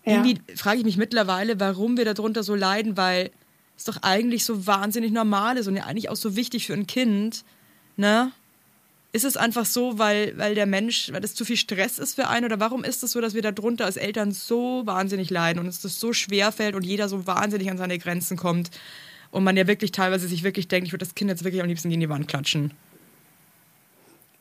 ja. 0.06 0.24
Irgendwie 0.24 0.40
frage 0.56 0.78
ich 0.78 0.86
mich 0.86 0.98
mittlerweile, 0.98 1.60
warum 1.60 1.98
wir 1.98 2.06
darunter 2.06 2.44
so 2.44 2.54
leiden, 2.54 2.96
weil 2.96 3.32
es 3.76 3.86
doch 3.86 4.04
eigentlich 4.04 4.46
so 4.46 4.68
wahnsinnig 4.68 5.12
normal 5.12 5.58
ist 5.58 5.66
und 5.66 5.78
ja 5.78 5.86
eigentlich 5.86 6.10
auch 6.10 6.16
so 6.16 6.36
wichtig 6.36 6.68
für 6.68 6.74
ein 6.74 6.86
Kind, 6.86 7.44
ne? 7.96 8.32
Ist 9.14 9.26
es 9.26 9.36
einfach 9.36 9.66
so, 9.66 9.98
weil, 9.98 10.38
weil 10.38 10.54
der 10.54 10.68
Mensch, 10.68 11.12
weil 11.12 11.22
das 11.22 11.34
zu 11.34 11.44
viel 11.44 11.58
Stress 11.58 11.98
ist 11.98 12.14
für 12.14 12.28
einen? 12.28 12.46
Oder 12.46 12.60
warum 12.60 12.84
ist 12.84 13.02
es 13.02 13.14
so, 13.14 13.22
dass 13.22 13.34
wir 13.34 13.42
darunter 13.42 13.86
als 13.86 13.98
Eltern 13.98 14.32
so 14.32 14.84
wahnsinnig 14.86 15.32
leiden 15.32 15.60
und 15.60 15.66
es 15.66 15.82
das 15.82 16.00
so 16.00 16.14
schwer 16.14 16.52
fällt 16.52 16.76
und 16.76 16.86
jeder 16.86 17.10
so 17.10 17.26
wahnsinnig 17.26 17.72
an 17.72 17.80
seine 17.80 17.98
Grenzen 17.98 18.38
kommt? 18.38 18.70
Und 19.32 19.44
man 19.44 19.58
ja 19.58 19.68
wirklich 19.68 19.92
teilweise 19.92 20.28
sich 20.28 20.44
wirklich 20.44 20.68
denkt, 20.68 20.88
ich 20.88 20.94
würde 20.94 21.06
das 21.06 21.16
Kind 21.16 21.30
jetzt 21.30 21.44
wirklich 21.44 21.62
am 21.62 21.68
liebsten 21.68 21.90
gegen 21.90 22.02
die 22.02 22.10
Wand 22.10 22.28
klatschen. 22.28 22.72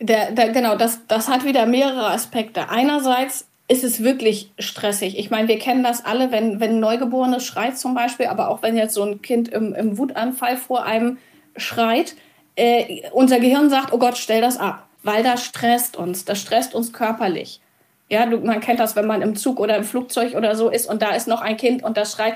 Der, 0.01 0.33
der, 0.33 0.51
genau, 0.51 0.77
das, 0.77 1.07
das 1.09 1.29
hat 1.29 1.45
wieder 1.45 1.67
mehrere 1.67 2.09
Aspekte. 2.11 2.69
Einerseits 2.69 3.47
ist 3.69 3.83
es 3.83 4.03
wirklich 4.03 4.53
stressig. 4.59 5.19
Ich 5.19 5.31
meine, 5.31 5.49
wir 5.49 5.59
kennen 5.59 5.83
das 5.83 6.05
alle, 6.05 6.31
wenn, 6.31 6.61
wenn 6.61 6.73
ein 6.73 6.81
Neugeborenes 6.81 7.45
schreit 7.45 7.79
zum 7.79 7.95
Beispiel, 7.95 8.27
aber 8.27 8.49
auch 8.51 8.63
wenn 8.63 8.77
jetzt 8.77 8.95
so 8.95 9.03
ein 9.03 9.23
Kind 9.23 9.49
im, 9.49 9.75
im 9.75 9.99
Wutanfall 9.99 10.57
vor 10.57 10.85
einem 10.85 11.19
schreit, 11.57 12.15
äh, 12.55 13.03
unser 13.13 13.41
Gehirn 13.41 13.71
sagt, 13.71 13.93
oh 13.93 13.99
Gott, 13.99 14.19
stell 14.19 14.41
das 14.41 14.59
ab, 14.59 14.87
weil 15.03 15.23
das 15.23 15.45
stresst 15.45 15.97
uns, 15.97 16.25
das 16.25 16.41
stresst 16.41 16.75
uns 16.75 16.93
körperlich. 16.93 17.61
Ja, 18.09 18.25
du, 18.27 18.39
man 18.39 18.61
kennt 18.61 18.79
das, 18.79 18.95
wenn 18.95 19.07
man 19.07 19.21
im 19.21 19.35
Zug 19.35 19.59
oder 19.59 19.77
im 19.77 19.83
Flugzeug 19.83 20.35
oder 20.37 20.55
so 20.55 20.71
ist 20.71 20.89
und 20.89 21.03
da 21.03 21.11
ist 21.15 21.27
noch 21.27 21.41
ein 21.41 21.57
Kind 21.57 21.83
und 21.83 21.97
das 21.97 22.13
schreit. 22.13 22.35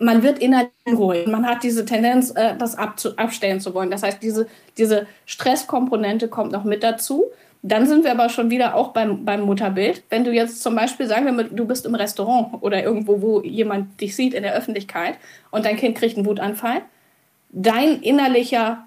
Man 0.00 0.24
wird 0.24 0.40
innerlich 0.40 0.70
ruhig. 0.88 1.28
Man 1.28 1.46
hat 1.46 1.62
diese 1.62 1.84
Tendenz, 1.84 2.32
äh, 2.34 2.56
das 2.58 2.76
abzu, 2.76 3.16
abstellen 3.16 3.60
zu 3.60 3.72
wollen. 3.72 3.90
Das 3.90 4.02
heißt, 4.02 4.20
diese, 4.20 4.48
diese 4.78 5.06
Stresskomponente 5.26 6.26
kommt 6.26 6.50
noch 6.50 6.64
mit 6.64 6.82
dazu. 6.82 7.26
Dann 7.62 7.86
sind 7.86 8.02
wir 8.02 8.10
aber 8.10 8.28
schon 8.28 8.50
wieder 8.50 8.74
auch 8.74 8.88
beim, 8.88 9.24
beim 9.24 9.42
Mutterbild. 9.42 10.02
Wenn 10.10 10.24
du 10.24 10.32
jetzt 10.32 10.60
zum 10.60 10.74
Beispiel, 10.74 11.06
sagen 11.06 11.26
wir 11.26 11.32
mal, 11.32 11.44
du 11.44 11.64
bist 11.64 11.86
im 11.86 11.94
Restaurant 11.94 12.60
oder 12.60 12.82
irgendwo, 12.82 13.22
wo 13.22 13.40
jemand 13.42 14.00
dich 14.00 14.16
sieht 14.16 14.34
in 14.34 14.42
der 14.42 14.54
Öffentlichkeit 14.54 15.14
und 15.52 15.64
dein 15.64 15.76
Kind 15.76 15.96
kriegt 15.96 16.16
einen 16.16 16.26
Wutanfall, 16.26 16.82
dein 17.50 18.00
innerlicher 18.02 18.84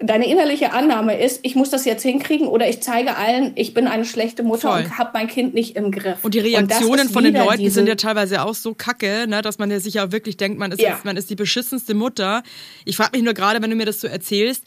deine 0.00 0.30
innerliche 0.30 0.72
Annahme 0.72 1.20
ist, 1.20 1.40
ich 1.42 1.54
muss 1.54 1.70
das 1.70 1.84
jetzt 1.84 2.02
hinkriegen 2.02 2.48
oder 2.48 2.68
ich 2.68 2.80
zeige 2.80 3.16
allen, 3.16 3.52
ich 3.54 3.74
bin 3.74 3.86
eine 3.86 4.04
schlechte 4.04 4.42
Mutter 4.42 4.72
Voll. 4.72 4.84
und 4.84 4.98
habe 4.98 5.10
mein 5.12 5.28
Kind 5.28 5.52
nicht 5.52 5.76
im 5.76 5.90
Griff. 5.90 6.24
Und 6.24 6.34
die 6.34 6.38
Reaktionen 6.38 7.02
und 7.02 7.12
von 7.12 7.24
den 7.24 7.34
Leuten 7.34 7.68
sind 7.70 7.86
ja 7.86 7.96
teilweise 7.96 8.42
auch 8.42 8.54
so 8.54 8.74
kacke, 8.74 9.26
ne, 9.28 9.42
dass 9.42 9.58
man 9.58 9.70
ja 9.70 9.78
sich 9.78 9.94
ja 9.94 10.10
wirklich 10.10 10.36
denkt, 10.36 10.58
man 10.58 10.72
ist, 10.72 10.80
ja. 10.80 10.90
jetzt, 10.90 11.04
man 11.04 11.16
ist 11.16 11.28
die 11.28 11.36
beschissenste 11.36 11.94
Mutter. 11.94 12.42
Ich 12.84 12.96
frage 12.96 13.10
mich 13.12 13.22
nur 13.22 13.34
gerade, 13.34 13.60
wenn 13.60 13.70
du 13.70 13.76
mir 13.76 13.86
das 13.86 14.00
so 14.00 14.06
erzählst, 14.06 14.64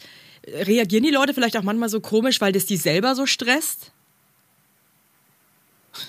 reagieren 0.48 1.04
die 1.04 1.12
Leute 1.12 1.34
vielleicht 1.34 1.58
auch 1.58 1.64
manchmal 1.64 1.90
so 1.90 2.00
komisch, 2.00 2.40
weil 2.42 2.52
das 2.52 2.66
die 2.66 2.78
selber 2.78 3.16
so 3.16 3.26
stresst? 3.26 3.93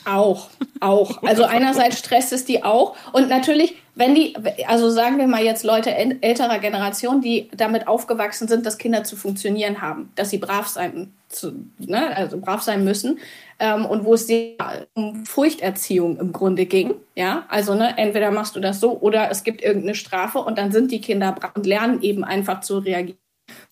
Auch, 0.05 0.49
auch. 0.81 1.23
Also 1.23 1.45
einerseits 1.45 1.99
stresst 1.99 2.33
es 2.33 2.45
die 2.45 2.63
auch. 2.63 2.97
Und 3.13 3.29
natürlich, 3.29 3.77
wenn 3.95 4.15
die, 4.15 4.35
also 4.67 4.91
sagen 4.91 5.19
wir 5.19 5.27
mal 5.27 5.45
jetzt 5.45 5.63
Leute 5.63 5.95
älterer 5.95 6.59
Generation, 6.59 7.21
die 7.21 7.51
damit 7.55 7.87
aufgewachsen 7.87 8.49
sind, 8.49 8.65
dass 8.65 8.79
Kinder 8.79 9.05
zu 9.05 9.17
funktionieren 9.17 9.83
haben, 9.83 10.11
dass 10.15 10.31
sie 10.31 10.39
brav 10.39 10.69
sein, 10.69 11.13
zu, 11.29 11.53
ne, 11.79 12.17
also 12.17 12.39
brav 12.39 12.63
sein 12.63 12.85
müssen, 12.85 13.19
ähm, 13.59 13.85
und 13.85 14.05
wo 14.05 14.15
es 14.15 14.27
sehr 14.27 14.87
um 14.95 15.27
Furchterziehung 15.27 16.19
im 16.19 16.33
Grunde 16.33 16.65
ging. 16.67 16.95
Ja, 17.15 17.45
also 17.49 17.75
ne, 17.75 17.97
entweder 17.99 18.31
machst 18.31 18.57
du 18.57 18.61
das 18.61 18.81
so 18.81 18.99
oder 18.99 19.31
es 19.31 19.45
gibt 19.45 19.63
irgendeine 19.63 19.95
Strafe 19.95 20.39
und 20.39 20.57
dann 20.59 20.73
sind 20.73 20.91
die 20.93 21.01
Kinder 21.01 21.33
brav 21.33 21.53
und 21.55 21.67
lernen 21.67 22.03
eben 22.03 22.25
einfach 22.25 22.61
zu 22.61 22.79
reagieren. 22.79 23.19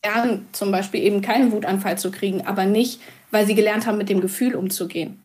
Lernen 0.05 0.47
zum 0.53 0.71
Beispiel 0.71 1.03
eben 1.03 1.23
keinen 1.23 1.51
Wutanfall 1.53 1.97
zu 1.97 2.11
kriegen, 2.11 2.47
aber 2.47 2.67
nicht, 2.67 3.01
weil 3.31 3.47
sie 3.47 3.55
gelernt 3.55 3.87
haben, 3.87 3.97
mit 3.97 4.11
dem 4.11 4.21
Gefühl 4.21 4.55
umzugehen 4.55 5.22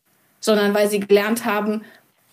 sondern 0.47 0.73
weil 0.73 0.89
sie 0.89 1.01
gelernt 1.01 1.43
haben, 1.43 1.81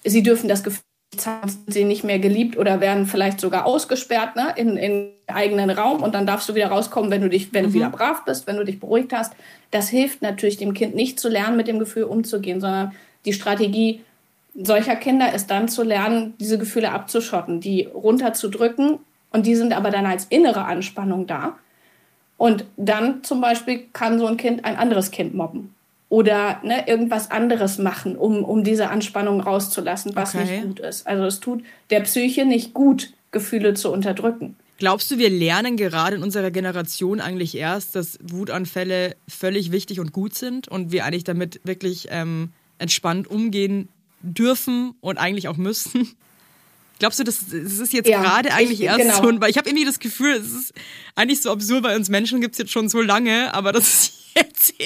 sie 0.05 0.23
dürfen 0.23 0.49
das 0.49 0.63
Gefühl 0.63 0.85
haben, 1.27 1.53
sie 1.67 1.85
nicht 1.85 2.05
mehr 2.05 2.21
geliebt 2.21 2.57
oder 2.57 2.81
werden 2.81 3.07
vielleicht 3.07 3.41
sogar 3.41 3.67
ausgesperrt 3.67 4.37
ne, 4.37 4.55
in, 4.57 4.77
in 4.77 5.11
eigenen 5.27 5.69
Raum 5.71 6.01
und 6.01 6.15
dann 6.15 6.25
darfst 6.25 6.49
du 6.49 6.55
wieder 6.55 6.69
rauskommen, 6.69 7.11
wenn 7.11 7.23
du 7.23 7.29
dich, 7.29 7.53
wenn 7.53 7.65
mhm. 7.65 7.69
du 7.69 7.75
wieder 7.75 7.91
brav 7.91 8.25
bist, 8.25 8.47
wenn 8.47 8.57
du 8.57 8.65
dich 8.65 8.79
beruhigt 8.79 9.13
hast. 9.13 9.35
Das 9.73 9.89
hilft 9.89 10.23
natürlich 10.23 10.57
dem 10.57 10.75
Kind 10.75 10.95
nicht 10.95 11.19
zu 11.19 11.29
lernen, 11.29 11.57
mit 11.57 11.67
dem 11.67 11.81
Gefühl 11.81 12.05
umzugehen, 12.05 12.61
sondern 12.61 12.93
die 13.25 13.33
Strategie 13.33 14.01
solcher 14.55 14.95
Kinder 14.95 15.35
ist 15.35 15.51
dann 15.51 15.69
zu 15.69 15.83
lernen, 15.83 16.35
diese 16.39 16.59
Gefühle 16.59 16.93
abzuschotten, 16.93 17.61
die 17.61 17.87
runterzudrücken 17.93 19.01
und 19.33 19.47
die 19.47 19.57
sind 19.57 19.73
aber 19.73 19.91
dann 19.91 20.07
als 20.07 20.27
innere 20.27 20.67
Anspannung 20.67 21.27
da. 21.27 21.59
Und 22.37 22.65
dann 22.77 23.25
zum 23.25 23.41
Beispiel 23.41 23.87
kann 23.93 24.21
so 24.21 24.27
ein 24.27 24.37
Kind 24.37 24.65
ein 24.65 24.77
anderes 24.77 25.11
Kind 25.11 25.35
mobben 25.35 25.74
oder 26.15 26.61
ne, 26.63 26.87
irgendwas 26.87 27.33
anderes 27.33 27.79
machen, 27.79 28.15
um, 28.15 28.45
um 28.45 28.63
diese 28.63 28.89
Anspannung 28.89 29.41
rauszulassen, 29.41 30.15
was 30.15 30.33
okay. 30.33 30.45
nicht 30.45 30.63
gut 30.63 30.79
ist. 30.79 31.09
Also 31.09 31.25
es 31.25 31.41
tut 31.41 31.65
der 31.91 32.03
Psyche 32.03 32.45
nicht 32.45 32.73
gut, 32.73 33.13
Gefühle 33.33 33.75
zu 33.75 33.91
unterdrücken. 33.93 34.55
Glaubst 34.79 35.11
du, 35.11 35.19
wir 35.19 35.29
lernen 35.29 35.77
gerade 35.77 36.15
in 36.15 36.23
unserer 36.23 36.53
Generation 36.53 37.21
eigentlich 37.21 37.57
erst, 37.57 37.97
dass 37.97 38.21
Wutanfälle 38.23 39.17
völlig 39.27 39.73
wichtig 39.73 39.99
und 39.99 40.13
gut 40.13 40.37
sind 40.37 40.69
und 40.69 40.93
wir 40.93 41.05
eigentlich 41.05 41.25
damit 41.25 41.61
wirklich 41.65 42.07
ähm, 42.11 42.51
entspannt 42.79 43.27
umgehen 43.27 43.89
dürfen 44.23 44.95
und 45.01 45.19
eigentlich 45.19 45.49
auch 45.49 45.57
müssen? 45.57 46.15
Glaubst 47.01 47.19
du, 47.19 47.25
das, 47.25 47.41
das 47.51 47.81
ist 47.81 47.93
jetzt 47.93 48.09
ja, 48.09 48.23
gerade 48.23 48.53
eigentlich 48.53 48.79
ich, 48.79 48.87
erst 48.87 49.01
genau. 49.01 49.33
so? 49.33 49.41
Weil 49.41 49.51
ich 49.51 49.59
habe 49.59 49.69
irgendwie 49.69 49.85
das 49.85 49.99
Gefühl, 49.99 50.35
es 50.35 50.53
ist 50.53 50.75
eigentlich 51.17 51.43
so 51.43 51.51
absurd, 51.51 51.83
weil 51.83 51.97
uns 51.97 52.09
Menschen 52.09 52.41
gibt 52.41 52.55
es 52.55 52.59
jetzt 52.59 52.71
schon 52.71 52.89
so 52.89 53.01
lange, 53.03 53.53
aber 53.53 53.73
das 53.73 53.89
ist 53.89 54.14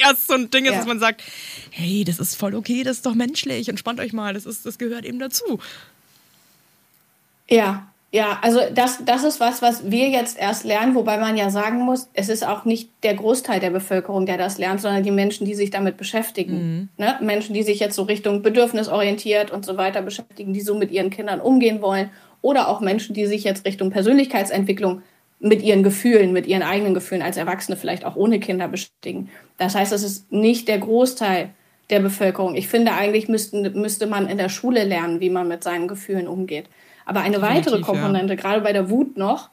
erst 0.00 0.26
so 0.26 0.34
ein 0.34 0.50
Ding 0.50 0.64
ist, 0.64 0.72
ja. 0.72 0.78
dass 0.78 0.86
man 0.86 1.00
sagt, 1.00 1.22
hey, 1.70 2.04
das 2.04 2.18
ist 2.18 2.34
voll 2.34 2.54
okay, 2.54 2.82
das 2.82 2.98
ist 2.98 3.06
doch 3.06 3.14
menschlich, 3.14 3.68
entspannt 3.68 4.00
euch 4.00 4.12
mal, 4.12 4.34
das, 4.34 4.46
ist, 4.46 4.66
das 4.66 4.78
gehört 4.78 5.04
eben 5.04 5.18
dazu. 5.18 5.58
Ja, 7.48 7.88
ja, 8.10 8.38
also 8.40 8.60
das, 8.72 9.04
das 9.04 9.22
ist 9.22 9.38
was, 9.38 9.60
was 9.60 9.90
wir 9.90 10.08
jetzt 10.08 10.38
erst 10.38 10.64
lernen, 10.64 10.94
wobei 10.94 11.18
man 11.18 11.36
ja 11.36 11.50
sagen 11.50 11.80
muss, 11.80 12.08
es 12.14 12.30
ist 12.30 12.46
auch 12.46 12.64
nicht 12.64 12.88
der 13.02 13.14
Großteil 13.14 13.60
der 13.60 13.68
Bevölkerung, 13.68 14.24
der 14.24 14.38
das 14.38 14.56
lernt, 14.56 14.80
sondern 14.80 15.02
die 15.02 15.10
Menschen, 15.10 15.44
die 15.44 15.54
sich 15.54 15.68
damit 15.68 15.98
beschäftigen. 15.98 16.54
Mhm. 16.54 16.88
Ne? 16.96 17.18
Menschen, 17.20 17.52
die 17.52 17.62
sich 17.62 17.80
jetzt 17.80 17.96
so 17.96 18.04
Richtung 18.04 18.40
bedürfnisorientiert 18.40 19.50
und 19.50 19.66
so 19.66 19.76
weiter 19.76 20.00
beschäftigen, 20.00 20.54
die 20.54 20.62
so 20.62 20.74
mit 20.74 20.90
ihren 20.90 21.10
Kindern 21.10 21.40
umgehen 21.40 21.82
wollen. 21.82 22.08
Oder 22.40 22.68
auch 22.68 22.80
Menschen, 22.80 23.14
die 23.14 23.26
sich 23.26 23.44
jetzt 23.44 23.66
Richtung 23.66 23.90
Persönlichkeitsentwicklung 23.90 25.02
mit 25.40 25.62
ihren 25.62 25.82
Gefühlen, 25.82 26.32
mit 26.32 26.46
ihren 26.46 26.62
eigenen 26.62 26.94
Gefühlen 26.94 27.22
als 27.22 27.36
Erwachsene 27.36 27.76
vielleicht 27.76 28.04
auch 28.04 28.16
ohne 28.16 28.40
Kinder 28.40 28.68
beschäftigen. 28.68 29.30
Das 29.56 29.74
heißt, 29.74 29.92
es 29.92 30.02
ist 30.02 30.32
nicht 30.32 30.68
der 30.68 30.78
Großteil 30.78 31.50
der 31.90 32.00
Bevölkerung. 32.00 32.54
Ich 32.54 32.68
finde, 32.68 32.92
eigentlich 32.92 33.28
müssten, 33.28 33.80
müsste 33.80 34.06
man 34.06 34.28
in 34.28 34.38
der 34.38 34.48
Schule 34.48 34.84
lernen, 34.84 35.20
wie 35.20 35.30
man 35.30 35.48
mit 35.48 35.62
seinen 35.62 35.88
Gefühlen 35.88 36.28
umgeht. 36.28 36.66
Aber 37.06 37.20
eine 37.20 37.38
Definitiv, 37.38 37.72
weitere 37.72 37.80
Komponente, 37.80 38.34
ja. 38.34 38.40
gerade 38.40 38.60
bei 38.60 38.72
der 38.72 38.90
Wut 38.90 39.16
noch, 39.16 39.48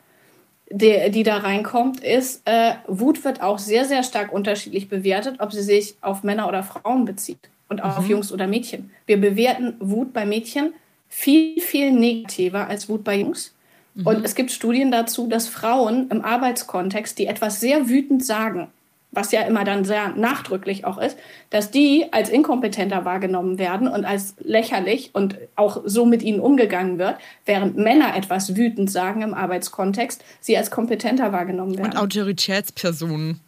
die, 0.69 1.11
die 1.11 1.23
da 1.23 1.37
reinkommt, 1.37 2.03
ist, 2.03 2.41
äh, 2.45 2.73
Wut 2.87 3.23
wird 3.23 3.41
auch 3.41 3.59
sehr, 3.59 3.85
sehr 3.85 4.03
stark 4.03 4.33
unterschiedlich 4.33 4.89
bewertet, 4.89 5.35
ob 5.39 5.53
sie 5.53 5.61
sich 5.61 5.95
auf 6.01 6.23
Männer 6.23 6.47
oder 6.47 6.63
Frauen 6.63 7.05
bezieht 7.05 7.49
und 7.69 7.81
auch 7.81 7.93
mhm. 7.93 7.97
auf 7.97 8.09
Jungs 8.09 8.31
oder 8.31 8.47
Mädchen. 8.47 8.91
Wir 9.05 9.21
bewerten 9.21 9.75
Wut 9.79 10.11
bei 10.11 10.25
Mädchen 10.25 10.73
viel, 11.07 11.61
viel 11.61 11.91
negativer 11.91 12.67
als 12.67 12.89
Wut 12.89 13.03
bei 13.03 13.17
Jungs. 13.19 13.54
Mhm. 13.95 14.07
Und 14.07 14.25
es 14.25 14.35
gibt 14.35 14.51
Studien 14.51 14.91
dazu, 14.91 15.27
dass 15.27 15.47
Frauen 15.47 16.09
im 16.09 16.23
Arbeitskontext, 16.23 17.17
die 17.17 17.27
etwas 17.27 17.59
sehr 17.59 17.89
wütend 17.89 18.23
sagen, 18.23 18.67
was 19.15 19.31
ja 19.31 19.41
immer 19.43 19.63
dann 19.63 19.85
sehr 19.85 20.09
nachdrücklich 20.09 20.85
auch 20.85 20.97
ist, 20.97 21.17
dass 21.49 21.71
die 21.71 22.07
als 22.11 22.29
inkompetenter 22.29 23.05
wahrgenommen 23.05 23.57
werden 23.57 23.87
und 23.87 24.03
als 24.03 24.35
lächerlich 24.39 25.11
und 25.13 25.37
auch 25.55 25.83
so 25.85 26.05
mit 26.05 26.21
ihnen 26.21 26.41
umgegangen 26.41 26.99
wird, 26.99 27.15
während 27.45 27.77
Männer 27.77 28.15
etwas 28.15 28.55
wütend 28.55 28.91
sagen 28.91 29.21
im 29.21 29.33
Arbeitskontext, 29.33 30.23
sie 30.41 30.57
als 30.57 30.69
kompetenter 30.69 31.31
wahrgenommen 31.31 31.77
werden. 31.77 31.91
Und 31.91 31.97
Autoritätspersonen. 31.97 33.39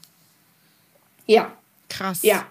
Ja. 1.25 1.51
Krass. 1.89 2.23
Ja. 2.23 2.45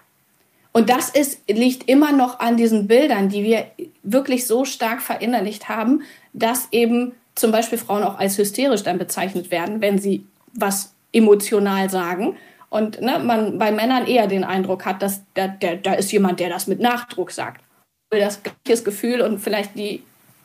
Und 0.71 0.89
das 0.91 1.09
ist, 1.09 1.41
liegt 1.49 1.89
immer 1.89 2.11
noch 2.11 2.39
an 2.39 2.55
diesen 2.55 2.85
Bildern, 2.85 3.29
die 3.29 3.43
wir 3.43 3.65
wirklich 4.03 4.45
so 4.45 4.63
stark 4.63 5.01
verinnerlicht 5.01 5.69
haben, 5.69 6.03
dass 6.33 6.67
eben 6.71 7.13
zum 7.37 7.51
Beispiel 7.51 7.77
Frauen 7.77 8.03
auch 8.03 8.17
als 8.17 8.37
hysterisch 8.37 8.83
dann 8.83 8.97
bezeichnet 8.97 9.51
werden, 9.51 9.81
wenn 9.81 9.99
sie 9.99 10.25
was 10.53 10.93
emotional 11.11 11.89
sagen. 11.89 12.35
Und 12.69 12.99
ne, 13.01 13.19
man 13.19 13.57
bei 13.57 13.71
Männern 13.71 14.07
eher 14.07 14.27
den 14.27 14.43
Eindruck 14.43 14.85
hat, 14.85 15.01
dass 15.01 15.21
da, 15.35 15.47
da, 15.47 15.75
da 15.75 15.93
ist 15.93 16.11
jemand, 16.11 16.39
der 16.39 16.49
das 16.49 16.67
mit 16.67 16.79
Nachdruck 16.79 17.31
sagt. 17.31 17.63
Das 18.09 18.41
gleiche 18.43 18.83
Gefühl 18.83 19.21
und 19.21 19.39
vielleicht 19.39 19.75
die, 19.77 20.03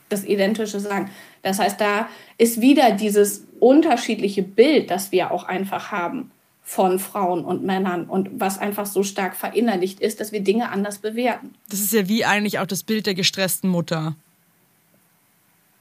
das 0.08 0.24
Identische 0.24 0.80
sagen. 0.80 1.10
Das 1.42 1.58
heißt, 1.58 1.80
da 1.80 2.08
ist 2.38 2.60
wieder 2.60 2.92
dieses 2.92 3.44
unterschiedliche 3.58 4.42
Bild, 4.42 4.90
das 4.90 5.12
wir 5.12 5.30
auch 5.30 5.44
einfach 5.44 5.90
haben 5.90 6.30
von 6.62 6.98
Frauen 6.98 7.44
und 7.44 7.64
Männern 7.64 8.06
und 8.06 8.28
was 8.34 8.58
einfach 8.58 8.86
so 8.86 9.02
stark 9.02 9.34
verinnerlicht 9.34 10.00
ist, 10.00 10.20
dass 10.20 10.30
wir 10.30 10.40
Dinge 10.40 10.70
anders 10.70 10.98
bewerten. 10.98 11.54
Das 11.68 11.80
ist 11.80 11.92
ja 11.92 12.08
wie 12.08 12.24
eigentlich 12.24 12.60
auch 12.60 12.66
das 12.66 12.84
Bild 12.84 13.06
der 13.06 13.14
gestressten 13.14 13.68
Mutter. 13.68 14.14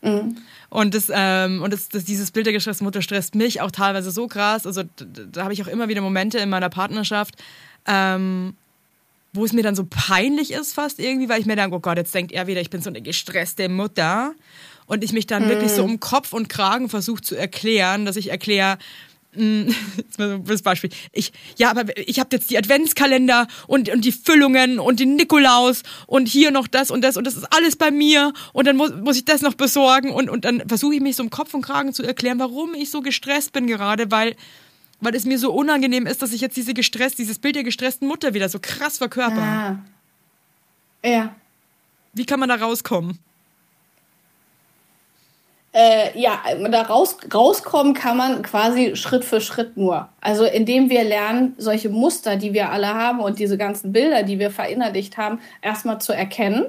Mhm. 0.02 0.38
Und, 0.70 0.96
das, 0.96 1.12
ähm, 1.14 1.62
und 1.62 1.74
das, 1.74 1.90
das, 1.90 2.06
dieses 2.06 2.32
Bild 2.32 2.46
der 2.46 2.54
gestressten 2.54 2.86
Mutter 2.86 3.02
stresst 3.02 3.36
mich 3.36 3.62
auch 3.62 3.72
teilweise 3.72 4.12
so 4.12 4.28
krass. 4.28 4.66
Also 4.66 4.84
da, 4.84 5.06
da 5.32 5.44
habe 5.44 5.54
ich 5.54 5.62
auch 5.64 5.68
immer 5.68 5.90
wieder 5.90 6.02
Momente 6.02 6.40
in 6.40 6.50
meiner 6.50 6.70
Partnerschaft, 6.70 7.36
ähm, 7.86 8.56
wo 9.34 9.46
es 9.46 9.54
mir 9.54 9.64
dann 9.64 9.76
so 9.76 9.86
peinlich 9.90 10.52
ist 10.52 10.74
fast 10.74 11.00
irgendwie, 11.00 11.30
weil 11.30 11.40
ich 11.40 11.46
mir 11.46 11.56
denke, 11.56 11.76
oh 11.76 11.80
Gott, 11.80 11.98
jetzt 11.98 12.14
denkt 12.14 12.32
er 12.32 12.48
wieder, 12.48 12.62
ich 12.62 12.70
bin 12.70 12.82
so 12.82 12.90
eine 12.90 13.02
gestresste 13.02 13.70
Mutter. 13.70 14.34
Und 14.88 15.06
ich 15.06 15.14
mich 15.14 15.26
dann 15.26 15.46
mhm. 15.46 15.50
wirklich 15.50 15.72
so 15.72 15.86
um 15.86 16.02
Kopf 16.02 16.34
und 16.34 16.50
Kragen 16.50 16.90
versuche 16.90 17.22
zu 17.22 17.36
erklären, 17.36 18.06
dass 18.06 18.18
ich 18.18 18.30
erkläre, 18.30 18.78
Mm, 19.34 19.70
das 20.46 20.62
Beispiel. 20.62 20.90
Ich, 21.12 21.32
ja, 21.58 21.72
aber 21.72 21.98
ich 21.98 22.20
habe 22.20 22.30
jetzt 22.34 22.50
die 22.50 22.58
Adventskalender 22.58 23.48
und, 23.68 23.90
und 23.90 24.04
die 24.04 24.12
Füllungen 24.12 24.80
und 24.80 25.00
den 25.00 25.16
Nikolaus 25.16 25.84
und 26.08 26.28
hier 26.28 26.52
noch 26.52 26.68
das 26.68 26.92
und 26.92 27.02
das 27.02 27.18
und 27.18 27.26
das 27.26 27.38
ist 27.38 27.46
alles 27.54 27.76
bei 27.76 27.92
mir 27.92 28.34
und 28.54 28.68
dann 28.68 28.76
muss, 28.76 28.92
muss 28.96 29.18
ich 29.18 29.26
das 29.26 29.42
noch 29.42 29.54
besorgen 29.54 30.12
und, 30.12 30.30
und 30.30 30.46
dann 30.46 30.68
versuche 30.68 30.96
ich 30.96 31.02
mich 31.02 31.16
so 31.16 31.24
im 31.24 31.30
Kopf 31.30 31.54
und 31.54 31.62
Kragen 31.62 31.94
zu 31.94 32.04
erklären, 32.04 32.40
warum 32.40 32.74
ich 32.74 32.92
so 32.92 33.02
gestresst 33.02 33.54
bin 33.54 33.68
gerade, 33.68 34.12
weil, 34.12 34.36
weil 35.00 35.16
es 35.16 35.26
mir 35.26 35.40
so 35.40 35.54
unangenehm 35.54 36.08
ist, 36.08 36.22
dass 36.22 36.34
ich 36.34 36.42
jetzt 36.42 36.58
diese 36.58 36.74
gestresst, 36.74 37.18
dieses 37.18 37.40
Bild 37.40 37.56
der 37.56 37.64
gestressten 37.64 38.08
Mutter 38.08 38.34
wieder 38.34 38.50
so 38.50 38.60
krass 38.60 38.98
verkörper. 38.98 39.42
Ah. 39.42 39.80
Ja. 41.08 41.36
Wie 42.14 42.26
kann 42.26 42.40
man 42.40 42.50
da 42.50 42.56
rauskommen? 42.56 43.18
Äh, 45.74 46.20
ja, 46.20 46.42
da 46.70 46.82
raus, 46.82 47.18
rauskommen 47.34 47.94
kann 47.94 48.18
man 48.18 48.42
quasi 48.42 48.98
Schritt 48.98 49.24
für 49.24 49.40
Schritt 49.40 49.78
nur. 49.78 50.10
Also 50.20 50.44
indem 50.44 50.90
wir 50.90 51.06
lernen, 51.06 51.56
solche 51.58 51.88
Muster, 51.88 52.36
die 52.36 52.54
wir 52.54 52.72
alle 52.72 52.94
haben 52.94 53.22
und 53.22 53.40
diese 53.40 53.58
ganzen 53.58 53.94
Bilder, 53.94 54.24
die 54.24 54.38
wir 54.38 54.52
verinnerlicht 54.52 55.18
haben, 55.18 55.40
erstmal 55.62 56.02
zu 56.02 56.12
erkennen, 56.12 56.66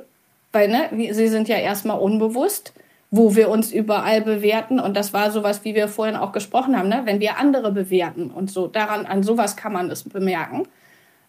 weil 0.53 0.69
ne, 0.69 1.12
sie 1.12 1.27
sind 1.27 1.49
ja 1.49 1.57
erstmal 1.57 1.99
unbewusst, 1.99 2.75
wo 3.11 3.35
wir 3.35 3.51
uns 3.51 3.73
überall 3.73 4.23
bewerten. 4.23 4.79
Und 4.79 4.97
das 4.97 5.12
war 5.12 5.33
sowas, 5.33 5.65
wie 5.65 5.75
wir 5.75 5.88
vorhin 5.88 6.17
auch 6.17 6.31
gesprochen 6.31 6.79
haben, 6.79 6.88
ne? 6.88 7.03
wenn 7.05 7.19
wir 7.19 7.38
andere 7.38 7.73
bewerten 7.73 8.31
und 8.31 8.53
so. 8.53 8.69
Daran, 8.69 9.05
an 9.07 9.25
sowas 9.25 9.57
kann 9.57 9.73
man 9.73 9.91
es 9.91 10.09
bemerken. 10.09 10.69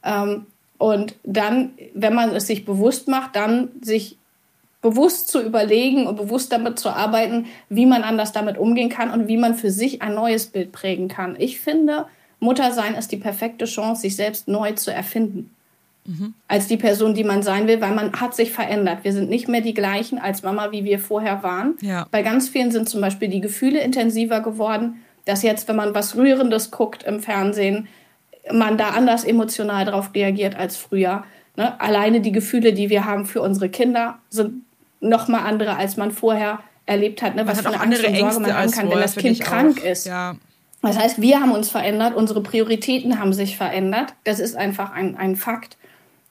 Ähm, 0.03 0.45
und 0.77 1.15
dann, 1.23 1.71
wenn 1.93 2.13
man 2.13 2.35
es 2.35 2.47
sich 2.47 2.65
bewusst 2.65 3.07
macht, 3.07 3.35
dann 3.35 3.69
sich 3.81 4.17
bewusst 4.83 5.29
zu 5.29 5.41
überlegen 5.41 6.05
und 6.05 6.17
bewusst 6.17 6.51
damit 6.51 6.77
zu 6.77 6.89
arbeiten, 6.89 7.47
wie 7.69 7.87
man 7.87 8.03
anders 8.03 8.33
damit 8.33 8.59
umgehen 8.59 8.89
kann 8.89 9.09
und 9.09 9.27
wie 9.27 9.37
man 9.37 9.55
für 9.55 9.71
sich 9.71 10.03
ein 10.03 10.13
neues 10.13 10.47
Bild 10.47 10.71
prägen 10.71 11.07
kann. 11.07 11.35
Ich 11.39 11.59
finde, 11.59 12.05
Muttersein 12.39 12.93
ist 12.93 13.11
die 13.11 13.17
perfekte 13.17 13.65
Chance, 13.65 14.01
sich 14.01 14.15
selbst 14.15 14.47
neu 14.47 14.73
zu 14.73 14.93
erfinden. 14.93 15.49
Mhm. 16.05 16.33
Als 16.49 16.67
die 16.67 16.75
Person, 16.75 17.15
die 17.15 17.23
man 17.23 17.43
sein 17.43 17.65
will, 17.65 17.79
weil 17.79 17.95
man 17.95 18.11
hat 18.19 18.35
sich 18.35 18.51
verändert. 18.51 18.99
Wir 19.03 19.13
sind 19.13 19.29
nicht 19.29 19.47
mehr 19.47 19.61
die 19.61 19.73
gleichen 19.73 20.19
als 20.19 20.43
Mama, 20.43 20.73
wie 20.73 20.83
wir 20.83 20.99
vorher 20.99 21.41
waren. 21.43 21.75
Ja. 21.81 22.05
Bei 22.11 22.21
ganz 22.21 22.49
vielen 22.49 22.71
sind 22.71 22.89
zum 22.89 22.99
Beispiel 22.99 23.29
die 23.29 23.41
Gefühle 23.41 23.79
intensiver 23.79 24.41
geworden, 24.41 25.01
dass 25.23 25.43
jetzt, 25.43 25.69
wenn 25.69 25.77
man 25.77 25.95
was 25.95 26.17
Rührendes 26.17 26.71
guckt 26.71 27.03
im 27.03 27.21
Fernsehen, 27.21 27.87
man 28.51 28.77
da 28.77 28.89
anders 28.89 29.23
emotional 29.23 29.85
drauf 29.85 30.11
reagiert 30.13 30.57
als 30.57 30.75
früher 30.75 31.23
Ne? 31.55 31.79
Alleine 31.79 32.21
die 32.21 32.31
Gefühle, 32.31 32.73
die 32.73 32.89
wir 32.89 33.05
haben 33.05 33.25
für 33.25 33.41
unsere 33.41 33.69
Kinder, 33.69 34.19
sind 34.29 34.62
nochmal 35.03 35.45
andere, 35.45 35.75
als 35.75 35.97
man 35.97 36.11
vorher 36.11 36.59
erlebt 36.85 37.21
hat. 37.21 37.35
Ne? 37.35 37.47
Was 37.47 37.61
für 37.61 37.67
eine 37.67 37.79
Angst 37.79 38.03
und 38.03 38.15
Sorge 38.15 38.39
man 38.39 38.53
haben 38.53 38.71
kann, 38.71 38.89
wenn 38.89 38.99
das 38.99 39.15
Kind 39.15 39.39
krank 39.39 39.79
auch. 39.81 39.85
ist. 39.85 40.05
Ja. 40.05 40.35
Das 40.81 40.97
heißt, 40.97 41.21
wir 41.21 41.39
haben 41.39 41.51
uns 41.51 41.69
verändert, 41.69 42.13
unsere 42.15 42.41
Prioritäten 42.41 43.19
haben 43.19 43.31
sich 43.31 43.55
verändert. 43.55 44.13
Das 44.25 44.39
ist 44.39 44.55
einfach 44.55 44.91
ein, 44.91 45.15
ein 45.15 45.35
Fakt. 45.35 45.77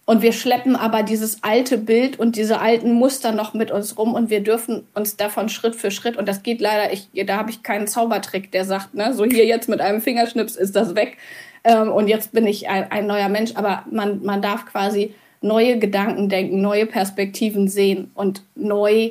Und 0.04 0.20
wir 0.20 0.32
schleppen 0.32 0.76
aber 0.76 1.04
dieses 1.04 1.42
alte 1.42 1.78
Bild 1.78 2.18
und 2.18 2.36
diese 2.36 2.60
alten 2.60 2.92
Muster 2.92 3.32
noch 3.32 3.54
mit 3.54 3.70
uns 3.70 3.96
rum 3.96 4.14
und 4.14 4.30
wir 4.30 4.40
dürfen 4.40 4.86
uns 4.94 5.16
davon 5.16 5.48
Schritt 5.48 5.76
für 5.76 5.92
Schritt, 5.92 6.16
und 6.16 6.28
das 6.28 6.42
geht 6.42 6.60
leider, 6.60 6.92
ich, 6.92 7.08
da 7.24 7.36
habe 7.36 7.50
ich 7.50 7.62
keinen 7.62 7.86
Zaubertrick, 7.86 8.50
der 8.50 8.64
sagt, 8.64 8.94
ne, 8.94 9.14
so 9.14 9.24
hier 9.24 9.46
jetzt 9.46 9.68
mit 9.68 9.80
einem 9.80 10.02
Fingerschnips 10.02 10.56
ist 10.56 10.74
das 10.74 10.96
weg 10.96 11.18
ähm, 11.64 11.92
und 11.92 12.08
jetzt 12.08 12.32
bin 12.32 12.46
ich 12.46 12.68
ein, 12.68 12.90
ein 12.90 13.06
neuer 13.06 13.28
Mensch. 13.28 13.52
Aber 13.54 13.84
man, 13.90 14.22
man 14.22 14.42
darf 14.42 14.66
quasi 14.66 15.14
neue 15.43 15.78
Gedanken 15.78 16.28
denken, 16.28 16.61
neue 16.61 16.86
Perspektiven 16.86 17.68
sehen 17.68 18.11
und 18.14 18.43
neu 18.55 19.11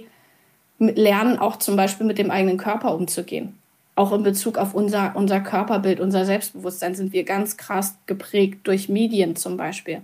lernen, 0.80 1.38
auch 1.38 1.58
zum 1.58 1.76
Beispiel 1.76 2.08
mit 2.08 2.18
dem 2.18 2.32
eigenen 2.32 2.58
Körper 2.58 2.96
umzugehen. 2.96 3.58
Auch 3.96 4.14
in 4.14 4.24
Bezug 4.24 4.58
auf 4.58 4.74
unser, 4.74 5.14
unser 5.16 5.42
Körperbild, 5.42 6.00
unser 6.00 6.26
Selbstbewusstsein 6.26 6.96
sind 6.96 7.14
wir 7.14 7.24
ganz 7.24 7.58
krass 7.58 7.96
geprägt 8.06 8.62
durch 8.64 8.90
Medien 8.90 9.36
zum 9.36 9.58
Beispiel 9.58 10.02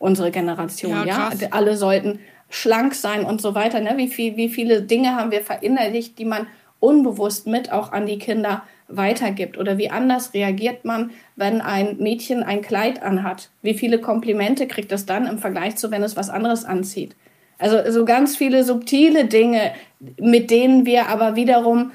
unsere 0.00 0.32
Generation. 0.32 1.06
Ja, 1.06 1.30
ja? 1.30 1.30
alle 1.52 1.76
sollten 1.76 2.18
schlank 2.48 2.94
sein 2.94 3.24
und 3.24 3.40
so 3.40 3.54
weiter. 3.54 3.80
Ne? 3.80 3.92
Wie, 3.96 4.08
viel, 4.08 4.36
wie 4.36 4.48
viele 4.48 4.82
Dinge 4.82 5.14
haben 5.14 5.30
wir 5.30 5.42
verinnerlicht, 5.42 6.18
die 6.18 6.24
man 6.24 6.48
unbewusst 6.80 7.46
mit 7.46 7.70
auch 7.70 7.92
an 7.92 8.06
die 8.06 8.18
Kinder 8.18 8.62
weitergibt? 8.90 9.58
Oder 9.58 9.78
wie 9.78 9.90
anders 9.90 10.34
reagiert 10.34 10.84
man, 10.84 11.10
wenn 11.36 11.60
ein 11.60 11.96
Mädchen 11.98 12.42
ein 12.42 12.62
Kleid 12.62 13.02
anhat? 13.02 13.50
Wie 13.62 13.74
viele 13.74 14.00
Komplimente 14.00 14.66
kriegt 14.66 14.92
es 14.92 15.06
dann 15.06 15.26
im 15.26 15.38
Vergleich 15.38 15.76
zu, 15.76 15.90
wenn 15.90 16.02
es 16.02 16.16
was 16.16 16.30
anderes 16.30 16.64
anzieht? 16.64 17.14
Also 17.58 17.90
so 17.90 18.04
ganz 18.04 18.36
viele 18.36 18.64
subtile 18.64 19.26
Dinge, 19.26 19.72
mit 20.18 20.50
denen 20.50 20.86
wir 20.86 21.08
aber 21.08 21.36
wiederum 21.36 21.92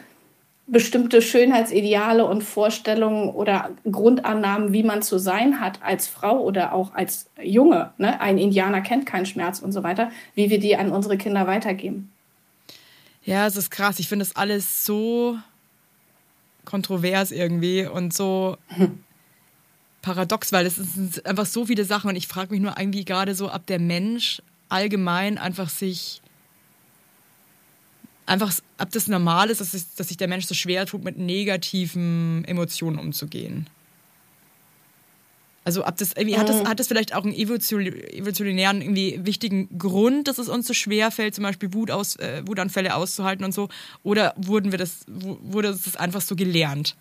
bestimmte 0.67 1.21
Schönheitsideale 1.21 2.25
und 2.25 2.43
Vorstellungen 2.43 3.29
oder 3.29 3.69
Grundannahmen, 3.89 4.73
wie 4.73 4.83
man 4.83 5.03
zu 5.03 5.19
sein 5.19 5.59
hat 5.59 5.79
als 5.83 6.07
Frau 6.07 6.39
oder 6.39 6.73
auch 6.73 6.95
als 6.95 7.29
Junge. 7.41 7.91
Ne? 7.97 8.19
Ein 8.19 8.37
Indianer 8.39 8.81
kennt 8.81 9.05
keinen 9.05 9.27
Schmerz 9.27 9.59
und 9.59 9.71
so 9.71 9.83
weiter, 9.83 10.11
wie 10.33 10.49
wir 10.49 10.59
die 10.59 10.75
an 10.75 10.91
unsere 10.91 11.17
Kinder 11.17 11.45
weitergeben. 11.45 12.11
Ja, 13.23 13.45
es 13.45 13.57
ist 13.57 13.69
krass. 13.69 13.99
Ich 13.99 14.07
finde 14.07 14.25
das 14.25 14.35
alles 14.35 14.85
so 14.85 15.37
kontrovers 16.65 17.31
irgendwie 17.31 17.85
und 17.85 18.13
so 18.13 18.57
paradox, 20.01 20.51
weil 20.51 20.65
es 20.65 20.75
sind 20.75 21.25
einfach 21.25 21.45
so 21.45 21.65
viele 21.65 21.85
Sachen 21.85 22.09
und 22.09 22.15
ich 22.15 22.27
frage 22.27 22.51
mich 22.51 22.61
nur 22.61 22.75
irgendwie 22.77 23.05
gerade 23.05 23.33
so, 23.33 23.51
ob 23.51 23.65
der 23.65 23.79
Mensch 23.79 24.41
allgemein 24.69 25.37
einfach 25.37 25.69
sich 25.69 26.21
einfach, 28.25 28.53
ob 28.77 28.89
das 28.91 29.07
normal 29.07 29.49
ist, 29.49 29.61
dass, 29.61 29.71
sich, 29.71 29.83
dass 29.95 30.07
sich 30.07 30.17
der 30.17 30.27
Mensch 30.27 30.45
so 30.45 30.55
schwer 30.55 30.85
tut, 30.85 31.03
mit 31.03 31.17
negativen 31.17 32.43
Emotionen 32.45 32.99
umzugehen. 32.99 33.67
Also 35.65 35.85
ob 35.85 35.97
das 35.97 36.13
irgendwie, 36.15 36.37
hat, 36.37 36.47
das, 36.47 36.61
mhm. 36.61 36.69
hat 36.69 36.79
das 36.79 36.87
vielleicht 36.87 37.15
auch 37.15 37.23
einen 37.23 37.33
evolutionären 37.33 38.81
irgendwie 38.81 39.19
wichtigen 39.25 39.67
Grund, 39.79 40.27
dass 40.27 40.37
es 40.37 40.47
uns 40.47 40.67
so 40.67 40.75
schwer 40.75 41.09
fällt, 41.09 41.33
zum 41.33 41.43
Beispiel 41.43 41.73
Wut 41.73 41.89
aus, 41.89 42.17
äh, 42.17 42.43
Wutanfälle 42.45 42.95
auszuhalten 42.95 43.43
und 43.43 43.51
so? 43.51 43.69
Oder 44.03 44.35
wurden 44.37 44.71
wir 44.71 44.77
das, 44.77 45.05
wurde 45.07 45.69
das 45.69 45.95
einfach 45.95 46.21
so 46.21 46.35
gelernt? 46.35 46.95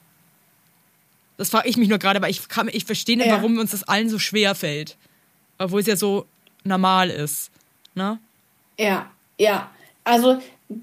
Das 1.37 1.51
frage 1.51 1.69
ich 1.69 1.77
mich 1.77 1.91
nur 1.91 1.99
gerade, 1.99 2.17
aber 2.19 2.31
ich, 2.31 2.49
kann, 2.49 2.71
ich 2.73 2.87
verstehe 2.87 3.19
nicht, 3.19 3.27
ja. 3.27 3.37
warum 3.37 3.59
uns 3.59 3.73
das 3.73 3.83
allen 3.83 4.09
so 4.09 4.19
schwer 4.19 4.55
fällt. 4.55 4.97
Obwohl 5.59 5.81
es 5.81 5.87
ja 5.87 5.97
so 5.97 6.27
normal 6.65 7.11
ist. 7.11 7.51
Ne? 7.95 8.19
Ja, 8.79 9.11
ja. 9.39 9.71
Also 10.05 10.41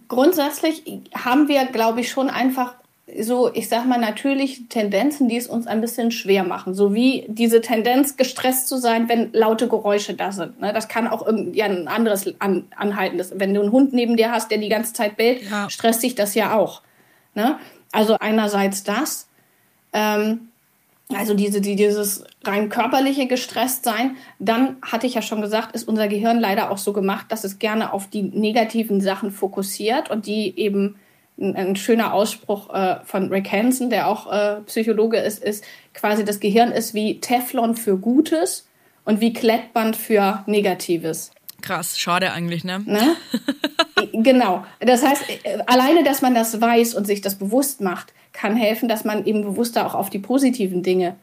grundsätzlich 0.07 0.83
haben 1.15 1.47
wir, 1.47 1.65
glaube 1.65 2.01
ich, 2.01 2.11
schon 2.11 2.29
einfach 2.29 2.75
so, 3.19 3.51
ich 3.53 3.67
sag 3.67 3.85
mal, 3.85 3.99
natürliche 3.99 4.67
Tendenzen, 4.67 5.27
die 5.27 5.37
es 5.37 5.47
uns 5.47 5.67
ein 5.67 5.81
bisschen 5.81 6.11
schwer 6.11 6.43
machen. 6.43 6.73
So 6.73 6.93
wie 6.93 7.25
diese 7.27 7.61
Tendenz, 7.61 8.15
gestresst 8.17 8.67
zu 8.67 8.77
sein, 8.77 9.09
wenn 9.09 9.33
laute 9.33 9.67
Geräusche 9.67 10.13
da 10.13 10.31
sind. 10.31 10.59
Ne? 10.61 10.73
Das 10.73 10.87
kann 10.87 11.07
auch 11.07 11.27
ja, 11.53 11.65
ein 11.65 11.87
anderes 11.87 12.33
an, 12.39 12.65
anhaltendes. 12.75 13.33
Wenn 13.35 13.53
du 13.53 13.61
einen 13.61 13.71
Hund 13.71 13.93
neben 13.93 14.17
dir 14.17 14.31
hast, 14.31 14.51
der 14.51 14.59
die 14.59 14.69
ganze 14.69 14.93
Zeit 14.93 15.17
bellt, 15.17 15.49
ja. 15.49 15.69
stresst 15.69 16.03
dich 16.03 16.15
das 16.15 16.35
ja 16.35 16.57
auch. 16.57 16.81
Ne? 17.35 17.57
Also 17.91 18.17
einerseits 18.19 18.83
das. 18.83 19.27
Ähm, 19.93 20.51
also 21.13 21.33
diese, 21.33 21.59
die, 21.61 21.75
dieses 21.75 22.23
rein 22.43 22.69
körperliche 22.69 23.27
gestresst 23.27 23.83
sein, 23.83 24.15
dann 24.39 24.77
hatte 24.81 25.07
ich 25.07 25.15
ja 25.15 25.21
schon 25.21 25.41
gesagt, 25.41 25.75
ist 25.75 25.87
unser 25.87 26.07
Gehirn 26.07 26.39
leider 26.39 26.71
auch 26.71 26.77
so 26.77 26.93
gemacht, 26.93 27.25
dass 27.29 27.43
es 27.43 27.59
gerne 27.59 27.93
auf 27.93 28.09
die 28.09 28.23
negativen 28.23 29.01
Sachen 29.01 29.31
fokussiert 29.31 30.09
und 30.09 30.25
die 30.25 30.57
eben 30.57 30.95
ein, 31.39 31.55
ein 31.55 31.75
schöner 31.75 32.13
Ausspruch 32.13 32.73
äh, 32.73 32.97
von 33.03 33.29
Rick 33.29 33.51
Hansen, 33.51 33.89
der 33.89 34.07
auch 34.07 34.31
äh, 34.31 34.61
Psychologe 34.65 35.17
ist, 35.17 35.43
ist 35.43 35.63
quasi 35.93 36.25
das 36.25 36.39
Gehirn 36.39 36.71
ist 36.71 36.93
wie 36.93 37.19
Teflon 37.19 37.75
für 37.75 37.97
Gutes 37.97 38.67
und 39.05 39.21
wie 39.21 39.33
Klettband 39.33 39.95
für 39.95 40.43
Negatives. 40.45 41.31
Krass, 41.61 41.99
schade 41.99 42.31
eigentlich, 42.31 42.63
ne? 42.63 42.81
ne? 42.85 43.15
genau. 44.13 44.65
Das 44.79 45.05
heißt, 45.05 45.23
äh, 45.43 45.59
alleine, 45.67 46.03
dass 46.03 46.21
man 46.21 46.33
das 46.33 46.59
weiß 46.59 46.95
und 46.95 47.05
sich 47.05 47.21
das 47.21 47.35
bewusst 47.35 47.81
macht, 47.81 48.13
kann 48.33 48.55
helfen, 48.55 48.87
dass 48.89 49.03
man 49.03 49.25
eben 49.25 49.41
bewusster 49.41 49.85
auch 49.85 49.95
auf 49.95 50.09
die 50.09 50.19
positiven 50.19 50.83
Dinge 50.83 51.15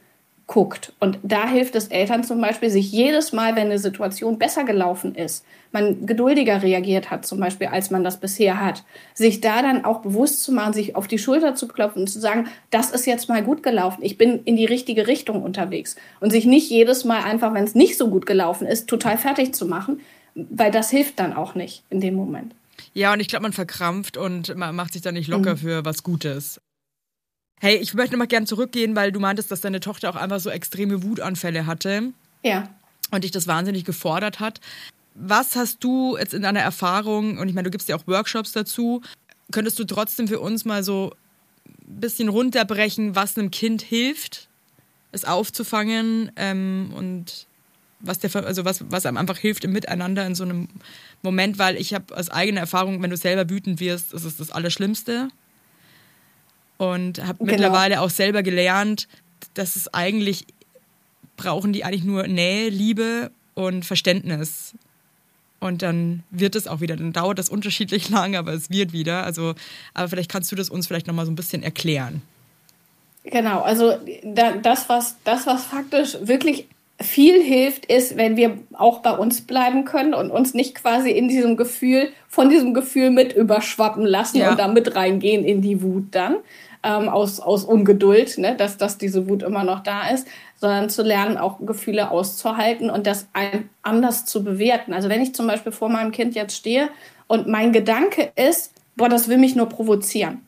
guckt. 0.49 0.93
Und 0.99 1.19
da 1.21 1.47
hilft 1.47 1.75
es 1.75 1.89
Eltern 1.89 2.23
zum 2.23 2.41
Beispiel, 2.41 2.71
sich 2.71 2.91
jedes 2.91 3.33
Mal, 3.33 3.55
wenn 3.55 3.67
eine 3.67 3.77
Situation 3.77 4.39
besser 4.39 4.63
gelaufen 4.63 5.13
ist, 5.13 5.45
man 5.71 6.07
geduldiger 6.07 6.63
reagiert 6.63 7.11
hat, 7.11 7.23
zum 7.23 7.39
Beispiel, 7.39 7.67
als 7.67 7.91
man 7.91 8.03
das 8.03 8.19
bisher 8.19 8.59
hat, 8.59 8.83
sich 9.13 9.41
da 9.41 9.61
dann 9.61 9.85
auch 9.85 10.01
bewusst 10.01 10.41
zu 10.41 10.51
machen, 10.51 10.73
sich 10.73 10.95
auf 10.95 11.07
die 11.07 11.19
Schulter 11.19 11.53
zu 11.53 11.67
klopfen 11.67 12.01
und 12.01 12.07
zu 12.07 12.19
sagen, 12.19 12.47
das 12.71 12.89
ist 12.89 13.05
jetzt 13.05 13.29
mal 13.29 13.43
gut 13.43 13.61
gelaufen, 13.61 14.03
ich 14.03 14.17
bin 14.17 14.41
in 14.43 14.55
die 14.55 14.65
richtige 14.65 15.05
Richtung 15.05 15.43
unterwegs. 15.43 15.95
Und 16.19 16.31
sich 16.31 16.45
nicht 16.45 16.71
jedes 16.71 17.05
Mal 17.05 17.23
einfach, 17.23 17.53
wenn 17.53 17.63
es 17.63 17.75
nicht 17.75 17.95
so 17.95 18.09
gut 18.09 18.25
gelaufen 18.25 18.65
ist, 18.65 18.87
total 18.87 19.19
fertig 19.19 19.53
zu 19.53 19.67
machen, 19.67 19.99
weil 20.33 20.71
das 20.71 20.89
hilft 20.89 21.19
dann 21.19 21.33
auch 21.33 21.53
nicht 21.53 21.83
in 21.91 22.01
dem 22.01 22.15
Moment. 22.15 22.55
Ja, 22.95 23.13
und 23.13 23.19
ich 23.19 23.27
glaube, 23.27 23.43
man 23.43 23.53
verkrampft 23.53 24.17
und 24.17 24.55
man 24.55 24.75
macht 24.75 24.93
sich 24.93 25.03
da 25.03 25.11
nicht 25.11 25.27
locker 25.27 25.53
mhm. 25.53 25.59
für 25.59 25.85
was 25.85 26.01
Gutes. 26.01 26.59
Hey, 27.59 27.75
ich 27.75 27.93
möchte 27.93 28.15
mal 28.15 28.25
gern 28.25 28.47
zurückgehen, 28.47 28.95
weil 28.95 29.11
du 29.11 29.19
meintest, 29.19 29.51
dass 29.51 29.61
deine 29.61 29.81
Tochter 29.81 30.09
auch 30.09 30.15
einfach 30.15 30.39
so 30.39 30.49
extreme 30.49 31.03
Wutanfälle 31.03 31.65
hatte. 31.65 32.13
Ja. 32.43 32.69
Und 33.11 33.23
dich 33.23 33.31
das 33.31 33.47
wahnsinnig 33.47 33.83
gefordert 33.83 34.39
hat. 34.39 34.61
Was 35.13 35.55
hast 35.55 35.83
du 35.83 36.15
jetzt 36.17 36.33
in 36.33 36.43
deiner 36.43 36.61
Erfahrung, 36.61 37.37
und 37.37 37.49
ich 37.49 37.55
meine, 37.55 37.65
du 37.65 37.71
gibst 37.71 37.89
ja 37.89 37.97
auch 37.97 38.07
Workshops 38.07 38.53
dazu, 38.53 39.01
könntest 39.51 39.77
du 39.77 39.83
trotzdem 39.83 40.27
für 40.27 40.39
uns 40.39 40.63
mal 40.63 40.83
so 40.83 41.13
ein 41.65 41.99
bisschen 41.99 42.29
runterbrechen, 42.29 43.15
was 43.15 43.37
einem 43.37 43.51
Kind 43.51 43.81
hilft, 43.81 44.47
es 45.11 45.25
aufzufangen 45.25 46.31
ähm, 46.37 46.93
und 46.95 47.47
was, 47.99 48.19
der, 48.19 48.33
also 48.45 48.63
was, 48.63 48.89
was 48.89 49.05
einem 49.05 49.17
einfach 49.17 49.37
hilft 49.37 49.65
im 49.65 49.73
Miteinander 49.73 50.25
in 50.25 50.35
so 50.35 50.45
einem 50.45 50.69
Moment, 51.21 51.57
weil 51.57 51.75
ich 51.75 51.93
habe 51.93 52.15
aus 52.15 52.29
eigener 52.29 52.61
Erfahrung, 52.61 53.01
wenn 53.01 53.09
du 53.09 53.17
selber 53.17 53.49
wütend 53.49 53.81
wirst, 53.81 54.13
ist 54.13 54.23
es 54.23 54.37
das 54.37 54.51
Allerschlimmste 54.51 55.29
und 56.79 57.19
habe 57.19 57.37
genau. 57.39 57.51
mittlerweile 57.51 58.01
auch 58.01 58.09
selber 58.09 58.41
gelernt, 58.41 59.07
dass 59.53 59.75
es 59.75 59.93
eigentlich 59.93 60.47
brauchen 61.37 61.73
die 61.73 61.83
eigentlich 61.83 62.03
nur 62.03 62.27
Nähe, 62.27 62.69
Liebe 62.69 63.31
und 63.53 63.85
Verständnis. 63.85 64.73
Und 65.59 65.81
dann 65.81 66.23
wird 66.31 66.55
es 66.55 66.67
auch 66.67 66.79
wieder. 66.79 66.95
Dann 66.95 67.13
dauert 67.13 67.37
das 67.37 67.49
unterschiedlich 67.49 68.09
lang, 68.09 68.35
aber 68.35 68.53
es 68.53 68.69
wird 68.69 68.93
wieder. 68.93 69.23
Also, 69.23 69.55
aber 69.93 70.07
vielleicht 70.07 70.31
kannst 70.31 70.51
du 70.51 70.55
das 70.55 70.69
uns 70.69 70.87
vielleicht 70.87 71.07
nochmal 71.07 71.25
so 71.25 71.31
ein 71.31 71.35
bisschen 71.35 71.61
erklären. 71.61 72.21
Genau, 73.23 73.61
also 73.61 73.93
das, 74.23 74.87
was, 74.87 75.17
das, 75.25 75.45
was 75.45 75.65
faktisch 75.65 76.17
wirklich 76.21 76.67
viel 77.01 77.41
hilft, 77.41 77.85
ist, 77.85 78.17
wenn 78.17 78.37
wir 78.37 78.57
auch 78.73 78.99
bei 78.99 79.11
uns 79.11 79.41
bleiben 79.41 79.85
können 79.85 80.13
und 80.13 80.31
uns 80.31 80.53
nicht 80.53 80.75
quasi 80.75 81.11
in 81.11 81.27
diesem 81.27 81.55
Gefühl, 81.55 82.09
von 82.27 82.49
diesem 82.49 82.73
Gefühl 82.73 83.09
mit 83.09 83.33
überschwappen 83.33 84.05
lassen 84.05 84.37
ja. 84.37 84.51
und 84.51 84.59
da 84.59 84.67
mit 84.67 84.95
reingehen 84.95 85.45
in 85.45 85.61
die 85.61 85.81
Wut 85.81 86.07
dann, 86.11 86.37
ähm, 86.83 87.09
aus, 87.09 87.39
aus 87.39 87.63
Ungeduld, 87.65 88.37
ne, 88.37 88.55
dass, 88.55 88.77
dass 88.77 88.97
diese 88.97 89.27
Wut 89.27 89.43
immer 89.43 89.63
noch 89.63 89.81
da 89.81 90.09
ist, 90.09 90.27
sondern 90.59 90.89
zu 90.89 91.03
lernen, 91.03 91.37
auch 91.37 91.57
Gefühle 91.65 92.11
auszuhalten 92.11 92.89
und 92.89 93.07
das 93.07 93.27
anders 93.81 94.25
zu 94.25 94.43
bewerten. 94.43 94.93
Also 94.93 95.09
wenn 95.09 95.21
ich 95.21 95.33
zum 95.33 95.47
Beispiel 95.47 95.71
vor 95.71 95.89
meinem 95.89 96.11
Kind 96.11 96.35
jetzt 96.35 96.55
stehe 96.55 96.89
und 97.27 97.47
mein 97.47 97.71
Gedanke 97.71 98.31
ist, 98.35 98.73
boah, 98.95 99.09
das 99.09 99.27
will 99.27 99.37
mich 99.37 99.55
nur 99.55 99.67
provozieren, 99.67 100.41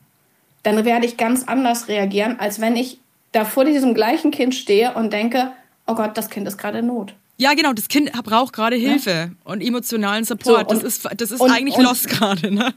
dann 0.62 0.84
werde 0.84 1.06
ich 1.06 1.16
ganz 1.16 1.44
anders 1.48 1.88
reagieren, 1.88 2.38
als 2.38 2.60
wenn 2.60 2.76
ich 2.76 2.98
da 3.32 3.44
vor 3.44 3.64
diesem 3.64 3.94
gleichen 3.94 4.30
Kind 4.30 4.54
stehe 4.54 4.94
und 4.94 5.12
denke, 5.12 5.52
oh 5.86 5.94
Gott, 5.94 6.16
das 6.16 6.30
Kind 6.30 6.46
ist 6.46 6.58
gerade 6.58 6.78
in 6.78 6.86
Not. 6.86 7.14
Ja, 7.38 7.54
genau, 7.54 7.72
das 7.72 7.88
Kind 7.88 8.12
braucht 8.24 8.52
gerade 8.52 8.76
Hilfe 8.76 9.10
ja? 9.10 9.30
und 9.44 9.62
emotionalen 9.62 10.24
Support. 10.24 10.68
So, 10.68 10.76
und, 10.76 10.82
das 10.82 10.98
ist, 10.98 11.08
das 11.16 11.30
ist 11.30 11.40
und, 11.40 11.50
eigentlich 11.50 11.76
und, 11.76 11.84
lost 11.84 12.08
gerade, 12.08 12.54
ne? 12.54 12.74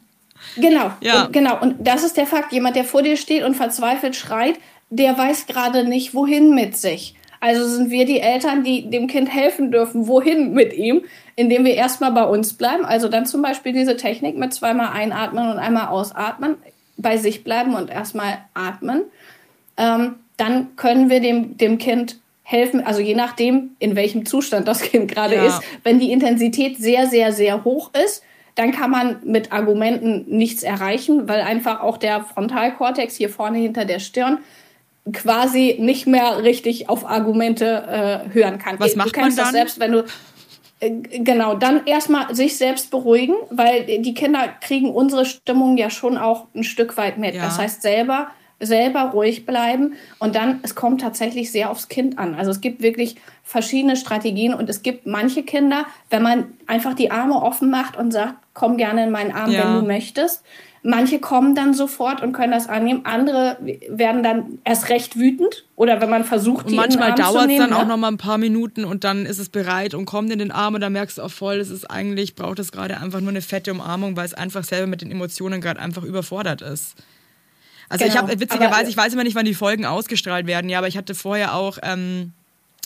Genau, 0.58 0.92
ja. 1.02 1.26
Und, 1.26 1.34
genau. 1.34 1.62
Und 1.62 1.76
das 1.80 2.04
ist 2.04 2.18
der 2.18 2.28
Fakt. 2.28 2.54
Jemand, 2.54 2.76
der 2.76 2.84
vor 2.84 3.02
dir 3.02 3.18
steht 3.18 3.44
und 3.44 3.56
verzweifelt 3.56 4.16
schreit, 4.16 4.56
der 4.90 5.18
weiß 5.18 5.48
gerade 5.48 5.84
nicht, 5.88 6.14
wohin 6.14 6.54
mit 6.54 6.78
sich. 6.78 7.16
Also 7.40 7.68
sind 7.68 7.92
wir 7.92 8.06
die 8.06 8.20
Eltern, 8.20 8.64
die 8.64 8.90
dem 8.90 9.08
Kind 9.08 9.34
helfen 9.34 9.72
dürfen. 9.72 10.08
Wohin 10.08 10.54
mit 10.54 10.74
ihm? 10.74 11.04
Indem 11.36 11.66
wir 11.66 11.76
erstmal 11.76 12.12
bei 12.12 12.24
uns 12.24 12.54
bleiben. 12.54 12.86
Also 12.86 13.08
dann 13.08 13.26
zum 13.26 13.42
Beispiel 13.42 13.74
diese 13.74 13.98
Technik 13.98 14.38
mit 14.38 14.54
zweimal 14.54 14.94
einatmen 14.94 15.52
und 15.52 15.60
einmal 15.60 15.88
ausatmen, 15.88 16.56
bei 16.98 17.18
sich 17.18 17.44
bleiben 17.44 17.76
und 17.76 17.90
erstmal 17.90 18.40
atmen. 18.54 19.04
Ähm, 19.78 20.16
dann 20.38 20.76
können 20.76 21.10
wir 21.10 21.20
dem, 21.20 21.58
dem 21.58 21.78
Kind 21.78 22.20
helfen, 22.44 22.86
also 22.86 23.02
je 23.02 23.16
nachdem, 23.16 23.72
in 23.80 23.96
welchem 23.96 24.26
Zustand 24.26 24.68
das 24.68 24.82
Kind 24.82 25.12
gerade 25.12 25.36
ja. 25.36 25.46
ist. 25.46 25.62
Wenn 25.84 26.00
die 26.00 26.12
Intensität 26.12 26.78
sehr, 26.78 27.08
sehr, 27.08 27.34
sehr 27.34 27.64
hoch 27.64 27.92
ist, 28.06 28.24
dann 28.56 28.72
kann 28.72 28.90
man 28.90 29.18
mit 29.24 29.52
Argumenten 29.52 30.26
nichts 30.28 30.64
erreichen, 30.64 31.28
weil 31.28 31.42
einfach 31.42 31.82
auch 31.82 31.98
der 31.98 32.22
Frontalkortex 32.22 33.16
hier 33.16 33.30
vorne 33.30 33.58
hinter 33.58 33.86
der 33.86 34.00
Stirn 34.00 34.40
quasi 35.12 35.78
nicht 35.80 36.08
mehr 36.08 36.44
richtig 36.44 36.90
auf 36.90 37.08
Argumente 37.08 38.26
äh, 38.28 38.34
hören 38.34 38.58
kann. 38.58 38.80
Was 38.80 38.96
macht 38.96 39.10
du 39.10 39.12
kennst 39.12 39.38
man 39.38 39.46
dann? 39.46 39.54
das 39.54 39.54
selbst, 39.54 39.80
wenn 39.80 39.92
du 39.92 40.06
äh, 40.80 40.90
genau 41.20 41.56
dann 41.56 41.86
erstmal 41.86 42.34
sich 42.34 42.58
selbst 42.58 42.90
beruhigen, 42.90 43.36
weil 43.52 43.86
die 43.86 44.14
Kinder 44.14 44.50
kriegen 44.62 44.90
unsere 44.90 45.26
Stimmung 45.26 45.78
ja 45.78 45.90
schon 45.90 46.18
auch 46.18 46.48
ein 46.56 46.64
Stück 46.64 46.98
weit 46.98 47.18
mit. 47.18 47.36
Ja. 47.36 47.44
Das 47.44 47.60
heißt 47.60 47.82
selber 47.82 48.30
selber 48.60 49.12
ruhig 49.14 49.46
bleiben 49.46 49.94
und 50.20 50.36
dann 50.36 50.60
es 50.64 50.76
kommt 50.76 51.02
tatsächlich 51.02 51.52
sehr 51.52 51.70
aufs 51.70 51.88
Kind 51.90 52.18
an. 52.18 52.36
Also 52.36 52.52
es 52.52 52.62
gibt 52.62 52.82
wirklich 52.82 53.16
verschiedene 53.44 53.96
Strategien 53.96 54.54
und 54.54 54.70
es 54.70 54.82
gibt 54.82 55.06
manche 55.06 55.44
Kinder, 55.44 55.86
wenn 56.10 56.24
man 56.24 56.46
einfach 56.68 56.94
die 56.94 57.12
Arme 57.12 57.42
offen 57.42 57.70
macht 57.70 57.98
und 57.98 58.12
sagt, 58.12 58.36
komm 58.54 58.78
gerne 58.78 59.04
in 59.04 59.12
meinen 59.12 59.32
Arm, 59.32 59.52
ja. 59.52 59.64
wenn 59.64 59.82
du 59.82 59.88
möchtest, 59.88 60.44
Manche 60.88 61.18
kommen 61.18 61.56
dann 61.56 61.74
sofort 61.74 62.22
und 62.22 62.32
können 62.32 62.52
das 62.52 62.70
annehmen. 62.70 63.02
Andere 63.06 63.58
werden 63.90 64.22
dann 64.22 64.60
erst 64.64 64.90
recht 64.90 65.18
wütend 65.18 65.66
oder 65.76 66.00
wenn 66.00 66.12
man 66.12 66.24
versucht, 66.24 66.70
die 66.70 66.74
und 66.74 66.76
manchmal 66.76 67.16
dauert 67.16 67.50
es 67.50 67.58
dann 67.58 67.72
ne? 67.72 67.78
auch 67.78 67.88
noch 67.88 67.98
mal 67.98 68.10
ein 68.10 68.18
paar 68.18 68.38
Minuten 68.38 68.86
und 68.86 69.04
dann 69.04 69.26
ist 69.26 69.40
es 69.40 69.50
bereit 69.50 69.96
und 69.96 70.06
kommt 70.06 70.32
in 70.32 70.38
den 70.38 70.52
Arm 70.52 70.76
und 70.76 70.82
dann 70.82 70.94
merkst 70.94 71.18
du 71.18 71.24
auch 71.24 71.32
voll, 71.32 71.56
es 71.56 71.72
ist 71.72 71.90
eigentlich 71.90 72.36
braucht 72.36 72.60
es 72.60 72.72
gerade 72.72 73.00
einfach 73.00 73.20
nur 73.20 73.30
eine 73.30 73.42
fette 73.42 73.72
Umarmung, 73.72 74.16
weil 74.16 74.28
es 74.28 74.36
einfach 74.36 74.64
selber 74.64 74.86
mit 74.86 75.02
den 75.02 75.10
Emotionen 75.10 75.60
gerade 75.60 75.80
einfach 75.80 76.04
überfordert 76.04 76.62
ist. 76.62 76.94
Also 77.90 78.04
genau. 78.04 78.16
ich 78.16 78.22
habe 78.22 78.40
witzigerweise, 78.40 78.80
aber, 78.80 78.90
ich 78.90 78.98
weiß 78.98 79.14
immer 79.14 79.24
nicht, 79.24 79.36
wann 79.36 79.46
die 79.46 79.54
Folgen 79.54 79.86
ausgestrahlt 79.86 80.48
werden, 80.48 80.70
ja, 80.70 80.80
aber 80.80 80.88
ich 80.88 80.98
hatte 80.98 81.16
vorher 81.16 81.54
auch 81.54 81.78
ähm, 81.84 82.34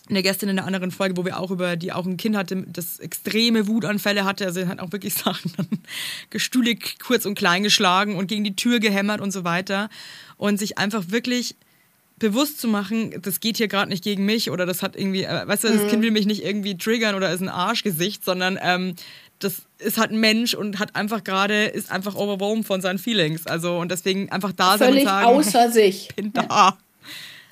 eine 0.09 0.23
Gästin 0.23 0.49
in 0.49 0.57
einer 0.57 0.65
anderen 0.65 0.91
Folge, 0.91 1.17
wo 1.17 1.25
wir 1.25 1.39
auch 1.39 1.51
über 1.51 1.75
die 1.75 1.93
auch 1.93 2.05
ein 2.05 2.17
Kind 2.17 2.35
hatte, 2.35 2.63
das 2.67 2.99
extreme 2.99 3.67
Wutanfälle 3.67 4.25
hatte. 4.25 4.45
Also 4.45 4.67
hat 4.67 4.79
auch 4.79 4.91
wirklich 4.91 5.13
Sachen 5.15 5.51
dann 5.55 5.67
Gestühle 6.29 6.77
kurz 7.03 7.25
und 7.25 7.35
klein 7.35 7.63
geschlagen 7.63 8.15
und 8.15 8.27
gegen 8.27 8.43
die 8.43 8.55
Tür 8.55 8.79
gehämmert 8.79 9.21
und 9.21 9.31
so 9.31 9.43
weiter. 9.43 9.89
Und 10.37 10.57
sich 10.57 10.77
einfach 10.77 11.05
wirklich 11.09 11.55
bewusst 12.17 12.59
zu 12.59 12.67
machen, 12.67 13.21
das 13.21 13.39
geht 13.39 13.57
hier 13.57 13.67
gerade 13.67 13.89
nicht 13.89 14.03
gegen 14.03 14.25
mich 14.25 14.51
oder 14.51 14.65
das 14.65 14.83
hat 14.83 14.97
irgendwie, 14.97 15.23
äh, 15.23 15.47
weißt 15.47 15.63
du, 15.63 15.69
das 15.69 15.83
mhm. 15.83 15.87
Kind 15.87 16.03
will 16.03 16.11
mich 16.11 16.25
nicht 16.25 16.43
irgendwie 16.43 16.77
triggern 16.77 17.15
oder 17.15 17.31
ist 17.31 17.41
ein 17.41 17.49
Arschgesicht, 17.49 18.25
sondern 18.25 18.59
ähm, 18.61 18.95
das 19.39 19.61
ist 19.79 19.97
halt 19.97 20.11
ein 20.11 20.19
Mensch 20.19 20.53
und 20.53 20.79
hat 20.79 20.95
einfach 20.95 21.23
gerade, 21.23 21.65
ist 21.65 21.91
einfach 21.91 22.15
overwhelmed 22.15 22.65
von 22.65 22.81
seinen 22.81 22.99
Feelings. 22.99 23.47
Also 23.47 23.77
und 23.77 23.89
deswegen 23.89 24.31
einfach 24.31 24.51
da 24.51 24.77
sein 24.77 24.93
und 24.93 25.03
sagen, 25.03 25.25
außer 25.25 25.71
sich. 25.71 26.09
bin 26.15 26.33
da. 26.33 26.43
Ja. 26.43 26.77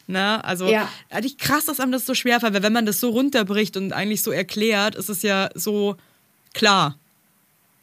Ne? 0.08 0.44
Also 0.44 0.68
ja. 0.68 0.90
eigentlich 1.10 1.38
krass, 1.38 1.66
dass 1.66 1.80
einem 1.80 1.92
das 1.92 2.06
so 2.06 2.14
schwer 2.14 2.40
fällt, 2.40 2.54
weil 2.54 2.64
wenn 2.64 2.74
man 2.74 2.86
das 2.86 3.00
so 3.00 3.10
runterbricht 3.10 3.76
und 3.78 3.94
eigentlich 3.94 4.22
so 4.22 4.32
erklärt, 4.32 4.96
ist 4.96 5.10
es 5.10 5.22
ja 5.22 5.50
so 5.54 5.96
klar 6.54 6.98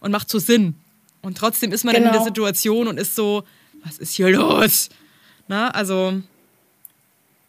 und 0.01 0.11
macht 0.11 0.31
so 0.31 0.39
Sinn. 0.39 0.75
Und 1.23 1.39
trotzdem 1.39 1.73
ist 1.73 1.85
man 1.85 1.95
genau. 1.95 2.07
in 2.07 2.13
der 2.13 2.21
genau. 2.21 2.25
Situation 2.25 2.89
und 2.89 2.99
ist 2.99 3.15
so, 3.15 3.45
was 3.85 3.99
ist 3.99 4.15
hier 4.15 4.31
los? 4.31 4.91
Ne? 5.49 5.75
Also. 5.75 6.23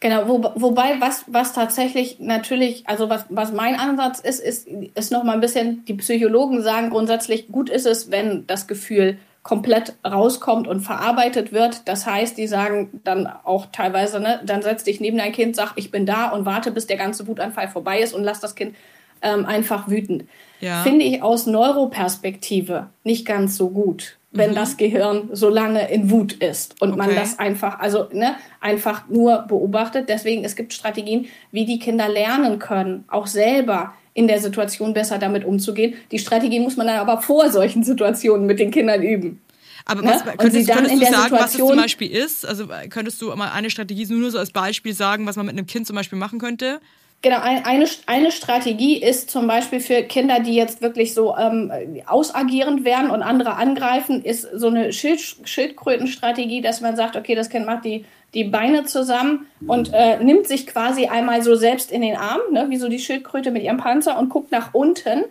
Genau, 0.06 0.28
wo, 0.28 0.52
wobei, 0.54 1.02
was, 1.02 1.26
was 1.26 1.54
tatsächlich 1.54 2.20
natürlich, 2.20 2.88
also 2.88 3.10
was, 3.10 3.26
was 3.30 3.52
mein 3.52 3.74
Ansatz 3.74 4.20
ist, 4.20 4.40
ist, 4.40 4.68
ist 4.68 5.12
noch 5.12 5.24
mal 5.24 5.34
ein 5.34 5.42
bisschen, 5.42 5.84
die 5.86 5.96
Psychologen 5.96 6.62
sagen 6.62 6.92
grundsätzlich, 6.92 7.48
gut 7.48 7.72
ist 7.72 7.88
es, 7.88 8.12
wenn 8.12 8.46
das 8.46 8.68
Gefühl 8.68 9.18
komplett 9.42 9.96
rauskommt 10.06 10.68
und 10.68 10.82
verarbeitet 10.82 11.54
wird. 11.54 11.88
Das 11.88 12.06
heißt, 12.06 12.38
die 12.38 12.46
sagen 12.46 13.02
dann 13.04 13.26
auch 13.26 13.66
teilweise, 13.72 14.20
ne, 14.20 14.42
dann 14.46 14.62
setz 14.62 14.84
dich 14.84 15.00
neben 15.00 15.18
dein 15.18 15.32
Kind, 15.32 15.56
sag, 15.56 15.74
ich 15.76 15.90
bin 15.90 16.06
da 16.06 16.30
und 16.30 16.46
warte, 16.46 16.70
bis 16.70 16.86
der 16.86 16.98
ganze 16.98 17.26
Wutanfall 17.26 17.68
vorbei 17.68 18.00
ist 18.00 18.14
und 18.14 18.24
lass 18.24 18.40
das 18.40 18.54
Kind 18.54 18.76
ähm, 19.24 19.48
einfach 19.48 19.88
wütend. 19.88 20.26
Ja. 20.60 20.84
Finde 20.84 21.04
ich 21.04 21.24
aus 21.24 21.48
Neuroperspektive 21.48 22.92
nicht 23.04 23.26
ganz 23.26 23.58
so 23.58 23.72
gut, 23.72 24.20
wenn 24.36 24.52
mhm. 24.52 24.56
das 24.56 24.78
Gehirn 24.78 25.30
so 25.32 25.50
lange 25.50 25.90
in 25.90 26.12
Wut 26.12 26.34
ist 26.34 26.82
und 26.82 26.90
okay. 26.90 26.98
man 26.98 27.16
das 27.16 27.40
einfach, 27.40 27.80
also 27.80 28.08
ne, 28.12 28.36
einfach 28.60 29.08
nur 29.10 29.46
beobachtet. 29.48 30.10
Deswegen, 30.10 30.44
es 30.44 30.56
gibt 30.56 30.74
Strategien, 30.74 31.28
wie 31.52 31.66
die 31.66 31.80
Kinder 31.80 32.10
lernen 32.10 32.60
können, 32.60 33.06
auch 33.08 33.28
selber 33.28 33.94
in 34.14 34.28
der 34.28 34.40
Situation 34.40 34.94
besser 34.94 35.18
damit 35.18 35.44
umzugehen. 35.44 35.96
Die 36.12 36.20
Strategie 36.20 36.60
muss 36.60 36.78
man 36.78 36.88
dann 36.88 36.98
aber 36.98 37.22
vor 37.22 37.50
solchen 37.50 37.84
Situationen 37.84 38.46
mit 38.46 38.60
den 38.60 38.72
Kindern 38.72 39.02
üben. 39.02 39.42
Aber 39.86 40.02
ne? 40.02 40.10
was, 40.10 40.24
könntest, 40.24 40.68
könntest 40.68 41.02
du 41.02 41.06
sagen, 41.06 41.30
Situation, 41.30 41.32
was 41.32 41.52
das 41.52 41.68
zum 41.68 41.78
Beispiel 41.78 42.12
ist? 42.12 42.46
Also 42.46 42.68
könntest 42.90 43.22
du 43.22 43.36
mal 43.36 43.52
eine 43.52 43.70
Strategie 43.70 44.06
nur 44.06 44.32
so 44.32 44.40
als 44.40 44.52
Beispiel 44.52 44.94
sagen, 44.94 45.28
was 45.28 45.36
man 45.36 45.46
mit 45.46 45.58
einem 45.58 45.68
Kind 45.68 45.86
zum 45.86 45.96
Beispiel 45.96 46.18
machen 46.18 46.40
könnte? 46.40 46.80
Genau, 47.26 47.40
eine, 47.42 47.88
eine 48.06 48.32
Strategie 48.32 49.02
ist 49.02 49.32
zum 49.32 49.48
Beispiel 49.48 49.80
für 49.80 50.04
Kinder, 50.04 50.42
die 50.42 50.54
jetzt 50.54 50.84
wirklich 50.84 51.16
so 51.16 51.36
ähm, 51.36 51.72
ausagierend 52.06 52.86
werden 52.86 53.10
und 53.10 53.24
andere 53.24 53.56
angreifen, 53.56 54.24
ist 54.24 54.44
so 54.54 54.68
eine 54.68 54.94
Schild, 54.94 55.20
Schildkrötenstrategie, 55.44 56.62
dass 56.62 56.82
man 56.82 56.96
sagt, 56.96 57.16
okay, 57.16 57.34
das 57.34 57.50
Kind 57.50 57.66
macht 57.66 57.84
die 57.84 58.06
die 58.36 58.44
Beine 58.44 58.84
zusammen 58.84 59.48
und 59.66 59.92
äh, 59.92 60.24
nimmt 60.24 60.46
sich 60.46 60.68
quasi 60.68 61.08
einmal 61.08 61.42
so 61.42 61.56
selbst 61.56 61.92
in 61.92 62.04
den 62.04 62.16
Arm, 62.16 62.42
ne, 62.52 62.68
wie 62.70 62.78
so 62.78 62.90
die 62.90 63.00
Schildkröte 63.00 63.50
mit 63.50 63.64
ihrem 63.64 63.78
Panzer 63.78 64.20
und 64.20 64.30
guckt 64.30 64.52
nach 64.52 64.76
unten. 64.76 65.24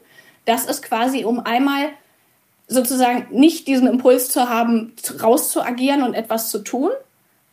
Das 0.47 0.67
ist 0.67 0.83
quasi, 0.83 1.25
um 1.25 1.39
einmal 1.39 1.91
sozusagen 2.67 3.29
nicht 3.31 3.69
diesen 3.69 3.87
Impuls 3.87 4.31
zu 4.31 4.49
haben, 4.49 4.95
rauszuagieren 5.23 6.03
und 6.03 6.15
etwas 6.15 6.51
zu 6.51 6.59
tun. 6.59 6.91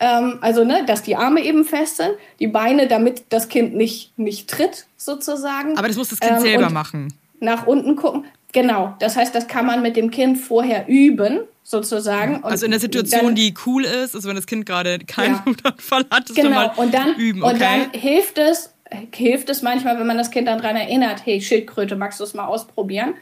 Ähm, 0.01 0.39
also, 0.41 0.63
ne, 0.63 0.83
dass 0.85 1.03
die 1.03 1.15
Arme 1.15 1.41
eben 1.41 1.63
fest 1.63 1.97
sind, 1.97 2.15
die 2.39 2.47
Beine, 2.47 2.87
damit 2.87 3.25
das 3.29 3.49
Kind 3.49 3.75
nicht, 3.75 4.17
nicht 4.17 4.49
tritt, 4.49 4.87
sozusagen. 4.97 5.77
Aber 5.77 5.87
das 5.87 5.95
muss 5.95 6.09
das 6.09 6.19
Kind 6.19 6.37
ähm, 6.37 6.41
selber 6.41 6.71
machen. 6.71 7.13
Nach 7.39 7.67
unten 7.67 7.95
gucken. 7.95 8.25
Genau. 8.51 8.95
Das 8.99 9.15
heißt, 9.15 9.33
das 9.33 9.47
kann 9.47 9.65
man 9.65 9.83
mit 9.83 9.95
dem 9.95 10.09
Kind 10.09 10.39
vorher 10.39 10.87
üben 10.87 11.41
sozusagen. 11.63 12.43
also 12.43 12.65
in 12.65 12.71
der 12.71 12.79
Situation, 12.79 13.27
dann, 13.27 13.35
die 13.35 13.53
cool 13.65 13.85
ist, 13.85 14.15
also 14.15 14.27
wenn 14.27 14.35
das 14.35 14.47
Kind 14.47 14.65
gerade 14.65 14.97
keinen 14.99 15.35
ja. 15.35 15.43
Wutanfall 15.45 16.05
hat, 16.09 16.29
das 16.29 16.35
genau. 16.35 16.73
und 16.75 16.93
dann, 16.93 17.15
üben. 17.15 17.43
Okay? 17.43 17.53
Und 17.53 17.61
dann 17.61 17.91
hilft 17.91 18.39
es, 18.39 18.73
hilft 19.13 19.49
es 19.49 19.61
manchmal, 19.61 19.99
wenn 19.99 20.07
man 20.07 20.17
das 20.17 20.31
Kind 20.31 20.47
daran 20.47 20.75
erinnert, 20.75 21.25
hey 21.25 21.39
Schildkröte, 21.39 21.95
magst 21.95 22.19
du 22.19 22.23
es 22.23 22.33
mal 22.33 22.45
ausprobieren? 22.45 23.13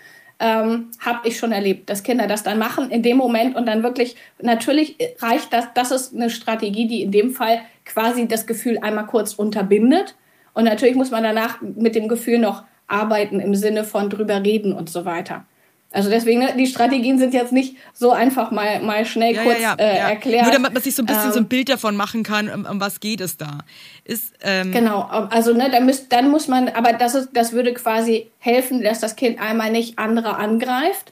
Ähm, 0.41 0.91
habe 0.99 1.27
ich 1.27 1.37
schon 1.37 1.51
erlebt, 1.51 1.89
dass 1.89 2.03
Kinder 2.03 2.25
das 2.25 2.43
dann 2.43 2.59
machen 2.59 2.91
in 2.91 3.03
dem 3.03 3.17
Moment 3.17 3.57
und 3.57 3.65
dann 3.65 3.83
wirklich, 3.83 4.15
natürlich 4.41 4.95
reicht 5.19 5.51
das, 5.51 5.67
das 5.73 5.91
ist 5.91 6.15
eine 6.15 6.29
Strategie, 6.29 6.87
die 6.87 7.01
in 7.01 7.11
dem 7.11 7.31
Fall 7.31 7.59
quasi 7.83 8.25
das 8.27 8.47
Gefühl 8.47 8.79
einmal 8.79 9.05
kurz 9.05 9.33
unterbindet. 9.33 10.15
Und 10.53 10.63
natürlich 10.63 10.95
muss 10.95 11.11
man 11.11 11.23
danach 11.23 11.59
mit 11.61 11.93
dem 11.95 12.07
Gefühl 12.07 12.39
noch 12.39 12.63
arbeiten 12.87 13.39
im 13.39 13.53
Sinne 13.53 13.83
von 13.83 14.09
drüber 14.09 14.43
reden 14.43 14.73
und 14.73 14.89
so 14.89 15.05
weiter. 15.05 15.45
Also 15.91 16.09
deswegen, 16.11 16.39
ne, 16.39 16.53
die 16.55 16.67
Strategien 16.67 17.17
sind 17.17 17.33
jetzt 17.33 17.51
nicht 17.51 17.75
so 17.93 18.11
einfach 18.11 18.51
mal, 18.51 18.79
mal 18.81 19.05
schnell 19.05 19.33
ja, 19.33 19.43
kurz 19.43 19.59
ja, 19.59 19.75
ja, 19.79 19.83
äh, 19.83 19.97
erklärt. 20.11 20.43
Nur 20.43 20.51
damit 20.53 20.73
man 20.73 20.83
sich 20.83 20.93
so 20.93 21.01
ein 21.01 21.07
bisschen 21.07 21.25
ähm, 21.25 21.31
so 21.31 21.39
ein 21.39 21.43
ähm, 21.43 21.49
Bild 21.49 21.69
davon 21.69 21.95
machen 21.95 22.21
kann, 22.21 22.47
um, 22.49 22.65
um 22.65 22.79
was 22.79 22.99
geht 22.99 23.21
es 23.21 23.37
da. 23.37 23.59
Ist, 24.03 24.33
ähm 24.41 24.71
genau, 24.71 25.01
also 25.01 25.53
ne, 25.53 25.69
dann, 25.71 25.87
müsst, 25.87 26.11
dann 26.13 26.29
muss 26.29 26.47
man, 26.47 26.69
aber 26.69 26.93
das, 26.93 27.15
ist, 27.15 27.29
das 27.33 27.53
würde 27.53 27.73
quasi 27.73 28.29
helfen, 28.37 28.83
dass 28.83 28.99
das 28.99 29.15
Kind 29.15 29.41
einmal 29.41 29.71
nicht 29.71 29.97
andere 29.97 30.37
angreift. 30.37 31.11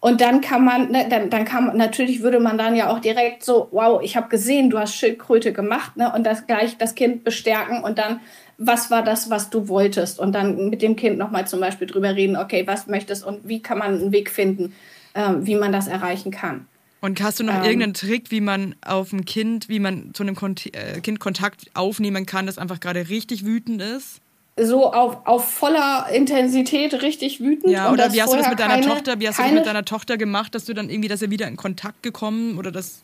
Und 0.00 0.20
dann 0.20 0.40
kann 0.40 0.64
man, 0.64 0.90
ne, 0.90 1.06
dann, 1.08 1.30
dann 1.30 1.44
kann 1.44 1.66
man, 1.66 1.76
natürlich 1.76 2.20
würde 2.20 2.40
man 2.40 2.58
dann 2.58 2.74
ja 2.74 2.90
auch 2.90 2.98
direkt 2.98 3.44
so, 3.44 3.68
wow, 3.70 4.00
ich 4.02 4.16
habe 4.16 4.28
gesehen, 4.28 4.70
du 4.70 4.78
hast 4.78 4.94
Schildkröte 4.94 5.52
gemacht, 5.52 5.96
ne, 5.96 6.12
und 6.12 6.24
das 6.24 6.46
gleich 6.46 6.76
das 6.78 6.96
Kind 6.96 7.22
bestärken 7.22 7.82
und 7.84 7.98
dann 7.98 8.20
was 8.58 8.90
war 8.90 9.02
das, 9.02 9.30
was 9.30 9.50
du 9.50 9.68
wolltest? 9.68 10.18
Und 10.18 10.32
dann 10.32 10.68
mit 10.70 10.82
dem 10.82 10.96
Kind 10.96 11.18
nochmal 11.18 11.46
zum 11.46 11.60
Beispiel 11.60 11.86
drüber 11.86 12.14
reden, 12.14 12.36
okay, 12.36 12.66
was 12.66 12.86
möchtest 12.86 13.24
und 13.24 13.46
wie 13.48 13.60
kann 13.60 13.78
man 13.78 13.94
einen 13.94 14.12
Weg 14.12 14.30
finden, 14.30 14.74
äh, 15.14 15.32
wie 15.40 15.56
man 15.56 15.72
das 15.72 15.86
erreichen 15.88 16.30
kann. 16.30 16.66
Und 17.00 17.22
hast 17.22 17.38
du 17.38 17.44
noch 17.44 17.54
ähm, 17.54 17.64
irgendeinen 17.64 17.94
Trick, 17.94 18.30
wie 18.30 18.40
man 18.40 18.74
auf 18.84 19.12
ein 19.12 19.24
Kind, 19.24 19.68
wie 19.68 19.78
man 19.78 20.14
zu 20.14 20.22
einem 20.22 20.34
Kont 20.34 20.74
äh, 20.74 21.00
Kind 21.00 21.20
Kontakt 21.20 21.66
aufnehmen 21.74 22.26
kann, 22.26 22.46
das 22.46 22.58
einfach 22.58 22.80
gerade 22.80 23.08
richtig 23.08 23.44
wütend 23.44 23.82
ist? 23.82 24.20
So 24.58 24.90
auf, 24.90 25.18
auf 25.26 25.50
voller 25.50 26.06
Intensität 26.12 27.02
richtig 27.02 27.40
wütend. 27.40 27.70
Ja, 27.70 27.92
oder 27.92 28.12
wie 28.14 28.22
hast 28.22 28.32
du 28.32 28.38
das 28.38 28.48
mit 28.48 28.58
deiner 28.58 28.76
keine, 28.76 28.86
Tochter, 28.86 29.20
wie 29.20 29.28
hast 29.28 29.38
du 29.38 29.42
das 29.42 29.52
mit 29.52 29.66
deiner 29.66 29.84
Tochter 29.84 30.16
gemacht, 30.16 30.54
dass 30.54 30.64
du 30.64 30.72
dann 30.72 30.88
irgendwie, 30.88 31.08
dass 31.08 31.20
ihr 31.20 31.30
wieder 31.30 31.46
in 31.46 31.56
Kontakt 31.56 32.02
gekommen 32.02 32.56
oder 32.56 32.72
das 32.72 33.02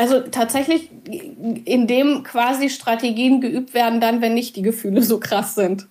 also 0.00 0.20
tatsächlich, 0.20 0.88
in 1.66 1.86
dem 1.86 2.22
quasi 2.22 2.70
Strategien 2.70 3.42
geübt 3.42 3.74
werden, 3.74 4.00
dann, 4.00 4.22
wenn 4.22 4.32
nicht 4.32 4.56
die 4.56 4.62
Gefühle 4.62 5.02
so 5.02 5.20
krass 5.20 5.54
sind. 5.54 5.86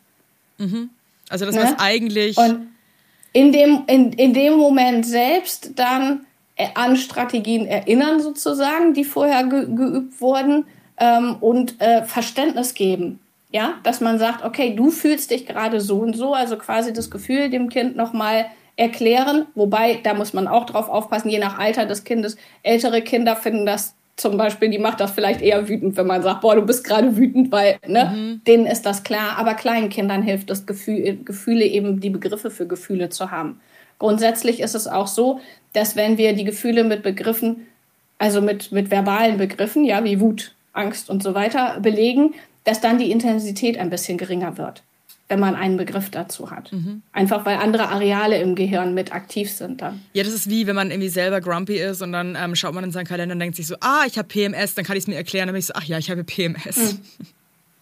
Mhm. 0.58 0.90
Also 1.30 1.46
das 1.46 1.54
ne? 1.54 1.62
was 1.62 1.80
eigentlich. 1.80 2.36
Und 2.38 2.70
in 3.34 3.52
dem, 3.52 3.84
in, 3.86 4.12
in 4.14 4.34
dem 4.34 4.54
Moment 4.58 5.06
selbst 5.06 5.74
dann 5.76 6.26
äh, 6.56 6.70
an 6.74 6.98
Strategien 6.98 7.68
erinnern, 7.68 8.20
sozusagen, 8.20 8.96
die 8.96 9.04
vorher 9.04 9.44
ge 9.44 9.68
geübt 9.68 10.20
wurden. 10.20 10.66
ähm, 11.00 11.36
und 11.40 11.80
äh, 11.80 12.04
Verständnis 12.04 12.74
geben. 12.74 13.20
Ja, 13.52 13.76
dass 13.84 14.02
man 14.02 14.18
sagt, 14.20 14.44
okay, 14.44 14.76
du 14.76 14.90
fühlst 14.92 15.30
dich 15.30 15.46
gerade 15.46 15.82
so 15.82 16.00
und 16.00 16.16
so, 16.16 16.34
also 16.34 16.58
quasi 16.58 16.94
das 16.94 17.10
Gefühl 17.10 17.50
dem 17.50 17.70
Kind 17.70 17.96
nochmal 17.96 18.46
erklären. 18.76 19.46
Wobei, 19.56 20.00
da 20.04 20.14
muss 20.16 20.34
man 20.34 20.48
auch 20.48 20.66
drauf 20.66 20.90
aufpassen, 20.90 21.30
je 21.30 21.40
nach 21.40 21.60
Alter 21.60 21.86
des 21.86 22.04
Kindes. 22.04 22.38
Ältere 22.64 23.02
Kinder 23.02 23.36
finden 23.36 23.66
das 23.66 23.96
zum 24.20 24.38
Beispiel, 24.38 24.70
die 24.70 24.80
macht 24.80 25.00
das 25.00 25.12
vielleicht 25.12 25.42
eher 25.42 25.68
wütend, 25.68 25.96
wenn 25.98 26.08
man 26.08 26.22
sagt, 26.22 26.42
boah, 26.42 26.56
du 26.56 26.62
bist 26.62 26.84
gerade 26.84 27.16
wütend, 27.16 27.52
weil, 27.52 27.80
ne, 27.88 28.06
mhm. 28.06 28.42
denen 28.46 28.66
ist 28.66 28.86
das 28.86 29.04
klar. 29.04 29.38
Aber 29.38 29.54
kleinen 29.54 29.90
Kindern 29.90 30.22
hilft 30.22 30.50
das 30.50 30.66
Gefühl, 30.66 31.20
Gefühle 31.24 31.66
eben, 31.66 32.00
die 32.00 32.10
Begriffe 32.10 32.52
für 32.52 32.68
Gefühle 32.68 33.10
zu 33.10 33.32
haben. 33.32 33.60
Grundsätzlich 33.98 34.60
ist 34.60 34.76
es 34.76 34.88
auch 34.88 35.08
so, 35.08 35.40
dass 35.74 35.96
wenn 35.96 36.18
wir 36.18 36.34
die 36.34 36.46
Gefühle 36.46 36.84
mit 36.84 37.04
Begriffen, 37.04 37.68
also 38.18 38.42
mit, 38.42 38.72
mit 38.72 38.92
verbalen 38.92 39.38
Begriffen, 39.38 39.84
ja, 39.84 40.04
wie 40.04 40.20
Wut, 40.20 40.54
Angst 40.74 41.10
und 41.10 41.24
so 41.24 41.34
weiter 41.34 41.80
belegen, 41.82 42.34
dass 42.64 42.82
dann 42.82 42.98
die 42.98 43.12
Intensität 43.12 43.78
ein 43.78 43.90
bisschen 43.90 44.18
geringer 44.18 44.58
wird, 44.58 44.84
wenn 45.30 45.40
man 45.40 45.56
einen 45.56 45.78
Begriff 45.78 46.10
dazu 46.10 46.50
hat. 46.50 46.74
Mhm. 46.74 47.04
Einfach 47.14 47.46
weil 47.46 47.58
andere 47.58 47.90
Areale 47.90 48.42
im 48.42 48.56
Gehirn 48.56 48.96
mit 48.96 49.14
aktiv 49.14 49.52
sind 49.52 49.82
dann. 49.82 50.02
Ja, 50.14 50.24
das 50.24 50.34
ist 50.34 50.50
wie, 50.50 50.66
wenn 50.66 50.76
man 50.76 50.90
irgendwie 50.90 51.10
selber 51.10 51.40
grumpy 51.40 51.78
ist 51.78 52.02
und 52.02 52.12
dann 52.12 52.36
ähm, 52.36 52.56
schaut 52.56 52.74
man 52.74 52.84
in 52.84 52.92
seinen 52.92 53.06
Kalender 53.06 53.34
und 53.34 53.40
denkt 53.40 53.56
sich 53.56 53.68
so, 53.68 53.76
ah, 53.80 54.04
ich 54.08 54.18
habe 54.18 54.28
PMS, 54.28 54.74
dann 54.74 54.84
kann 54.84 54.98
ich 54.98 55.04
es 55.04 55.08
mir 55.08 55.16
erklären. 55.16 55.48
Dann 55.48 55.54
bin 55.54 55.60
ich 55.60 55.68
so, 55.68 55.74
ach 55.76 55.84
ja, 55.84 56.00
ich 56.00 56.10
habe 56.10 56.24
PMS. 56.24 56.94
Mhm. 56.94 57.00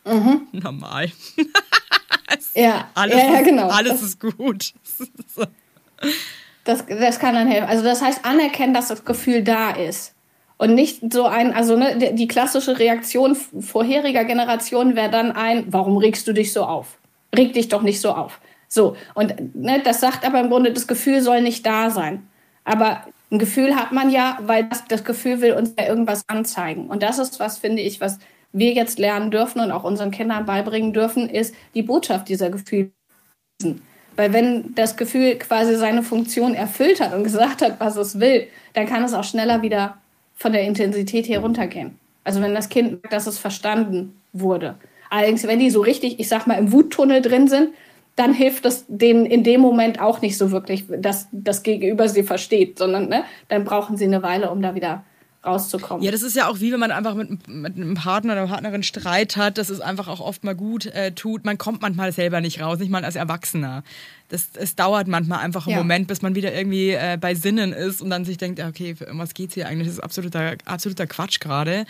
Mhm. 0.08 0.48
Normal. 0.54 1.12
ja, 2.56 2.88
alles, 2.94 3.18
ja, 3.18 3.34
ja, 3.34 3.42
genau. 3.42 3.68
Alles 3.68 4.02
ist 4.02 4.22
gut. 4.22 4.72
das, 6.64 6.86
das 6.88 7.20
kann 7.20 7.36
dann 7.36 7.50
helfen. 7.50 7.68
Also 7.68 7.84
das 7.84 8.02
heißt, 8.02 8.24
anerkennen, 8.24 8.74
dass 8.74 8.88
das 8.88 9.04
Gefühl 9.04 9.44
da 9.44 9.72
ist. 9.72 10.14
Und 10.56 10.76
nicht 10.76 11.12
so 11.12 11.26
ein, 11.26 11.54
also 11.54 11.76
ne, 11.76 12.14
die 12.14 12.28
klassische 12.30 12.80
Reaktion 12.80 13.36
vorheriger 13.36 14.24
Generationen 14.24 14.96
wäre 14.96 15.12
dann 15.12 15.34
ein, 15.34 15.66
warum 15.74 15.98
regst 15.98 16.26
du 16.26 16.32
dich 16.32 16.54
so 16.54 16.64
auf? 16.64 16.98
Reg 17.36 17.54
dich 17.54 17.68
doch 17.68 17.82
nicht 17.82 18.02
so 18.02 18.12
auf. 18.12 18.40
So, 18.68 18.96
und 19.14 19.56
ne, 19.56 19.82
das 19.84 20.02
sagt 20.02 20.26
aber 20.26 20.40
im 20.42 20.50
Grunde, 20.50 20.74
das 20.74 20.88
Gefühl 20.88 21.22
soll 21.22 21.42
nicht 21.42 21.66
da 21.66 21.90
sein. 21.90 22.28
Aber 22.64 23.04
ein 23.32 23.40
Gefühl 23.40 23.76
hat 23.76 23.92
man 23.92 24.10
ja, 24.10 24.38
weil 24.42 24.66
das, 24.66 24.86
das 24.88 25.04
Gefühl 25.04 25.42
will 25.42 25.54
uns 25.54 25.74
ja 25.78 25.88
irgendwas 25.88 26.24
anzeigen. 26.28 26.88
Und 26.88 27.04
das 27.04 27.20
ist 27.20 27.40
was, 27.40 27.58
finde 27.58 27.82
ich, 27.82 28.02
was 28.02 28.20
wir 28.52 28.74
jetzt 28.74 29.00
lernen 29.00 29.32
dürfen 29.32 29.62
und 29.62 29.72
auch 29.72 29.84
unseren 29.84 30.12
Kindern 30.12 30.46
beibringen 30.46 30.94
dürfen, 30.94 31.30
ist 31.30 31.54
die 31.76 31.84
Botschaft 31.84 32.30
dieser 32.30 32.50
Gefühle. 32.50 32.92
Weil 34.16 34.34
wenn 34.34 34.74
das 34.76 34.98
Gefühl 34.98 35.36
quasi 35.36 35.76
seine 35.76 36.04
Funktion 36.04 36.56
erfüllt 36.56 37.00
hat 37.00 37.14
und 37.14 37.24
gesagt 37.24 37.62
hat, 37.62 37.80
was 37.80 37.96
es 37.98 38.20
will, 38.20 38.48
dann 38.74 38.88
kann 38.88 39.04
es 39.04 39.14
auch 39.14 39.24
schneller 39.24 39.62
wieder 39.62 39.98
von 40.36 40.54
der 40.54 40.64
Intensität 40.64 41.28
her 41.28 41.40
runtergehen. 41.40 42.00
Also 42.24 42.42
wenn 42.42 42.54
das 42.54 42.70
Kind 42.70 42.92
merkt, 42.92 43.14
dass 43.14 43.28
es 43.28 43.38
verstanden 43.38 44.22
wurde. 44.34 44.76
Allerdings, 45.10 45.44
wenn 45.48 45.60
die 45.60 45.70
so 45.70 45.82
richtig, 45.82 46.20
ich 46.20 46.28
sag 46.28 46.48
mal, 46.48 46.56
im 46.56 46.72
Wuttunnel 46.72 47.22
drin 47.22 47.48
sind, 47.48 47.70
dann 48.16 48.34
hilft 48.34 48.66
es 48.66 48.86
denen 48.88 49.26
in 49.26 49.44
dem 49.44 49.62
Moment 49.62 50.00
auch 50.00 50.22
nicht 50.22 50.38
so 50.38 50.52
wirklich, 50.52 50.86
dass 50.90 51.28
das 51.32 51.62
Gegenüber 51.62 52.10
sie 52.10 52.24
versteht, 52.24 52.80
sondern 52.80 53.10
ne, 53.10 53.24
dann 53.48 53.64
brauchen 53.64 53.96
sie 53.96 54.06
eine 54.06 54.24
Weile, 54.24 54.50
um 54.50 54.62
da 54.62 54.74
wieder 54.74 55.04
rauszukommen. 55.46 56.04
Ja, 56.04 56.12
das 56.12 56.24
ist 56.24 56.36
ja 56.36 56.50
auch 56.50 56.60
wie 56.60 56.72
wenn 56.72 56.80
man 56.80 56.92
einfach 56.92 57.14
mit, 57.14 57.48
mit 57.48 57.76
einem 57.76 57.94
Partner 57.94 58.34
oder 58.34 58.48
Partnerin 58.48 58.84
Streit 58.84 59.38
hat, 59.38 59.58
dass 59.58 59.70
es 59.70 59.82
einfach 59.82 60.08
auch 60.08 60.20
oft 60.20 60.44
mal 60.44 60.56
gut 60.56 60.88
äh, 60.88 61.12
tut. 61.12 61.46
Man 61.46 61.58
kommt 61.58 61.82
manchmal 61.82 62.12
selber 62.12 62.42
nicht 62.42 62.60
raus, 62.60 62.80
nicht 62.80 62.92
mal 62.92 63.06
als 63.06 63.16
Erwachsener 63.16 63.84
das, 64.30 64.50
es 64.56 64.76
dauert 64.76 65.08
manchmal 65.08 65.40
einfach 65.40 65.68
einen 65.68 65.78
ja. 65.78 65.78
Moment, 65.78 66.08
bis 66.08 66.22
man 66.22 66.36
wieder 66.36 66.54
irgendwie 66.54 66.92
äh, 66.92 67.18
bei 67.20 67.34
Sinnen 67.34 67.72
ist 67.72 68.02
und 68.02 68.10
dann 68.10 68.26
sich 68.26 68.38
denkt, 68.38 68.60
okay, 68.60 68.96
für 68.96 69.06
irgendwas 69.06 69.34
geht 69.34 69.50
es 69.50 69.56
hier 69.56 69.68
eigentlich? 69.68 69.88
Das 69.88 69.98
ist 69.98 70.04
absoluter, 70.04 70.56
absoluter 70.66 71.08
Quatsch 71.08 71.40
gerade. 71.40 71.86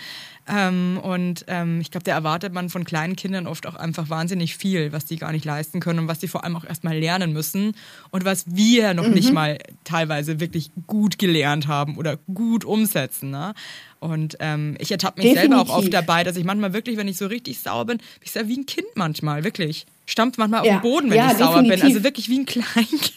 Ähm, 0.47 0.99
und 1.01 1.45
ähm, 1.47 1.81
ich 1.81 1.89
glaube, 1.89 2.03
da 2.03 2.11
erwartet 2.11 2.53
man 2.53 2.69
von 2.69 2.85
kleinen 2.85 3.15
Kindern 3.15 3.47
oft 3.47 3.65
auch 3.65 3.75
einfach 3.75 4.09
wahnsinnig 4.09 4.55
viel, 4.55 4.91
was 4.91 5.05
die 5.05 5.17
gar 5.17 5.31
nicht 5.31 5.45
leisten 5.45 5.79
können 5.79 5.99
und 5.99 6.07
was 6.07 6.19
die 6.19 6.27
vor 6.27 6.43
allem 6.43 6.55
auch 6.55 6.63
erstmal 6.63 6.97
lernen 6.97 7.33
müssen 7.33 7.75
und 8.11 8.23
was 8.23 8.45
wir 8.47 8.93
noch 8.93 9.07
mhm. 9.07 9.13
nicht 9.13 9.33
mal 9.33 9.57
teilweise 9.83 10.39
wirklich 10.39 10.71
gut 10.85 11.17
gelernt 11.17 11.67
haben 11.67 11.97
oder 11.97 12.17
gut 12.33 12.63
umsetzen. 12.65 13.31
Ne? 13.31 13.55
Und 13.99 14.37
ähm, 14.39 14.75
ich 14.79 14.91
ertappe 14.91 15.21
mich 15.21 15.33
Definitiv. 15.33 15.57
selber 15.57 15.73
auch 15.73 15.77
oft 15.77 15.93
dabei, 15.93 16.23
dass 16.23 16.37
ich 16.37 16.45
manchmal 16.45 16.71
wirklich, 16.71 16.97
wenn 16.97 17.07
ich 17.07 17.17
so 17.17 17.25
richtig 17.25 17.59
sauer 17.59 17.85
bin, 17.85 17.97
bin 17.97 18.05
ich 18.21 18.33
ja 18.33 18.47
wie 18.47 18.57
ein 18.57 18.67
Kind 18.67 18.87
manchmal, 18.95 19.43
wirklich. 19.43 19.87
Stampft 20.07 20.39
manchmal 20.39 20.65
ja. 20.65 20.77
auf 20.77 20.81
den 20.81 20.89
Boden, 20.89 21.09
wenn 21.11 21.17
ja, 21.17 21.31
ich 21.31 21.37
sauer 21.37 21.61
definitiv. 21.61 21.81
bin. 21.81 21.91
Also 21.91 22.03
wirklich 22.03 22.29
wie 22.29 22.39
ein 22.39 22.45
Kleinkind. 22.45 23.11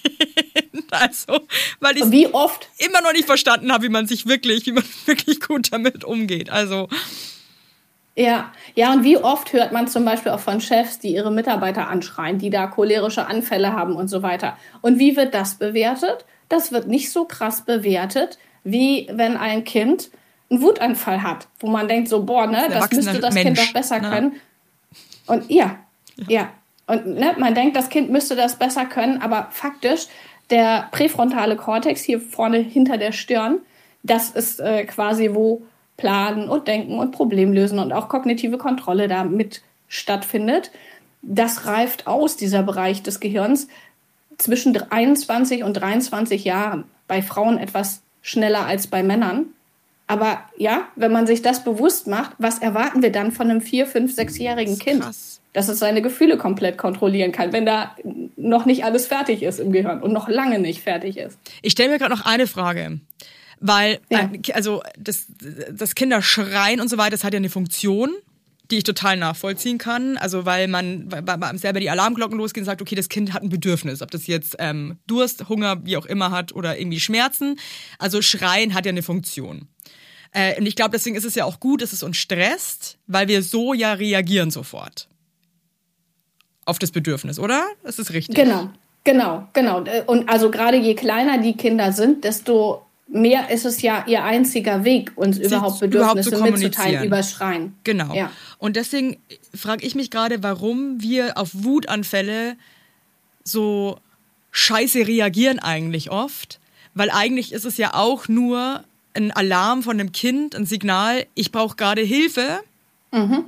Also, 0.92 1.38
weil 1.78 1.96
ich 1.96 2.10
wie 2.10 2.26
oft 2.26 2.68
immer 2.78 3.00
noch 3.00 3.12
nicht 3.12 3.24
verstanden 3.24 3.72
habe, 3.72 3.84
wie 3.84 3.88
man 3.88 4.08
sich 4.08 4.26
wirklich, 4.26 4.66
wie 4.66 4.72
man 4.72 4.82
wirklich 5.06 5.40
gut 5.40 5.72
damit 5.72 6.02
umgeht. 6.02 6.50
Also 6.50 6.88
ja, 8.16 8.52
ja, 8.74 8.92
und 8.92 9.04
wie 9.04 9.16
oft 9.16 9.52
hört 9.52 9.72
man 9.72 9.88
zum 9.88 10.04
Beispiel 10.04 10.32
auch 10.32 10.40
von 10.40 10.60
Chefs, 10.60 10.98
die 10.98 11.14
ihre 11.14 11.30
Mitarbeiter 11.30 11.88
anschreien, 11.88 12.38
die 12.38 12.50
da 12.50 12.66
cholerische 12.66 13.26
Anfälle 13.26 13.72
haben 13.72 13.94
und 13.94 14.08
so 14.08 14.22
weiter. 14.22 14.56
Und 14.80 14.98
wie 14.98 15.16
wird 15.16 15.32
das 15.32 15.54
bewertet? 15.54 16.24
Das 16.48 16.72
wird 16.72 16.88
nicht 16.88 17.12
so 17.12 17.24
krass 17.24 17.64
bewertet, 17.64 18.38
wie 18.64 19.08
wenn 19.12 19.36
ein 19.36 19.64
Kind 19.64 20.10
einen 20.50 20.60
Wutanfall 20.60 21.22
hat, 21.22 21.46
wo 21.60 21.68
man 21.68 21.86
denkt 21.86 22.08
so, 22.08 22.24
boah, 22.24 22.46
ne, 22.46 22.66
das 22.68 22.90
müsste 22.90 23.20
das 23.20 23.32
Mensch, 23.32 23.46
Kind 23.46 23.58
doch 23.58 23.72
besser 23.72 24.00
ne? 24.00 24.10
können. 24.10 24.32
Und 25.26 25.48
ja, 25.48 25.78
ja. 26.16 26.26
ja. 26.28 26.52
Und 26.90 27.06
ne, 27.06 27.36
man 27.38 27.54
denkt, 27.54 27.76
das 27.76 27.88
Kind 27.88 28.10
müsste 28.10 28.34
das 28.34 28.56
besser 28.56 28.84
können, 28.84 29.22
aber 29.22 29.46
faktisch, 29.52 30.08
der 30.50 30.88
präfrontale 30.90 31.54
Kortex 31.54 32.02
hier 32.02 32.20
vorne 32.20 32.58
hinter 32.58 32.98
der 32.98 33.12
Stirn, 33.12 33.58
das 34.02 34.30
ist 34.30 34.58
äh, 34.58 34.84
quasi, 34.86 35.30
wo 35.32 35.62
Planen 35.96 36.48
und 36.48 36.66
Denken 36.66 36.98
und 36.98 37.12
Problemlösen 37.12 37.78
und 37.78 37.92
auch 37.92 38.08
kognitive 38.08 38.58
Kontrolle 38.58 39.06
damit 39.06 39.62
stattfindet. 39.86 40.72
Das 41.22 41.66
reift 41.66 42.08
aus, 42.08 42.36
dieser 42.36 42.64
Bereich 42.64 43.04
des 43.04 43.20
Gehirns, 43.20 43.68
zwischen 44.36 44.76
21 44.76 45.62
und 45.62 45.74
23 45.74 46.44
Jahren. 46.44 46.84
Bei 47.06 47.22
Frauen 47.22 47.56
etwas 47.56 48.02
schneller 48.20 48.66
als 48.66 48.88
bei 48.88 49.04
Männern. 49.04 49.46
Aber 50.08 50.40
ja, 50.56 50.88
wenn 50.96 51.12
man 51.12 51.28
sich 51.28 51.42
das 51.42 51.62
bewusst 51.62 52.08
macht, 52.08 52.32
was 52.38 52.58
erwarten 52.58 53.00
wir 53.00 53.12
dann 53.12 53.30
von 53.30 53.48
einem 53.48 53.60
vier, 53.60 53.86
fünf, 53.86 54.12
sechsjährigen 54.12 54.76
Kind? 54.78 55.02
Krass. 55.02 55.39
Dass 55.52 55.68
es 55.68 55.78
seine 55.80 56.00
Gefühle 56.02 56.36
komplett 56.36 56.78
kontrollieren 56.78 57.32
kann, 57.32 57.52
wenn 57.52 57.66
da 57.66 57.96
noch 58.36 58.66
nicht 58.66 58.84
alles 58.84 59.06
fertig 59.06 59.42
ist 59.42 59.58
im 59.58 59.72
Gehirn 59.72 60.00
und 60.00 60.12
noch 60.12 60.28
lange 60.28 60.58
nicht 60.58 60.82
fertig 60.82 61.16
ist. 61.16 61.38
Ich 61.62 61.72
stelle 61.72 61.90
mir 61.90 61.98
gerade 61.98 62.14
noch 62.14 62.24
eine 62.24 62.46
Frage. 62.46 63.00
Weil, 63.58 63.98
ja. 64.08 64.30
äh, 64.32 64.52
also, 64.52 64.82
das, 64.98 65.26
das 65.70 65.94
Kinderschreien 65.94 66.80
und 66.80 66.88
so 66.88 66.98
weiter, 66.98 67.10
das 67.10 67.24
hat 67.24 67.34
ja 67.34 67.38
eine 67.38 67.50
Funktion 67.50 68.10
die 68.70 68.78
ich 68.78 68.84
total 68.84 69.16
nachvollziehen 69.16 69.78
kann. 69.78 70.16
Also 70.16 70.44
weil 70.44 70.68
man 70.68 71.10
weil, 71.10 71.24
weil 71.26 71.58
selber 71.58 71.80
die 71.80 71.90
Alarmglocken 71.90 72.38
losgehen 72.38 72.62
und 72.62 72.66
sagt, 72.66 72.80
okay, 72.80 72.94
das 72.94 73.08
Kind 73.08 73.32
hat 73.32 73.42
ein 73.42 73.48
Bedürfnis, 73.48 74.02
ob 74.02 74.10
das 74.10 74.26
jetzt 74.26 74.56
ähm, 74.58 74.98
Durst, 75.06 75.48
Hunger, 75.48 75.84
wie 75.84 75.96
auch 75.96 76.06
immer 76.06 76.30
hat 76.30 76.52
oder 76.52 76.78
irgendwie 76.78 77.00
Schmerzen. 77.00 77.58
Also 77.98 78.22
Schreien 78.22 78.74
hat 78.74 78.86
ja 78.86 78.90
eine 78.90 79.02
Funktion. 79.02 79.68
Äh, 80.32 80.58
und 80.58 80.66
ich 80.66 80.76
glaube, 80.76 80.90
deswegen 80.92 81.16
ist 81.16 81.24
es 81.24 81.34
ja 81.34 81.44
auch 81.44 81.60
gut, 81.60 81.82
dass 81.82 81.92
es 81.92 82.02
uns 82.02 82.16
stresst, 82.16 82.98
weil 83.06 83.28
wir 83.28 83.42
so 83.42 83.74
ja 83.74 83.94
reagieren 83.94 84.50
sofort 84.50 85.08
auf 86.70 86.78
das 86.78 86.90
Bedürfnis, 86.92 87.38
oder? 87.38 87.66
Das 87.82 87.98
ist 87.98 88.12
richtig. 88.12 88.36
Genau, 88.36 88.70
genau, 89.04 89.48
genau. 89.52 89.84
Und 90.06 90.28
also 90.28 90.50
gerade 90.50 90.76
je 90.76 90.94
kleiner 90.94 91.38
die 91.38 91.56
Kinder 91.56 91.92
sind, 91.92 92.24
desto 92.24 92.86
mehr 93.08 93.50
ist 93.50 93.66
es 93.66 93.82
ja 93.82 94.04
ihr 94.06 94.22
einziger 94.24 94.84
Weg, 94.84 95.12
uns 95.16 95.36
Sie 95.36 95.42
überhaupt 95.42 95.80
Bedürfnisse 95.80 96.30
überhaupt 96.30 96.52
mitzuteilen 96.52 97.04
über 97.04 97.22
Schreien. 97.22 97.74
Genau. 97.84 98.14
Ja. 98.14 98.30
Und 98.58 98.76
deswegen 98.76 99.18
frage 99.54 99.84
ich 99.84 99.94
mich 99.94 100.10
gerade, 100.10 100.42
warum 100.42 101.02
wir 101.02 101.36
auf 101.36 101.50
Wutanfälle 101.52 102.56
so 103.42 103.98
scheiße 104.52 105.06
reagieren 105.06 105.58
eigentlich 105.58 106.10
oft. 106.10 106.60
Weil 106.94 107.10
eigentlich 107.10 107.52
ist 107.52 107.64
es 107.64 107.76
ja 107.76 107.94
auch 107.94 108.28
nur 108.28 108.84
ein 109.14 109.32
Alarm 109.32 109.82
von 109.82 109.98
einem 109.98 110.12
Kind, 110.12 110.54
ein 110.54 110.66
Signal, 110.66 111.26
ich 111.34 111.50
brauche 111.50 111.76
gerade 111.76 112.02
Hilfe. 112.02 112.60
Mhm. 113.12 113.44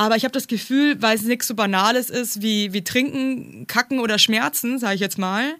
Aber 0.00 0.16
ich 0.16 0.24
habe 0.24 0.32
das 0.32 0.46
Gefühl, 0.46 1.02
weil 1.02 1.14
es 1.14 1.24
nichts 1.24 1.46
so 1.46 1.54
Banales 1.54 2.08
ist 2.08 2.40
wie, 2.40 2.72
wie 2.72 2.82
Trinken, 2.82 3.66
Kacken 3.66 4.00
oder 4.00 4.18
Schmerzen, 4.18 4.78
sage 4.78 4.94
ich 4.94 5.00
jetzt 5.02 5.18
mal, 5.18 5.56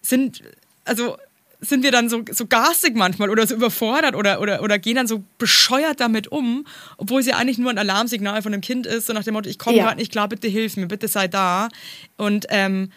sind, 0.00 0.42
also 0.86 1.18
sind 1.60 1.82
wir 1.82 1.90
dann 1.90 2.08
so, 2.08 2.24
so 2.30 2.46
garstig 2.46 2.96
manchmal 2.96 3.28
oder 3.28 3.46
so 3.46 3.54
überfordert 3.54 4.14
oder, 4.14 4.40
oder, 4.40 4.62
oder 4.62 4.78
gehen 4.78 4.96
dann 4.96 5.06
so 5.06 5.22
bescheuert 5.36 6.00
damit 6.00 6.28
um, 6.28 6.66
obwohl 6.96 7.20
es 7.20 7.26
ja 7.26 7.36
eigentlich 7.36 7.58
nur 7.58 7.68
ein 7.68 7.76
Alarmsignal 7.76 8.40
von 8.40 8.54
einem 8.54 8.62
Kind 8.62 8.86
ist, 8.86 9.04
so 9.08 9.12
nach 9.12 9.24
dem 9.24 9.34
Motto, 9.34 9.50
ich 9.50 9.58
komme 9.58 9.76
ja. 9.76 9.84
gerade 9.84 9.98
nicht 9.98 10.10
klar, 10.10 10.26
bitte 10.26 10.48
hilf 10.48 10.78
mir, 10.78 10.86
bitte 10.86 11.06
sei 11.06 11.28
da. 11.28 11.68
Und 12.16 12.46
ähm, 12.48 12.90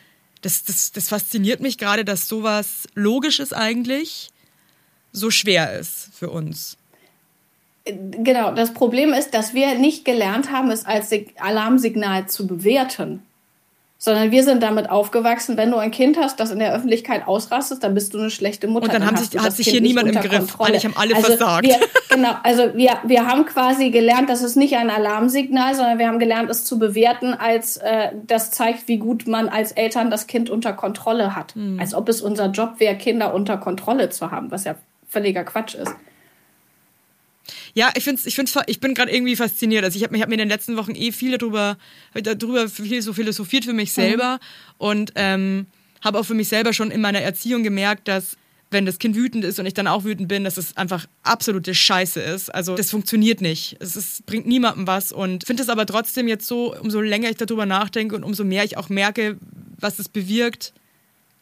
das, 0.44 0.64
das, 0.64 0.94
das 0.94 1.10
fasziniert 1.10 1.60
mich 1.60 1.78
gerade, 1.78 2.06
dass 2.06 2.30
sowas 2.30 2.88
Logisches 2.94 3.52
eigentlich 3.52 4.32
so 5.12 5.30
schwer 5.30 5.78
ist 5.78 6.10
für 6.14 6.30
uns. 6.30 6.78
Genau, 7.86 8.52
das 8.54 8.74
Problem 8.74 9.12
ist, 9.14 9.34
dass 9.34 9.54
wir 9.54 9.76
nicht 9.76 10.06
gelernt 10.06 10.52
haben, 10.52 10.72
es 10.72 10.86
als 10.86 11.12
Alarmsignal 11.40 12.28
zu 12.28 12.48
bewerten, 12.48 13.24
sondern 13.98 14.32
wir 14.32 14.44
sind 14.44 14.64
damit 14.64 14.90
aufgewachsen, 14.90 15.56
wenn 15.58 15.72
du 15.72 15.78
ein 15.78 15.92
Kind 15.92 16.18
hast, 16.18 16.38
das 16.40 16.52
in 16.52 16.60
der 16.60 16.74
Öffentlichkeit 16.74 17.28
ausrastet, 17.28 17.84
dann 17.84 17.94
bist 17.94 18.14
du 18.14 18.20
eine 18.20 18.30
schlechte 18.30 18.68
Mutter. 18.68 18.86
Und 18.86 18.94
dann, 18.94 19.02
dann 19.02 19.18
sich, 19.18 19.38
hat 19.38 19.54
sich 19.54 19.68
hier 19.68 19.80
niemand 19.80 20.10
im 20.10 20.16
Griff. 20.16 20.30
Kontrolle. 20.30 20.70
Eigentlich 20.70 20.86
haben 20.86 20.98
alle 20.98 21.16
also 21.16 21.28
versagt. 21.28 21.66
Wir, 21.66 21.78
genau, 22.10 22.36
also 22.44 22.74
wir, 22.74 22.98
wir 23.04 23.28
haben 23.28 23.46
quasi 23.46 23.92
gelernt, 23.92 24.30
das 24.30 24.44
ist 24.44 24.56
nicht 24.56 24.76
ein 24.76 24.90
Alarmsignal, 24.90 25.76
sondern 25.76 26.00
wir 26.00 26.08
haben 26.08 26.20
gelernt, 26.20 26.50
es 26.50 26.66
zu 26.66 26.80
bewerten, 26.80 27.34
als 27.34 27.78
äh, 27.78 28.12
das 28.28 28.52
zeigt, 28.52 28.90
wie 28.90 28.98
gut 28.98 29.28
man 29.28 29.50
als 29.50 29.74
Eltern 29.74 30.10
das 30.10 30.28
Kind 30.28 30.50
unter 30.50 30.74
Kontrolle 30.74 31.36
hat. 31.36 31.56
Hm. 31.56 31.80
Als 31.80 31.94
ob 31.94 32.08
es 32.08 32.22
unser 32.22 32.48
Job 32.48 32.76
wäre, 32.80 32.96
Kinder 32.96 33.34
unter 33.34 33.58
Kontrolle 33.58 34.10
zu 34.10 34.32
haben, 34.32 34.52
was 34.52 34.66
ja 34.66 34.76
völliger 35.08 35.44
Quatsch 35.44 35.76
ist. 35.76 35.94
Ja, 37.76 37.92
ich 37.96 38.04
find's, 38.04 38.26
ich 38.26 38.36
find's, 38.36 38.56
ich 38.68 38.80
bin 38.80 38.94
gerade 38.94 39.12
irgendwie 39.12 39.36
fasziniert. 39.36 39.84
Also 39.84 39.98
ich 39.98 40.04
habe 40.04 40.20
hab 40.20 40.28
mir 40.28 40.36
in 40.36 40.40
den 40.40 40.50
letzten 40.50 40.78
Wochen 40.78 40.94
eh 40.96 41.12
viel 41.12 41.38
darüber, 41.38 41.78
darüber 42.14 42.70
viel 42.70 43.02
so 43.02 43.14
philosophiert 43.14 43.66
für 43.66 43.74
mich 43.74 43.90
mhm. 43.90 44.02
selber 44.02 44.34
mhm. 44.34 44.40
und 44.78 45.12
ähm, 45.16 45.66
habe 46.02 46.20
auch 46.20 46.26
für 46.26 46.36
mich 46.36 46.50
selber 46.50 46.74
schon 46.74 46.92
in 46.92 47.02
meiner 47.02 47.22
Erziehung 47.22 47.64
gemerkt, 47.64 48.08
dass 48.08 48.38
wenn 48.74 48.86
das 48.86 49.00
Kind 49.00 49.16
wütend 49.16 49.46
ist 49.46 49.60
und 49.60 49.66
ich 49.66 49.74
dann 49.74 49.88
auch 49.88 50.04
wütend 50.04 50.28
bin, 50.28 50.44
dass 50.44 50.58
es 50.58 50.76
einfach 50.76 51.08
absolute 51.22 51.74
Scheiße 51.74 52.20
ist. 52.20 52.54
Also 52.54 52.76
das 52.76 52.90
funktioniert 52.90 53.40
nicht. 53.40 53.78
Es 53.80 53.96
ist, 53.96 54.26
bringt 54.26 54.48
niemandem 54.48 54.88
was 54.88 55.12
und 55.12 55.46
finde 55.46 55.64
es 55.64 55.70
aber 55.70 55.86
trotzdem 55.86 56.28
jetzt 56.28 56.48
so, 56.48 56.76
umso 56.76 57.00
länger 57.00 57.30
ich 57.30 57.38
darüber 57.38 57.66
nachdenke 57.66 58.16
und 58.16 58.24
umso 58.24 58.44
mehr 58.44 58.64
ich 58.64 58.76
auch 58.76 58.90
merke, 58.90 59.38
was 59.80 60.00
es 60.00 60.10
bewirkt, 60.10 60.74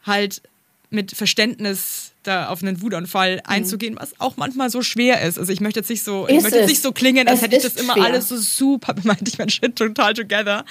halt 0.04 0.42
mit 0.90 1.12
Verständnis 1.12 2.11
da 2.22 2.48
auf 2.48 2.62
einen 2.62 2.82
Wutanfall 2.82 3.36
mhm. 3.36 3.40
einzugehen, 3.44 3.96
was 3.98 4.18
auch 4.20 4.36
manchmal 4.36 4.70
so 4.70 4.82
schwer 4.82 5.22
ist. 5.22 5.38
Also 5.38 5.52
ich 5.52 5.60
möchte 5.60 5.80
jetzt 5.80 5.90
nicht 5.90 6.04
so, 6.04 6.26
ist 6.26 6.36
ich 6.36 6.42
möchte 6.42 6.58
jetzt 6.58 6.68
nicht 6.68 6.82
so 6.82 6.92
klingen, 6.92 7.28
als 7.28 7.42
hätte 7.42 7.56
ich 7.56 7.62
das 7.62 7.74
immer 7.74 7.94
schwer. 7.94 8.04
alles 8.04 8.28
so 8.28 8.36
super, 8.36 8.94
meinte 9.02 9.24
ich 9.28 9.38
mein 9.38 9.48
Shit 9.48 9.76
total 9.76 10.14
together. 10.14 10.64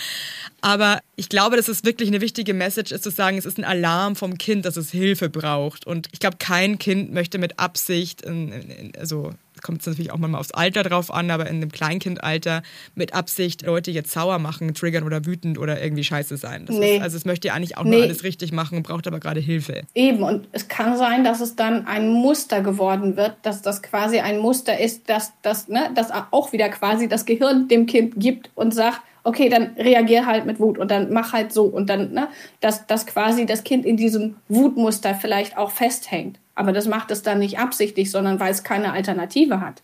Aber 0.61 1.01
ich 1.15 1.29
glaube, 1.29 1.57
dass 1.57 1.67
es 1.67 1.83
wirklich 1.83 2.09
eine 2.09 2.21
wichtige 2.21 2.53
Message 2.53 2.91
ist, 2.91 3.03
zu 3.03 3.11
sagen, 3.11 3.37
es 3.37 3.45
ist 3.45 3.57
ein 3.57 3.63
Alarm 3.63 4.15
vom 4.15 4.37
Kind, 4.37 4.65
dass 4.65 4.77
es 4.77 4.91
Hilfe 4.91 5.29
braucht. 5.29 5.87
Und 5.87 6.07
ich 6.11 6.19
glaube, 6.19 6.37
kein 6.37 6.79
Kind 6.79 7.11
möchte 7.11 7.37
mit 7.37 7.59
Absicht, 7.59 8.21
in, 8.21 8.51
in, 8.51 8.91
also 8.97 9.33
kommt 9.62 9.82
es 9.82 9.88
natürlich 9.88 10.12
auch 10.12 10.18
mal 10.18 10.34
aufs 10.36 10.51
Alter 10.51 10.84
drauf 10.84 11.14
an, 11.14 11.32
aber 11.32 11.47
in 11.47 11.57
einem 11.57 11.72
Kleinkindalter 11.72 12.64
mit 12.95 13.14
Absicht 13.14 13.64
Leute 13.64 13.91
jetzt 13.91 14.12
sauer 14.12 14.39
machen, 14.39 14.74
triggern 14.74 15.03
oder 15.03 15.26
wütend 15.26 15.57
oder 15.57 15.82
irgendwie 15.82 16.03
scheiße 16.03 16.38
sein. 16.38 16.66
Nee. 16.70 16.97
Ist, 16.97 17.03
also 17.03 17.18
es 17.18 17.26
möchte 17.26 17.49
ja 17.49 17.53
eigentlich 17.53 17.78
auch 17.78 17.84
nee. 17.84 17.95
nur 17.95 18.03
alles 18.03 18.24
richtig 18.24 18.51
machen 18.51 18.78
und 18.78 18.84
braucht 18.84 19.07
aber 19.07 19.20
gerade 19.20 19.39
Hilfe. 19.39 19.84
Eben, 19.95 20.24
und 20.24 20.47
es 20.51 20.68
kann 20.68 20.97
sein, 20.97 21.24
dass 21.24 21.41
es 21.41 21.55
dann 21.55 21.88
ein 21.88 22.09
Muster 22.09 22.62
geworden 22.62 23.18
wird, 23.18 23.36
dass 23.43 23.62
das 23.62 23.82
quasi 23.82 24.20
ein 24.20 24.39
Muster 24.39 24.80
ist, 24.80 25.09
dass 25.09 25.34
das, 25.41 25.68
ne, 25.68 25.89
das 25.95 26.09
auch 26.32 26.53
wieder 26.53 26.70
quasi 26.70 27.07
das 27.07 27.26
Gehirn 27.26 27.68
dem 27.68 27.86
Kind 27.86 28.14
gibt 28.18 28.49
und 28.55 28.74
sagt, 28.74 29.01
okay, 29.24 29.49
dann 29.49 29.76
reagier 29.78 30.26
halt 30.26 30.45
mit 30.45 30.59
Wut 30.59 30.78
und 30.78 30.89
dann 30.89 31.12
mach 31.14 31.34
halt 31.34 31.53
so 31.53 31.66
und 31.66 31.89
dann, 31.89 32.12
ne, 32.14 32.28
dass, 32.59 32.88
dass 32.88 33.05
quasi 33.05 33.45
das 33.45 33.64
Kind 33.64 33.86
in 33.86 33.97
diesem 33.97 34.36
Wutmuster 34.49 35.16
vielleicht 35.16 35.57
auch 35.57 35.72
festhängt. 35.72 36.39
Aber 36.62 36.74
das 36.74 36.86
macht 36.86 37.09
es 37.09 37.24
dann 37.24 37.39
nicht 37.39 37.57
absichtlich, 37.57 38.12
sondern 38.12 38.39
weil 38.39 38.51
es 38.51 38.64
keine 38.64 38.93
Alternative 38.93 39.62
hat. 39.62 39.82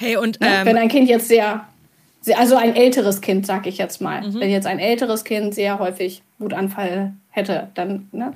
Hey, 0.00 0.16
und 0.16 0.40
ne? 0.40 0.48
ähm, 0.48 0.66
wenn 0.66 0.76
ein 0.76 0.88
Kind 0.88 1.08
jetzt 1.08 1.28
sehr, 1.28 1.64
sehr, 2.22 2.40
also 2.40 2.56
ein 2.56 2.74
älteres 2.74 3.20
Kind, 3.20 3.46
sag 3.46 3.68
ich 3.68 3.78
jetzt 3.78 4.00
mal, 4.00 4.26
mhm. 4.26 4.40
wenn 4.40 4.50
jetzt 4.50 4.66
ein 4.66 4.80
älteres 4.80 5.22
Kind 5.22 5.54
sehr 5.54 5.78
häufig 5.78 6.22
Wutanfall 6.40 7.12
hätte, 7.30 7.68
dann 7.74 8.08
ne, 8.10 8.32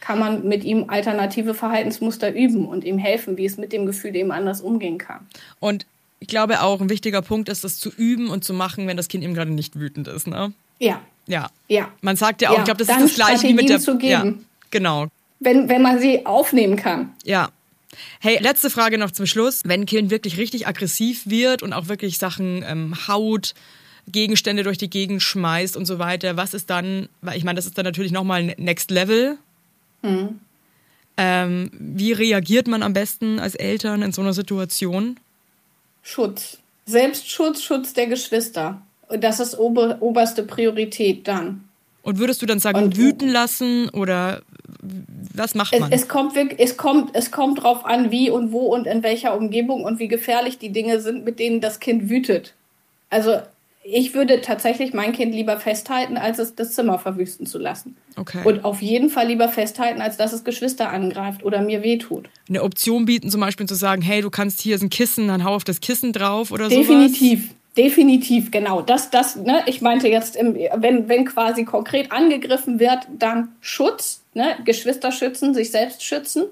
kann 0.00 0.18
man 0.18 0.48
mit 0.48 0.64
ihm 0.64 0.86
alternative 0.88 1.52
Verhaltensmuster 1.52 2.32
üben 2.32 2.66
und 2.66 2.82
ihm 2.84 2.96
helfen, 2.96 3.36
wie 3.36 3.44
es 3.44 3.58
mit 3.58 3.70
dem 3.70 3.84
Gefühl 3.84 4.16
eben 4.16 4.32
anders 4.32 4.62
umgehen 4.62 4.96
kann. 4.96 5.28
Und 5.58 5.84
ich 6.18 6.28
glaube 6.28 6.62
auch, 6.62 6.80
ein 6.80 6.88
wichtiger 6.88 7.20
Punkt 7.20 7.50
ist, 7.50 7.62
das 7.62 7.78
zu 7.78 7.90
üben 7.94 8.30
und 8.30 8.42
zu 8.42 8.54
machen, 8.54 8.86
wenn 8.86 8.96
das 8.96 9.08
Kind 9.08 9.22
eben 9.22 9.34
gerade 9.34 9.52
nicht 9.52 9.78
wütend 9.78 10.08
ist, 10.08 10.26
ne? 10.26 10.54
Ja. 10.78 11.02
Ja. 11.26 11.50
Ja. 11.68 11.90
Man 12.00 12.16
sagt 12.16 12.40
ja 12.40 12.48
auch, 12.48 12.54
ja. 12.54 12.60
ich 12.60 12.64
glaube, 12.64 12.78
das 12.78 12.86
Dann 12.86 13.04
ist 13.04 13.18
das 13.18 13.26
gleiche 13.26 13.48
wie 13.48 13.52
mit 13.52 13.68
der. 13.68 13.80
Zu 13.80 13.98
geben. 13.98 14.38
Ja, 14.40 14.44
genau 14.70 15.08
wenn, 15.40 15.68
wenn 15.68 15.82
man 15.82 15.98
sie 15.98 16.26
aufnehmen 16.26 16.76
kann. 16.76 17.12
Ja. 17.24 17.50
Hey, 18.20 18.38
letzte 18.40 18.70
Frage 18.70 18.98
noch 18.98 19.10
zum 19.10 19.26
Schluss. 19.26 19.62
Wenn 19.64 19.82
ein 19.82 19.86
Kind 19.86 20.10
wirklich 20.10 20.38
richtig 20.38 20.68
aggressiv 20.68 21.22
wird 21.24 21.62
und 21.62 21.72
auch 21.72 21.88
wirklich 21.88 22.18
Sachen 22.18 22.64
ähm, 22.66 22.94
haut, 23.08 23.54
Gegenstände 24.06 24.62
durch 24.62 24.78
die 24.78 24.90
Gegend 24.90 25.22
schmeißt 25.22 25.76
und 25.76 25.86
so 25.86 25.98
weiter, 25.98 26.36
was 26.36 26.54
ist 26.54 26.70
dann, 26.70 27.08
weil 27.20 27.36
ich 27.36 27.44
meine, 27.44 27.56
das 27.56 27.66
ist 27.66 27.76
dann 27.76 27.84
natürlich 27.84 28.12
nochmal 28.12 28.54
Next 28.58 28.90
Level. 28.90 29.38
Mhm. 30.02 30.40
Ähm, 31.16 31.70
wie 31.72 32.12
reagiert 32.12 32.68
man 32.68 32.82
am 32.82 32.92
besten 32.92 33.40
als 33.40 33.54
Eltern 33.54 34.02
in 34.02 34.12
so 34.12 34.22
einer 34.22 34.32
Situation? 34.32 35.18
Schutz. 36.02 36.58
Selbstschutz, 36.86 37.62
Schutz 37.62 37.92
der 37.92 38.06
Geschwister. 38.06 38.80
Das 39.08 39.40
ist 39.40 39.58
ober, 39.58 39.98
oberste 40.00 40.44
Priorität 40.44 41.26
dann. 41.28 41.64
Und 42.02 42.18
würdest 42.18 42.40
du 42.40 42.46
dann 42.46 42.58
sagen, 42.58 42.84
und, 42.84 42.96
wüten 42.96 43.28
lassen 43.28 43.90
oder 43.90 44.42
was 45.34 45.54
macht 45.54 45.78
man? 45.78 45.92
Es, 45.92 46.02
es, 46.02 46.08
kommt 46.08 46.34
es 46.36 46.76
kommt, 46.76 47.10
es 47.14 47.30
kommt 47.30 47.62
drauf 47.62 47.84
an, 47.84 48.10
wie 48.10 48.30
und 48.30 48.52
wo 48.52 48.66
und 48.66 48.86
in 48.86 49.02
welcher 49.02 49.36
Umgebung 49.36 49.84
und 49.84 49.98
wie 49.98 50.08
gefährlich 50.08 50.58
die 50.58 50.70
Dinge 50.70 51.00
sind, 51.00 51.24
mit 51.24 51.38
denen 51.38 51.60
das 51.60 51.80
Kind 51.80 52.08
wütet. 52.10 52.54
Also 53.08 53.38
ich 53.82 54.14
würde 54.14 54.40
tatsächlich 54.40 54.92
mein 54.92 55.12
Kind 55.12 55.34
lieber 55.34 55.58
festhalten, 55.58 56.16
als 56.16 56.38
es 56.38 56.54
das 56.54 56.72
Zimmer 56.72 56.98
verwüsten 56.98 57.46
zu 57.46 57.58
lassen. 57.58 57.96
Okay. 58.16 58.40
Und 58.44 58.64
auf 58.64 58.82
jeden 58.82 59.08
Fall 59.08 59.28
lieber 59.28 59.48
festhalten, 59.48 60.00
als 60.02 60.16
dass 60.16 60.32
es 60.32 60.44
Geschwister 60.44 60.90
angreift 60.90 61.42
oder 61.44 61.62
mir 61.62 61.82
wehtut. 61.82 62.28
Eine 62.48 62.62
Option 62.62 63.06
bieten, 63.06 63.30
zum 63.30 63.40
Beispiel 63.40 63.66
zu 63.66 63.74
sagen, 63.74 64.02
hey, 64.02 64.20
du 64.20 64.30
kannst 64.30 64.60
hier 64.60 64.78
ein 64.80 64.90
Kissen, 64.90 65.28
dann 65.28 65.44
hau 65.44 65.54
auf 65.54 65.64
das 65.64 65.80
Kissen 65.80 66.12
drauf 66.12 66.52
oder 66.52 66.68
so. 66.68 66.76
Definitiv. 66.76 67.40
Sowas. 67.40 67.56
Definitiv, 67.76 68.50
genau. 68.50 68.82
Das, 68.82 69.10
das, 69.10 69.36
ne, 69.36 69.62
ich 69.66 69.80
meinte 69.80 70.08
jetzt, 70.08 70.34
im, 70.36 70.54
wenn, 70.54 71.08
wenn 71.08 71.24
quasi 71.24 71.64
konkret 71.64 72.10
angegriffen 72.10 72.80
wird, 72.80 73.06
dann 73.16 73.48
Schutz, 73.60 74.19
ne, 74.34 74.56
Geschwister 74.64 75.12
schützen, 75.12 75.54
sich 75.54 75.70
selbst 75.70 76.02
schützen. 76.02 76.46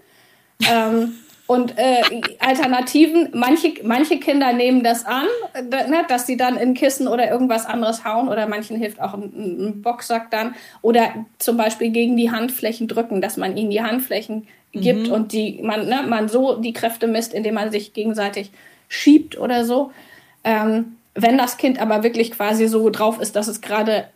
ähm, 0.70 1.14
und 1.48 1.78
äh, 1.78 2.02
Alternativen, 2.40 3.30
manche, 3.32 3.72
manche 3.82 4.20
Kinder 4.20 4.52
nehmen 4.52 4.84
das 4.84 5.06
an, 5.06 5.26
ne, 5.70 6.04
dass 6.06 6.26
sie 6.26 6.36
dann 6.36 6.58
in 6.58 6.74
Kissen 6.74 7.08
oder 7.08 7.30
irgendwas 7.30 7.64
anderes 7.64 8.04
hauen 8.04 8.28
oder 8.28 8.46
manchen 8.46 8.76
hilft 8.76 9.00
auch 9.00 9.14
ein, 9.14 9.32
ein, 9.32 9.82
Boxsack 9.82 10.30
dann 10.30 10.54
oder 10.82 11.26
zum 11.38 11.56
Beispiel 11.56 11.90
gegen 11.90 12.18
die 12.18 12.30
Handflächen 12.30 12.86
drücken, 12.86 13.22
dass 13.22 13.38
man 13.38 13.56
ihnen 13.56 13.70
die 13.70 13.82
Handflächen 13.82 14.46
gibt 14.72 15.06
mhm. 15.06 15.12
und 15.12 15.32
die, 15.32 15.60
man, 15.62 15.88
ne, 15.88 16.04
man 16.06 16.28
so 16.28 16.56
die 16.56 16.74
Kräfte 16.74 17.06
misst, 17.06 17.32
indem 17.32 17.54
man 17.54 17.70
sich 17.70 17.94
gegenseitig 17.94 18.50
schiebt 18.88 19.38
oder 19.38 19.64
so. 19.64 19.90
Ähm, 20.44 20.96
wenn 21.14 21.38
das 21.38 21.56
Kind 21.56 21.80
aber 21.80 22.02
wirklich 22.02 22.30
quasi 22.32 22.68
so 22.68 22.90
drauf 22.90 23.20
ist, 23.20 23.36
dass 23.36 23.48
es 23.48 23.62
gerade 23.62 24.08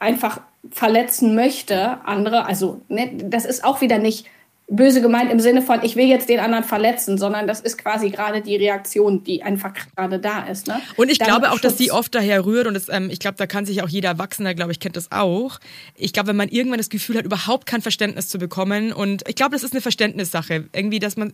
einfach 0.00 0.40
verletzen 0.70 1.34
möchte, 1.34 2.04
andere, 2.04 2.46
also 2.46 2.80
ne, 2.88 3.10
das 3.24 3.44
ist 3.44 3.64
auch 3.64 3.80
wieder 3.80 3.98
nicht 3.98 4.26
böse 4.68 5.02
gemeint 5.02 5.30
im 5.30 5.40
Sinne 5.40 5.60
von, 5.60 5.80
ich 5.82 5.96
will 5.96 6.06
jetzt 6.06 6.28
den 6.28 6.40
anderen 6.40 6.64
verletzen, 6.64 7.18
sondern 7.18 7.46
das 7.46 7.60
ist 7.60 7.76
quasi 7.76 8.10
gerade 8.10 8.40
die 8.40 8.56
Reaktion, 8.56 9.22
die 9.22 9.42
einfach 9.42 9.72
gerade 9.74 10.18
da 10.18 10.44
ist. 10.44 10.66
Ne? 10.66 10.80
Und 10.96 11.10
ich 11.10 11.18
Dann 11.18 11.28
glaube 11.28 11.48
auch, 11.48 11.54
Schutz. 11.54 11.62
dass 11.62 11.76
die 11.76 11.92
oft 11.92 12.14
daher 12.14 12.46
rührt 12.46 12.66
und 12.66 12.74
das, 12.74 12.88
ähm, 12.88 13.10
ich 13.10 13.18
glaube, 13.18 13.36
da 13.36 13.46
kann 13.46 13.66
sich 13.66 13.82
auch 13.82 13.88
jeder 13.88 14.10
Erwachsener, 14.10 14.54
glaube 14.54 14.72
ich, 14.72 14.80
kennt 14.80 14.96
das 14.96 15.12
auch. 15.12 15.58
Ich 15.94 16.12
glaube, 16.12 16.28
wenn 16.28 16.36
man 16.36 16.48
irgendwann 16.48 16.78
das 16.78 16.88
Gefühl 16.88 17.18
hat, 17.18 17.24
überhaupt 17.24 17.66
kein 17.66 17.82
Verständnis 17.82 18.28
zu 18.28 18.38
bekommen 18.38 18.92
und 18.92 19.28
ich 19.28 19.34
glaube, 19.34 19.52
das 19.52 19.62
ist 19.62 19.72
eine 19.72 19.82
Verständnissache. 19.82 20.68
Irgendwie, 20.72 20.98
dass 20.98 21.16
man, 21.16 21.32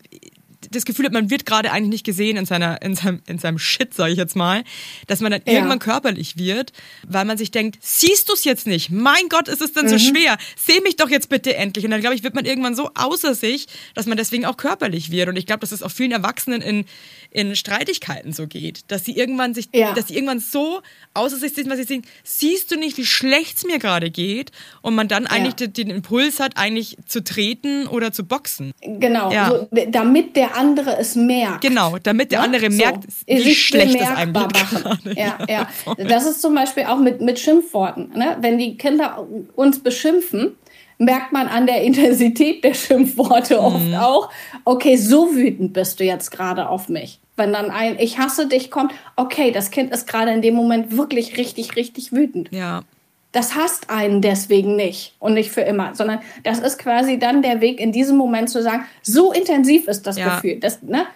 das 0.71 0.85
Gefühl 0.85 1.07
hat, 1.07 1.13
man 1.13 1.31
wird 1.31 1.47
gerade 1.47 1.73
eigentlich 1.73 1.91
nicht 1.91 2.05
gesehen 2.05 2.37
in, 2.37 2.47
seiner, 2.47 2.81
in, 2.83 2.95
seinem, 2.95 3.23
in 3.27 3.39
seinem 3.39 3.59
Shit, 3.59 3.95
sage 3.95 4.13
ich 4.13 4.19
jetzt 4.19 4.37
mal, 4.37 4.65
dass 5.07 5.21
man 5.21 5.33
dann 5.33 5.43
ja. 5.47 5.55
irgendwann 5.55 5.79
körperlich 5.79 6.37
wird, 6.37 6.73
weil 7.07 7.25
man 7.25 7.39
sich 7.39 7.51
denkt, 7.51 7.79
siehst 7.81 8.29
du 8.29 8.35
es 8.35 8.45
jetzt 8.45 8.67
nicht? 8.67 8.91
Mein 8.91 9.29
Gott, 9.29 9.49
ist 9.49 9.63
es 9.63 9.73
denn 9.73 9.87
mhm. 9.87 9.91
so 9.91 9.99
schwer? 9.99 10.39
Seh 10.57 10.81
mich 10.81 10.97
doch 10.97 11.11
jetzt 11.11 11.29
bitte 11.29 11.55
endlich. 11.55 11.85
Und 11.85 11.91
dann, 11.91 12.01
glaube 12.01 12.15
ich, 12.15 12.23
wird 12.23 12.35
man 12.35 12.45
irgendwann 12.45 12.75
so 12.75 12.91
außer 12.95 13.35
sich, 13.35 13.67
dass 13.95 14.07
man 14.07 14.17
deswegen 14.17 14.45
auch 14.45 14.57
körperlich 14.57 15.11
wird. 15.11 15.29
Und 15.29 15.37
ich 15.37 15.47
glaube, 15.47 15.61
dass 15.61 15.73
es 15.73 15.83
auch 15.83 15.91
vielen 15.91 16.13
Erwachsenen 16.13 16.61
in, 16.61 16.85
in 17.31 17.55
Streitigkeiten 17.57 18.33
so 18.33 18.47
geht, 18.47 18.91
dass 18.91 19.05
sie 19.05 19.17
irgendwann 19.17 19.55
sich, 19.55 19.69
ja. 19.75 19.93
dass 19.93 20.09
sie 20.09 20.15
irgendwann 20.15 20.41
so 20.41 20.81
außer 21.15 21.37
sich 21.37 21.55
sind, 21.55 21.69
dass 21.69 21.79
sie 21.79 21.85
denken, 21.85 22.09
siehst 22.25 22.71
du 22.71 22.77
nicht, 22.77 22.97
wie 22.97 23.05
schlecht 23.05 23.59
es 23.59 23.65
mir 23.65 23.79
gerade 23.79 24.11
geht? 24.11 24.51
Und 24.83 24.95
man 24.95 25.09
dann 25.09 25.27
eigentlich 25.27 25.61
ja. 25.61 25.67
den, 25.67 25.89
den, 25.89 25.91
Impuls 25.91 26.41
hat, 26.41 26.57
eigentlich 26.57 26.97
zu 27.07 27.23
treten 27.23 27.87
oder 27.87 28.13
zu 28.13 28.25
boxen. 28.25 28.73
Genau, 28.81 29.31
so, 29.31 29.69
damit 29.89 30.37
der 30.37 30.57
andere 30.57 30.97
es 30.99 31.17
merkt. 31.17 31.61
Genau, 31.61 31.99
damit 32.03 32.33
der 32.33 32.43
andere 32.43 32.71
merkt, 32.71 33.05
so, 33.11 33.27
wie 33.27 33.55
schlecht 33.55 34.01
es 34.01 34.09
einem 34.09 34.33
geht. 34.33 35.17
Ja, 35.17 35.39
ja, 35.49 35.69
ja. 35.99 36.05
Das 36.05 36.27
ist 36.27 36.41
zum 36.41 36.55
Beispiel 36.55 36.85
auch 36.85 36.99
mit, 36.99 37.21
mit 37.21 37.39
Schimpfworten. 37.39 38.11
Ne? 38.15 38.37
Wenn 38.41 38.59
die 38.59 38.77
Kinder 38.77 39.27
uns 39.55 39.83
beschimpfen, 39.83 40.57
merkt 40.99 41.33
man 41.33 41.47
an 41.47 41.67
der 41.67 41.83
Intensität 41.83 42.63
der 42.65 42.75
Schimpfworte 42.75 43.55
mhm. 43.55 43.61
oft 43.61 43.95
auch, 43.95 44.31
okay, 44.65 44.97
so 44.97 45.35
wütend 45.35 45.73
bist 45.73 46.01
du 46.01 46.05
jetzt 46.05 46.31
gerade 46.31 46.69
auf 46.69 46.89
mich. 46.89 47.21
Wenn 47.37 47.53
dann 47.53 47.71
ein 47.71 47.99
Ich 48.01 48.19
hasse 48.19 48.49
dich 48.49 48.71
kommt, 48.71 48.93
okay, 49.15 49.53
das 49.53 49.71
Kind 49.71 49.93
ist 49.93 50.09
gerade 50.09 50.33
in 50.33 50.43
dem 50.43 50.55
Moment 50.55 50.97
wirklich 50.97 51.37
richtig, 51.37 51.77
richtig 51.77 52.13
wütend. 52.13 52.49
Ja. 52.51 52.83
Das 53.31 53.55
hasst 53.55 53.91
einen 53.91 54.23
deswegen 54.23 54.75
nicht 54.75 55.15
und 55.21 55.35
nicht 55.35 55.51
für 55.51 55.61
immer, 55.61 55.95
sondern 55.95 56.21
das 56.43 56.59
ist 56.59 56.79
quasi 56.79 57.19
dann 57.19 57.43
der 57.43 57.61
Weg 57.61 57.79
in 57.79 57.93
diesem 57.93 58.17
Moment 58.17 58.51
zu 58.51 58.63
sagen, 58.63 58.85
so 59.03 59.33
intensiv 59.33 59.87
ist 59.87 60.07
das 60.07 60.19
ja. 60.19 60.35
Gefühl. 60.35 60.59
Das, 60.59 60.83
ne? 60.83 61.07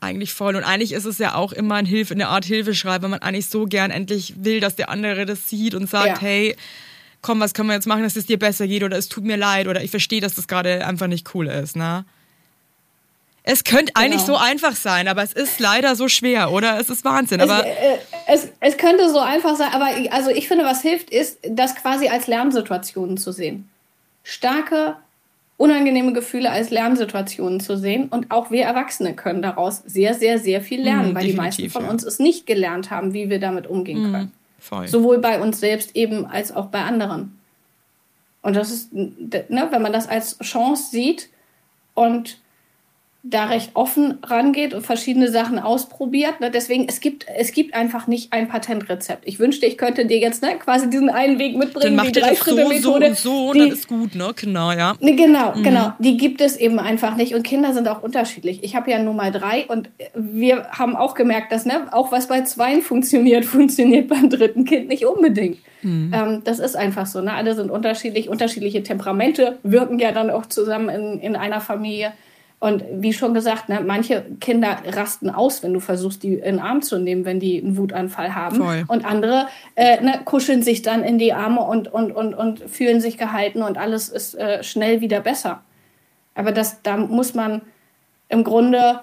Eigentlich 0.00 0.32
voll. 0.32 0.54
Und 0.56 0.62
eigentlich 0.62 0.92
ist 0.92 1.06
es 1.06 1.18
ja 1.18 1.34
auch 1.34 1.52
immer 1.52 1.76
ein 1.76 1.86
Hilfe, 1.86 2.14
eine 2.14 2.28
Art 2.28 2.44
Hilfeschrei, 2.44 3.00
weil 3.02 3.08
man 3.08 3.20
eigentlich 3.20 3.48
so 3.48 3.64
gern 3.64 3.90
endlich 3.90 4.34
will, 4.44 4.60
dass 4.60 4.76
der 4.76 4.90
andere 4.90 5.26
das 5.26 5.48
sieht 5.48 5.74
und 5.74 5.88
sagt, 5.88 6.06
ja. 6.06 6.20
hey, 6.20 6.56
komm, 7.22 7.40
was 7.40 7.54
können 7.54 7.68
wir 7.68 7.74
jetzt 7.74 7.86
machen, 7.86 8.02
dass 8.02 8.16
es 8.16 8.26
dir 8.26 8.38
besser 8.38 8.66
geht 8.66 8.82
oder 8.82 8.98
es 8.98 9.08
tut 9.08 9.24
mir 9.24 9.36
leid 9.36 9.68
oder 9.68 9.82
ich 9.82 9.90
verstehe, 9.90 10.20
dass 10.20 10.34
das 10.34 10.48
gerade 10.48 10.86
einfach 10.86 11.06
nicht 11.06 11.34
cool 11.34 11.48
ist, 11.48 11.76
ne? 11.76 12.04
Es 13.44 13.64
könnte 13.64 13.92
genau. 13.92 14.00
eigentlich 14.00 14.22
so 14.22 14.36
einfach 14.36 14.76
sein, 14.76 15.08
aber 15.08 15.22
es 15.22 15.32
ist 15.32 15.58
leider 15.58 15.96
so 15.96 16.06
schwer, 16.08 16.52
oder? 16.52 16.78
Es 16.78 16.90
ist 16.90 17.04
Wahnsinn. 17.04 17.40
Aber 17.40 17.66
es, 17.66 17.66
äh, 17.66 17.98
es, 18.28 18.48
es 18.60 18.76
könnte 18.76 19.10
so 19.10 19.18
einfach 19.18 19.56
sein, 19.56 19.70
aber 19.72 19.88
also 20.12 20.30
ich 20.30 20.46
finde, 20.46 20.64
was 20.64 20.82
hilft, 20.82 21.10
ist, 21.10 21.38
das 21.48 21.74
quasi 21.74 22.06
als 22.06 22.28
Lernsituationen 22.28 23.16
zu 23.16 23.32
sehen. 23.32 23.68
Starke, 24.22 24.96
unangenehme 25.56 26.12
Gefühle 26.12 26.50
als 26.50 26.70
Lernsituationen 26.70 27.58
zu 27.58 27.76
sehen. 27.76 28.08
Und 28.08 28.30
auch 28.30 28.52
wir 28.52 28.64
Erwachsene 28.64 29.14
können 29.14 29.42
daraus 29.42 29.82
sehr, 29.86 30.14
sehr, 30.14 30.38
sehr 30.38 30.60
viel 30.60 30.82
lernen, 30.82 31.10
mhm, 31.10 31.14
weil 31.16 31.26
die 31.26 31.32
meisten 31.32 31.68
von 31.68 31.84
ja. 31.84 31.90
uns 31.90 32.04
es 32.04 32.20
nicht 32.20 32.46
gelernt 32.46 32.90
haben, 32.90 33.12
wie 33.12 33.28
wir 33.28 33.40
damit 33.40 33.66
umgehen 33.66 34.08
mhm, 34.08 34.12
können. 34.12 34.32
Voll. 34.62 34.86
Sowohl 34.86 35.18
bei 35.18 35.40
uns 35.40 35.58
selbst 35.58 35.96
eben 35.96 36.24
als 36.24 36.54
auch 36.54 36.66
bei 36.66 36.82
anderen. 36.82 37.36
Und 38.42 38.54
das 38.54 38.70
ist, 38.70 38.92
ne, 38.92 39.42
wenn 39.48 39.82
man 39.82 39.92
das 39.92 40.06
als 40.06 40.38
Chance 40.38 40.90
sieht 40.92 41.30
und 41.94 42.40
da 43.24 43.44
recht 43.44 43.70
offen 43.74 44.18
rangeht 44.24 44.74
und 44.74 44.84
verschiedene 44.84 45.30
Sachen 45.30 45.60
ausprobiert. 45.60 46.40
Ne? 46.40 46.50
Deswegen, 46.50 46.86
es 46.88 47.00
gibt, 47.00 47.26
es 47.36 47.52
gibt 47.52 47.72
einfach 47.72 48.08
nicht 48.08 48.32
ein 48.32 48.48
Patentrezept. 48.48 49.22
Ich 49.28 49.38
wünschte, 49.38 49.64
ich 49.64 49.78
könnte 49.78 50.06
dir 50.06 50.18
jetzt 50.18 50.42
ne, 50.42 50.58
quasi 50.58 50.90
diesen 50.90 51.08
einen 51.08 51.38
Weg 51.38 51.56
mitbringen, 51.56 51.96
dann 51.96 52.06
die 52.06 52.20
drei 52.20 52.34
Schritte 52.34 52.66
Methode. 52.66 52.80
So 52.80 52.94
und 52.94 53.16
so 53.16 53.48
und 53.50 53.54
die, 53.54 53.60
dann 53.60 53.70
ist 53.70 53.86
gut, 53.86 54.16
ne? 54.16 54.32
Genau, 54.34 54.72
ja. 54.72 54.94
Ne, 54.98 55.14
genau, 55.14 55.54
mhm. 55.54 55.62
genau. 55.62 55.92
Die 56.00 56.16
gibt 56.16 56.40
es 56.40 56.56
eben 56.56 56.80
einfach 56.80 57.14
nicht. 57.14 57.32
Und 57.32 57.44
Kinder 57.44 57.72
sind 57.72 57.86
auch 57.86 58.02
unterschiedlich. 58.02 58.64
Ich 58.64 58.74
habe 58.74 58.90
ja 58.90 59.00
nur 59.00 59.14
mal 59.14 59.30
drei 59.30 59.66
und 59.68 59.88
wir 60.14 60.64
haben 60.70 60.96
auch 60.96 61.14
gemerkt, 61.14 61.52
dass 61.52 61.64
ne, 61.64 61.86
auch 61.92 62.10
was 62.10 62.26
bei 62.26 62.42
zweien 62.42 62.82
funktioniert, 62.82 63.44
funktioniert 63.44 64.08
beim 64.08 64.30
dritten 64.30 64.64
Kind 64.64 64.88
nicht 64.88 65.06
unbedingt. 65.06 65.58
Mhm. 65.82 66.12
Ähm, 66.12 66.42
das 66.42 66.58
ist 66.58 66.74
einfach 66.74 67.06
so. 67.06 67.20
Ne? 67.20 67.32
Alle 67.32 67.54
sind 67.54 67.70
unterschiedlich, 67.70 68.28
unterschiedliche 68.28 68.82
Temperamente 68.82 69.58
wirken 69.62 70.00
ja 70.00 70.10
dann 70.10 70.28
auch 70.28 70.46
zusammen 70.46 70.88
in, 70.88 71.20
in 71.20 71.36
einer 71.36 71.60
Familie. 71.60 72.12
Und 72.62 72.84
wie 72.92 73.12
schon 73.12 73.34
gesagt, 73.34 73.68
ne, 73.68 73.80
manche 73.84 74.24
Kinder 74.38 74.78
rasten 74.86 75.30
aus, 75.30 75.64
wenn 75.64 75.72
du 75.72 75.80
versuchst, 75.80 76.22
die 76.22 76.34
in 76.34 76.42
den 76.42 76.58
Arm 76.60 76.80
zu 76.80 76.96
nehmen, 76.96 77.24
wenn 77.24 77.40
die 77.40 77.60
einen 77.60 77.76
Wutanfall 77.76 78.36
haben. 78.36 78.58
Voll. 78.58 78.84
Und 78.86 79.04
andere 79.04 79.48
äh, 79.74 80.00
ne, 80.00 80.20
kuscheln 80.24 80.62
sich 80.62 80.80
dann 80.80 81.02
in 81.02 81.18
die 81.18 81.32
Arme 81.32 81.62
und, 81.62 81.92
und, 81.92 82.12
und, 82.12 82.34
und 82.34 82.60
fühlen 82.60 83.00
sich 83.00 83.18
gehalten 83.18 83.62
und 83.62 83.78
alles 83.78 84.08
ist 84.08 84.36
äh, 84.36 84.62
schnell 84.62 85.00
wieder 85.00 85.18
besser. 85.18 85.62
Aber 86.36 86.52
das, 86.52 86.80
da 86.84 86.96
muss 86.98 87.34
man 87.34 87.62
im 88.28 88.44
Grunde 88.44 89.00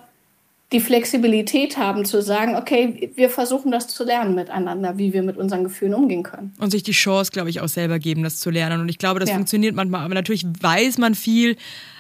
die 0.71 0.79
Flexibilität 0.79 1.77
haben 1.77 2.05
zu 2.05 2.21
sagen, 2.21 2.55
okay, 2.55 3.11
wir 3.15 3.29
versuchen 3.29 3.73
das 3.73 3.89
zu 3.89 4.05
lernen 4.05 4.35
miteinander, 4.35 4.97
wie 4.97 5.11
wir 5.11 5.21
mit 5.21 5.35
unseren 5.35 5.65
Gefühlen 5.65 5.95
umgehen 5.95 6.23
können. 6.23 6.53
Und 6.59 6.71
sich 6.71 6.83
die 6.83 6.93
Chance, 6.93 7.31
glaube 7.33 7.49
ich, 7.49 7.59
auch 7.59 7.67
selber 7.67 7.99
geben, 7.99 8.23
das 8.23 8.39
zu 8.39 8.51
lernen. 8.51 8.79
Und 8.79 8.87
ich 8.87 8.99
glaube, 8.99 9.19
das 9.19 9.27
ja. 9.27 9.35
funktioniert 9.35 9.75
manchmal, 9.75 10.05
aber 10.05 10.13
natürlich 10.13 10.45
weiß 10.45 10.97
man 10.97 11.13
viel, 11.13 11.57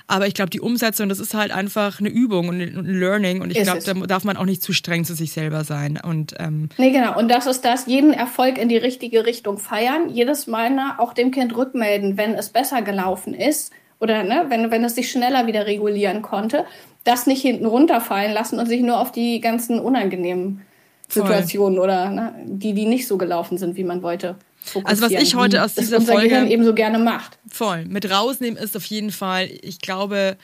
aber 0.09 0.25
ich 0.25 0.33
glaube, 0.33 0.49
die 0.49 0.59
Umsetzung, 0.59 1.07
das 1.07 1.19
ist 1.19 1.35
halt 1.35 1.51
einfach 1.51 1.99
eine 1.99 2.09
Übung 2.09 2.49
und 2.49 2.59
ein 2.59 2.85
Learning. 2.85 3.41
Und 3.41 3.51
ich 3.55 3.61
glaube, 3.61 3.81
da 3.83 3.93
darf 3.93 4.23
man 4.23 4.37
auch 4.37 4.45
nicht 4.45 4.63
zu 4.63 4.73
streng 4.73 5.05
zu 5.05 5.13
sich 5.13 5.31
selber 5.31 5.63
sein. 5.63 5.99
Und, 6.03 6.33
ähm 6.39 6.69
nee, 6.77 6.89
genau. 6.89 7.15
Und 7.15 7.29
das 7.29 7.45
ist 7.45 7.63
das, 7.63 7.85
jeden 7.85 8.11
Erfolg 8.11 8.57
in 8.57 8.69
die 8.69 8.77
richtige 8.77 9.27
Richtung 9.27 9.59
feiern, 9.59 10.09
jedes 10.09 10.47
Mal 10.47 10.71
auch 10.97 11.13
dem 11.13 11.29
Kind 11.29 11.55
rückmelden, 11.55 12.17
wenn 12.17 12.33
es 12.33 12.49
besser 12.49 12.81
gelaufen 12.81 13.35
ist 13.35 13.71
oder 13.99 14.23
ne, 14.23 14.45
wenn, 14.49 14.71
wenn 14.71 14.83
es 14.83 14.95
sich 14.95 15.11
schneller 15.11 15.45
wieder 15.45 15.67
regulieren 15.67 16.23
konnte, 16.23 16.65
das 17.03 17.27
nicht 17.27 17.43
hinten 17.43 17.67
runterfallen 17.67 18.33
lassen 18.33 18.57
und 18.57 18.67
sich 18.67 18.81
nur 18.81 18.99
auf 18.99 19.11
die 19.11 19.39
ganzen 19.41 19.79
unangenehmen 19.79 20.61
Situationen 21.07 21.75
Voll. 21.75 21.83
oder 21.83 22.09
ne, 22.09 22.33
die, 22.45 22.73
die 22.73 22.85
nicht 22.85 23.07
so 23.07 23.17
gelaufen 23.17 23.59
sind, 23.59 23.75
wie 23.77 23.83
man 23.83 24.01
wollte, 24.01 24.35
also 24.83 25.03
was 25.03 25.11
ich 25.11 25.35
heute 25.35 25.63
aus 25.63 25.75
dieser 25.75 25.97
unser 25.97 26.13
Folge 26.13 26.29
Gehirn 26.29 26.47
eben 26.47 26.63
so 26.63 26.73
gerne 26.73 26.99
macht. 26.99 27.37
Voll 27.49 27.85
mit 27.85 28.09
rausnehmen 28.09 28.57
ist 28.61 28.75
auf 28.77 28.85
jeden 28.85 29.11
Fall, 29.11 29.49
ich 29.61 29.79
glaube, 29.79 30.37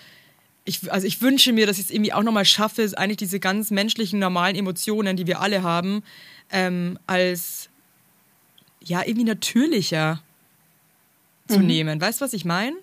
ich, 0.66 0.92
also 0.92 1.06
ich 1.06 1.22
wünsche 1.22 1.54
mir, 1.54 1.68
dass 1.68 1.78
ich 1.78 1.86
es 1.86 1.92
irgendwie 1.92 2.14
auch 2.14 2.24
nochmal 2.24 2.46
schaffe, 2.46 2.90
eigentlich 2.96 3.18
diese 3.18 3.40
ganz 3.40 3.70
menschlichen, 3.72 4.20
normalen 4.20 4.56
Emotionen, 4.56 5.16
die 5.16 5.28
wir 5.28 5.40
alle 5.40 5.62
haben, 5.62 6.04
ähm, 6.52 6.98
als 7.06 7.70
ja 8.84 9.02
irgendwie 9.06 9.26
natürlicher 9.26 10.22
zu 11.48 11.60
mhm. 11.60 11.68
nehmen. 11.68 12.02
Weißt 12.02 12.22
du, 12.22 12.26
was 12.26 12.34
ich 12.34 12.46
meine? 12.46 12.76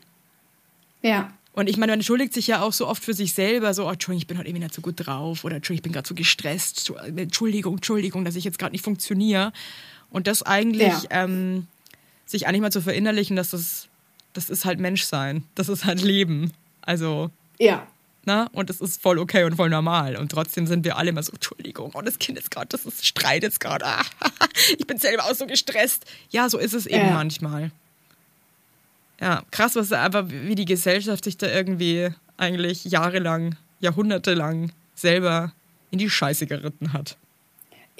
Ja. 1.03 1.33
Und 1.55 1.69
ich 1.69 1.77
meine, 1.77 1.93
man 1.93 1.99
entschuldigt 1.99 2.33
sich 2.33 2.47
ja 2.47 2.63
auch 2.63 2.73
so 2.73 2.87
oft 2.87 3.05
für 3.05 3.13
sich 3.13 3.35
selber, 3.35 3.75
so, 3.75 3.87
oh, 3.87 3.91
Entschuldigung, 3.91 4.23
ich 4.23 4.27
bin 4.27 4.39
heute 4.39 4.49
irgendwie 4.49 4.65
nicht 4.65 4.75
so 4.75 4.81
gut 4.81 4.95
drauf 4.97 5.45
oder 5.45 5.57
Entschuldigung, 5.57 5.79
ich 5.79 5.83
bin 5.83 5.93
gerade 5.93 6.09
so 6.09 6.15
gestresst, 6.15 6.93
Entschuldigung, 7.15 7.75
Entschuldigung, 7.75 8.25
dass 8.25 8.37
ich 8.37 8.45
jetzt 8.45 8.59
gerade 8.59 8.73
nicht 8.73 8.85
funktioniere. 8.85 9.53
Und 10.13 10.27
das 10.27 10.43
eigentlich, 10.43 10.93
ja. 11.05 11.25
ähm, 11.25 11.67
sich 12.27 12.47
eigentlich 12.47 12.61
mal 12.61 12.73
zu 12.73 12.83
verinnerlichen, 12.83 13.35
dass 13.35 13.51
das, 13.51 13.89
das 14.35 14.51
ist 14.51 14.65
halt 14.65 14.79
Menschsein, 14.79 15.45
das 15.55 15.69
ist 15.69 15.85
halt 15.85 16.03
Leben. 16.03 16.53
Also. 16.83 17.31
Ja. 17.59 17.87
Na, 18.25 18.49
und 18.53 18.71
das 18.71 18.81
ist 18.81 19.03
voll 19.03 19.19
okay 19.19 19.43
und 19.43 19.57
voll 19.57 19.69
normal. 19.69 20.17
Und 20.17 20.31
trotzdem 20.31 20.69
sind 20.69 20.85
wir 20.85 20.97
alle 20.97 21.11
immer 21.11 21.23
so, 21.23 21.33
Entschuldigung, 21.33 21.91
oh, 21.95 22.03
das 22.03 22.21
Kind 22.21 22.39
ist 22.39 22.53
gerade, 22.53 22.69
das 22.69 22.87
ist, 22.87 23.05
streitet 23.05 23.43
jetzt 23.43 23.61
gerade. 23.61 23.85
Ah, 23.85 24.05
ich 24.79 24.87
bin 24.87 24.99
selber 24.99 25.25
auch 25.25 25.35
so 25.35 25.47
gestresst. 25.47 26.05
Ja, 26.31 26.49
so 26.49 26.59
ist 26.59 26.75
es 26.75 26.87
eben 26.87 27.07
ja. 27.07 27.15
manchmal. 27.15 27.73
Ja, 29.21 29.43
krass, 29.51 29.75
was 29.75 29.93
einfach, 29.93 30.27
wie 30.29 30.55
die 30.55 30.65
Gesellschaft 30.67 31.25
sich 31.25 31.37
da 31.37 31.49
irgendwie 31.49 32.11
eigentlich 32.37 32.85
jahrelang, 32.85 33.57
jahrhundertelang 33.81 34.73
selber 34.95 35.53
in 35.91 35.99
die 35.99 36.11
Scheiße 36.11 36.47
geritten 36.47 36.93
hat. 36.93 37.17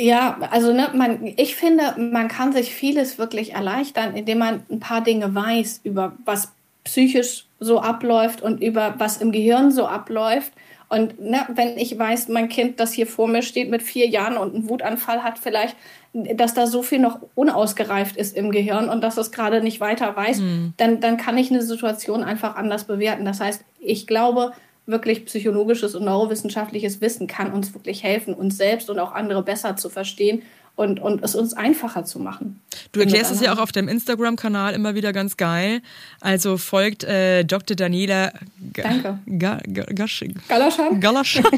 Ja, 0.03 0.37
also 0.51 0.73
ne, 0.73 0.89
man, 0.95 1.21
ich 1.37 1.55
finde, 1.55 1.95
man 1.97 2.27
kann 2.27 2.53
sich 2.53 2.75
vieles 2.75 3.19
wirklich 3.19 3.53
erleichtern, 3.55 4.17
indem 4.17 4.39
man 4.39 4.65
ein 4.69 4.81
paar 4.81 5.01
Dinge 5.01 5.33
weiß 5.33 5.83
über 5.85 6.15
was 6.25 6.51
psychisch 6.83 7.47
so 7.61 7.79
abläuft 7.81 8.43
und 8.43 8.61
über 8.61 8.97
was 8.99 9.19
im 9.19 9.31
Gehirn 9.31 9.71
so 9.71 9.87
abläuft. 9.87 10.53
Und 10.89 11.21
ne, 11.21 11.47
wenn 11.55 11.79
ich 11.79 11.97
weiß, 11.97 12.27
mein 12.31 12.49
Kind, 12.49 12.81
das 12.81 12.93
hier 12.93 13.07
vor 13.07 13.29
mir 13.29 13.43
steht 13.43 13.71
mit 13.71 13.81
vier 13.81 14.09
Jahren 14.09 14.37
und 14.37 14.57
einen 14.57 14.69
Wutanfall 14.69 15.23
hat, 15.23 15.39
vielleicht, 15.39 15.77
dass 16.13 16.53
da 16.53 16.67
so 16.67 16.83
viel 16.83 16.99
noch 16.99 17.21
unausgereift 17.37 18.17
ist 18.17 18.37
im 18.37 18.51
Gehirn 18.51 18.89
und 18.89 19.03
dass 19.03 19.17
es 19.19 19.31
gerade 19.31 19.63
nicht 19.63 19.79
weiter 19.79 20.17
weiß, 20.17 20.41
mhm. 20.41 20.75
dann, 20.79 20.99
dann 20.99 21.17
kann 21.17 21.39
ich 21.39 21.53
eine 21.53 21.63
Situation 21.63 22.25
einfach 22.25 22.57
anders 22.57 22.89
bewerten. 22.89 23.25
Das 23.25 23.39
heißt, 23.39 23.63
ich 23.79 24.09
glaube, 24.09 24.53
wirklich 24.87 25.25
psychologisches 25.27 25.95
und 25.95 26.05
neurowissenschaftliches 26.05 27.01
Wissen 27.01 27.27
kann 27.27 27.53
uns 27.53 27.73
wirklich 27.75 28.03
helfen, 28.03 28.35
uns 28.35 28.57
selbst 28.57 28.91
und 28.91 28.99
auch 28.99 29.13
andere 29.13 29.43
besser 29.43 29.77
zu 29.77 29.89
verstehen 29.89 30.43
und, 30.75 31.01
und 31.01 31.23
es 31.23 31.35
uns 31.35 31.55
einfacher 31.55 32.05
zu 32.05 32.19
machen. 32.19 32.61
Du 32.93 33.01
erklärst 33.01 33.31
es 33.31 33.41
ja 33.41 33.53
auch 33.55 33.59
auf 33.59 33.73
deinem 33.73 33.89
Instagram-Kanal 33.89 34.75
immer 34.75 34.95
wieder 34.95 35.13
ganz 35.13 35.37
geil. 35.37 35.83
Also 36.21 36.57
folgt 36.57 37.05
äh, 37.05 37.45
Dr. 37.45 37.77
Daniela 37.77 38.33
G 38.73 38.83
Danke. 38.83 39.19
Ga 39.27 39.61
Ga 39.67 39.85
Gasching. 39.85 40.35
Galaschan. 40.49 41.01
Galaschan. 41.01 41.45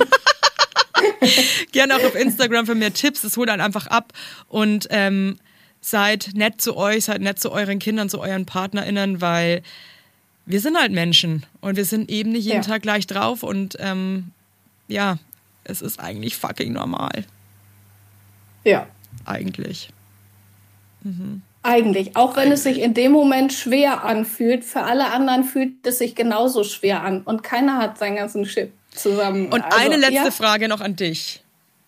Gerne 1.73 1.97
auch 1.97 2.05
auf 2.05 2.15
Instagram 2.15 2.67
für 2.67 2.75
mehr 2.75 2.93
Tipps. 2.93 3.25
Es 3.25 3.37
holt 3.37 3.49
dann 3.49 3.61
einfach 3.61 3.87
ab 3.87 4.13
und 4.49 4.87
ähm, 4.91 5.39
seid 5.81 6.31
nett 6.35 6.61
zu 6.61 6.77
euch, 6.77 7.05
seid 7.05 7.21
nett 7.21 7.39
zu 7.39 7.53
euren 7.53 7.79
Kindern, 7.79 8.09
zu 8.09 8.21
euren 8.21 8.47
PartnerInnen, 8.47 9.21
weil 9.21 9.63
wir 10.47 10.61
sind 10.61 10.79
halt 10.79 10.93
Menschen 10.93 11.45
und 11.61 11.77
wir 11.77 11.85
sind 11.85 12.11
eben 12.11 12.33
nicht 12.33 12.45
jeden 12.45 12.63
ja. 12.63 12.69
Tag 12.69 12.83
gleich 12.83 13.07
drauf 13.07 13.43
und 13.43 13.77
ähm, 13.81 14.33
ja, 14.89 15.19
es 15.65 15.81
ist 15.81 16.01
eigentlich 16.01 16.37
fucking 16.37 16.73
normal. 16.73 17.25
Ja. 18.65 18.87
Eigentlich. 19.25 19.91
Mhm. 21.03 21.43
Eigentlich, 21.63 22.17
auch 22.17 22.37
wenn 22.37 22.45
eigentlich. 22.45 22.55
es 22.55 22.63
sich 22.65 22.81
in 22.81 22.93
dem 22.93 23.13
Moment 23.13 23.53
schwer 23.53 24.05
anfühlt, 24.05 24.65
für 24.65 24.83
alle 24.83 25.11
anderen 25.13 25.45
fühlt 25.45 25.87
es 25.87 25.99
sich 25.99 26.15
genauso 26.15 26.65
schwer 26.65 27.03
an 27.03 27.23
und 27.23 27.43
keiner 27.43 27.79
hat 27.79 27.99
seinen 27.99 28.17
ganzen 28.17 28.45
Shit 28.45 28.73
zusammen. 28.91 29.47
Und 29.47 29.63
also, 29.63 29.79
eine 29.79 29.97
letzte 29.97 30.15
ja. 30.15 30.31
Frage 30.31 30.69
noch 30.69 30.81
an 30.81 30.97
dich. 30.97 31.44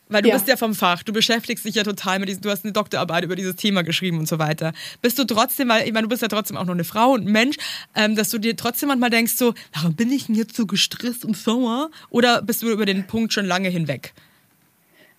Weil 0.09 0.23
du 0.23 0.29
ja. 0.29 0.35
bist 0.37 0.47
ja 0.47 0.57
vom 0.57 0.75
Fach, 0.75 1.03
du 1.03 1.13
beschäftigst 1.13 1.65
dich 1.65 1.75
ja 1.75 1.83
total 1.83 2.21
mit 2.21 2.29
diesem, 2.29 2.43
du 2.43 2.51
hast 2.51 2.65
eine 2.65 2.73
Doktorarbeit 2.73 3.25
über 3.25 3.35
dieses 3.35 3.57
Thema 3.57 3.83
geschrieben 3.83 4.19
und 4.19 4.29
so 4.29 4.39
weiter. 4.39 4.73
Bist 5.03 5.19
du 5.19 5.25
trotzdem, 5.25 5.69
weil 5.69 5.87
ich 5.87 5.93
meine, 5.93 6.05
du 6.05 6.09
bist 6.09 6.23
ja 6.23 6.29
trotzdem 6.29 6.57
auch 6.57 6.65
noch 6.65 6.75
eine 6.75 6.85
Frau 6.85 7.11
und 7.11 7.27
ein 7.27 7.33
Mensch, 7.33 7.57
ähm, 7.95 8.15
dass 8.15 8.31
du 8.31 8.39
dir 8.39 8.57
trotzdem 8.57 8.89
manchmal 8.89 9.11
denkst 9.11 9.35
so, 9.37 9.55
warum 9.75 9.95
bin 9.95 10.13
ich 10.13 10.27
denn 10.27 10.37
jetzt 10.37 10.57
so 10.57 10.67
gestresst 10.67 11.25
und 11.25 11.37
sauer? 11.37 11.91
Oder 12.11 12.43
bist 12.43 12.63
du 12.63 12.71
über 12.71 12.87
den 12.87 13.07
Punkt 13.07 13.33
schon 13.33 13.47
lange 13.47 13.69
hinweg? 13.69 14.15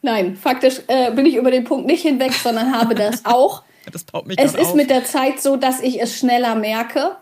Nein, 0.02 0.38
faktisch 0.38 0.82
äh, 0.88 1.12
bin 1.12 1.26
ich 1.26 1.36
über 1.36 1.52
den 1.52 1.66
Punkt 1.66 1.86
nicht 1.86 2.04
hinweg, 2.04 2.32
sondern 2.34 2.72
habe 2.72 2.96
das 2.96 3.26
auch. 3.26 3.64
das 3.92 4.06
baut 4.06 4.26
mich 4.26 4.38
Es 4.40 4.54
ist 4.54 4.68
auf. 4.68 4.76
mit 4.76 4.90
der 4.90 5.04
Zeit 5.04 5.42
so, 5.42 5.58
dass 5.58 5.82
ich 5.82 6.02
es 6.02 6.18
schneller 6.18 6.56
merke 6.56 7.18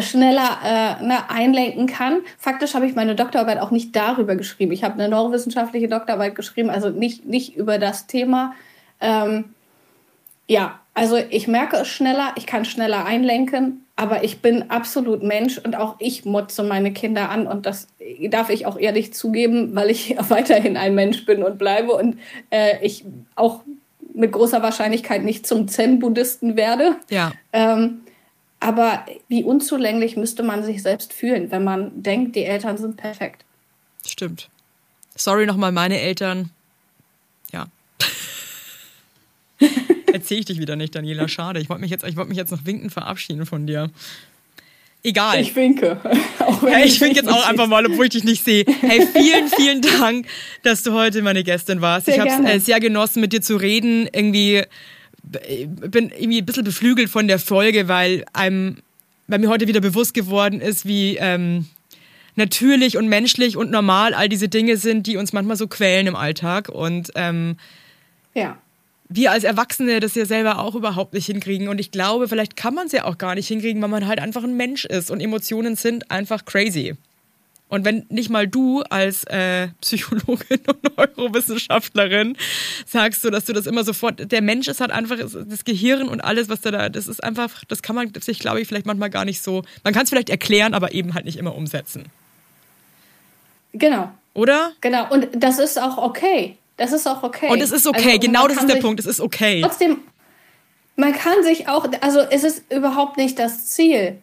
schneller 0.00 0.58
äh, 0.64 1.04
ne, 1.04 1.30
einlenken 1.30 1.86
kann. 1.86 2.18
Faktisch 2.38 2.74
habe 2.74 2.86
ich 2.86 2.94
meine 2.94 3.14
Doktorarbeit 3.14 3.60
auch 3.60 3.70
nicht 3.70 3.94
darüber 3.94 4.34
geschrieben. 4.34 4.72
Ich 4.72 4.82
habe 4.82 4.94
eine 4.94 5.08
neurowissenschaftliche 5.08 5.88
Doktorarbeit 5.88 6.34
geschrieben, 6.34 6.70
also 6.70 6.90
nicht, 6.90 7.26
nicht 7.26 7.56
über 7.56 7.78
das 7.78 8.06
Thema. 8.06 8.54
Ähm, 9.00 9.44
ja, 10.48 10.80
also 10.94 11.16
ich 11.16 11.46
merke 11.46 11.76
es 11.76 11.88
schneller, 11.88 12.32
ich 12.36 12.46
kann 12.46 12.64
schneller 12.64 13.04
einlenken 13.04 13.84
Aber 13.96 14.24
ich 14.24 14.40
bin 14.40 14.70
absolut 14.70 15.22
Mensch 15.22 15.58
und 15.58 15.76
auch 15.76 15.96
ich 15.98 16.24
motze 16.24 16.62
meine 16.62 16.92
Kinder 16.92 17.30
an 17.30 17.46
und 17.46 17.66
das 17.66 17.88
darf 18.30 18.50
ich 18.50 18.66
auch 18.66 18.78
ehrlich 18.78 19.12
zugeben, 19.14 19.74
weil 19.74 19.90
ich 19.90 20.16
weiterhin 20.28 20.76
ein 20.76 20.94
Mensch 20.94 21.24
bin 21.26 21.42
und 21.42 21.58
bleibe 21.58 21.92
und 21.92 22.18
äh, 22.50 22.84
ich 22.84 23.04
auch 23.34 23.60
mit 24.14 24.32
großer 24.32 24.62
Wahrscheinlichkeit 24.62 25.22
nicht 25.22 25.46
zum 25.46 25.68
Zen-Buddhisten 25.68 26.56
werde. 26.56 26.96
Ja. 27.10 27.32
Ähm, 27.52 28.00
aber 28.60 29.04
wie 29.28 29.44
unzulänglich 29.44 30.16
müsste 30.16 30.42
man 30.42 30.64
sich 30.64 30.82
selbst 30.82 31.12
fühlen, 31.12 31.50
wenn 31.50 31.64
man 31.64 32.02
denkt, 32.02 32.36
die 32.36 32.44
Eltern 32.44 32.78
sind 32.78 32.96
perfekt. 32.96 33.44
Stimmt. 34.06 34.48
Sorry 35.14 35.46
nochmal, 35.46 35.72
meine 35.72 36.00
Eltern. 36.00 36.50
Ja. 37.52 37.66
Erzähle 40.12 40.40
ich 40.40 40.46
dich 40.46 40.58
wieder 40.58 40.76
nicht, 40.76 40.94
Daniela. 40.94 41.28
Schade. 41.28 41.60
Ich 41.60 41.68
wollte 41.68 41.82
mich, 41.82 41.90
jetzt, 41.90 42.04
wollt 42.16 42.28
mich 42.28 42.38
jetzt 42.38 42.50
noch 42.50 42.64
winken 42.64 42.90
verabschieden 42.90 43.46
von 43.46 43.66
dir. 43.66 43.90
Egal. 45.02 45.40
Ich 45.40 45.54
winke. 45.54 46.00
hey, 46.66 46.84
ich 46.84 47.00
winke 47.00 47.16
jetzt 47.16 47.28
auch 47.28 47.46
einfach 47.46 47.68
mal, 47.68 47.86
obwohl 47.86 48.06
ich 48.06 48.10
dich 48.10 48.24
nicht 48.24 48.44
sehe. 48.44 48.64
Hey, 48.80 49.06
vielen, 49.06 49.48
vielen 49.48 49.80
Dank, 49.80 50.26
dass 50.64 50.82
du 50.82 50.92
heute 50.92 51.22
meine 51.22 51.44
Gästin 51.44 51.80
warst. 51.80 52.06
Sehr 52.06 52.14
ich 52.14 52.20
habe 52.20 52.42
es 52.42 52.50
äh, 52.50 52.58
sehr 52.58 52.80
genossen, 52.80 53.20
mit 53.20 53.32
dir 53.32 53.40
zu 53.40 53.56
reden. 53.56 54.08
Irgendwie 54.12 54.64
bin 55.26 56.10
irgendwie 56.10 56.38
ein 56.38 56.46
bisschen 56.46 56.64
beflügelt 56.64 57.08
von 57.08 57.28
der 57.28 57.38
Folge, 57.38 57.88
weil 57.88 58.24
einem, 58.32 58.78
weil 59.26 59.38
mir 59.38 59.48
heute 59.48 59.68
wieder 59.68 59.80
bewusst 59.80 60.14
geworden 60.14 60.60
ist, 60.60 60.86
wie 60.86 61.16
ähm, 61.16 61.66
natürlich 62.36 62.96
und 62.96 63.08
menschlich 63.08 63.56
und 63.56 63.70
normal 63.70 64.14
all 64.14 64.28
diese 64.28 64.48
Dinge 64.48 64.76
sind, 64.76 65.06
die 65.06 65.16
uns 65.16 65.32
manchmal 65.32 65.56
so 65.56 65.66
quälen 65.66 66.06
im 66.06 66.16
Alltag. 66.16 66.68
Und 66.68 67.10
ähm, 67.14 67.56
ja 68.34 68.58
wir 69.08 69.32
als 69.32 69.44
Erwachsene 69.44 70.00
das 70.00 70.14
ja 70.14 70.26
selber 70.26 70.58
auch 70.58 70.74
überhaupt 70.74 71.14
nicht 71.14 71.26
hinkriegen. 71.26 71.68
Und 71.68 71.78
ich 71.78 71.90
glaube, 71.90 72.28
vielleicht 72.28 72.56
kann 72.56 72.74
man 72.74 72.86
es 72.86 72.92
ja 72.92 73.04
auch 73.04 73.18
gar 73.18 73.34
nicht 73.34 73.48
hinkriegen, 73.48 73.80
weil 73.82 73.88
man 73.88 74.06
halt 74.06 74.20
einfach 74.20 74.42
ein 74.42 74.56
Mensch 74.56 74.84
ist 74.84 75.10
und 75.10 75.20
Emotionen 75.20 75.76
sind 75.76 76.10
einfach 76.10 76.44
crazy. 76.44 76.94
Und 77.68 77.84
wenn 77.84 78.06
nicht 78.08 78.30
mal 78.30 78.46
du 78.46 78.82
als 78.82 79.24
äh, 79.24 79.68
Psychologin 79.80 80.60
und 80.68 80.96
Neurowissenschaftlerin 80.96 82.36
sagst 82.86 83.24
du, 83.24 83.30
dass 83.30 83.44
du 83.44 83.52
das 83.52 83.66
immer 83.66 83.82
sofort, 83.82 84.30
der 84.30 84.40
Mensch 84.40 84.68
ist 84.68 84.80
halt 84.80 84.92
einfach 84.92 85.16
das 85.18 85.64
Gehirn 85.64 86.08
und 86.08 86.20
alles, 86.20 86.48
was 86.48 86.60
da 86.60 86.70
da, 86.70 86.88
das 86.88 87.08
ist 87.08 87.24
einfach, 87.24 87.64
das 87.64 87.82
kann 87.82 87.96
man 87.96 88.12
sich, 88.20 88.38
glaube 88.38 88.60
ich, 88.60 88.68
vielleicht 88.68 88.86
manchmal 88.86 89.10
gar 89.10 89.24
nicht 89.24 89.42
so, 89.42 89.64
man 89.82 89.92
kann 89.92 90.04
es 90.04 90.10
vielleicht 90.10 90.30
erklären, 90.30 90.74
aber 90.74 90.94
eben 90.94 91.14
halt 91.14 91.24
nicht 91.24 91.38
immer 91.38 91.56
umsetzen. 91.56 92.04
Genau. 93.72 94.12
Oder? 94.32 94.72
Genau. 94.80 95.10
Und 95.10 95.28
das 95.34 95.58
ist 95.58 95.80
auch 95.80 95.98
okay. 95.98 96.58
Das 96.76 96.92
ist 96.92 97.06
auch 97.08 97.22
okay. 97.22 97.50
Und 97.50 97.60
es 97.60 97.72
ist 97.72 97.86
okay, 97.86 98.12
also, 98.12 98.20
genau 98.20 98.46
das 98.46 98.58
ist 98.58 98.68
der 98.68 98.76
Punkt, 98.76 99.00
es 99.00 99.06
ist 99.06 99.20
okay. 99.20 99.62
Trotzdem, 99.62 99.98
man 100.94 101.12
kann 101.12 101.42
sich 101.42 101.68
auch, 101.68 101.88
also 102.00 102.20
es 102.20 102.44
ist 102.44 102.70
überhaupt 102.70 103.16
nicht 103.16 103.38
das 103.38 103.66
Ziel, 103.66 104.18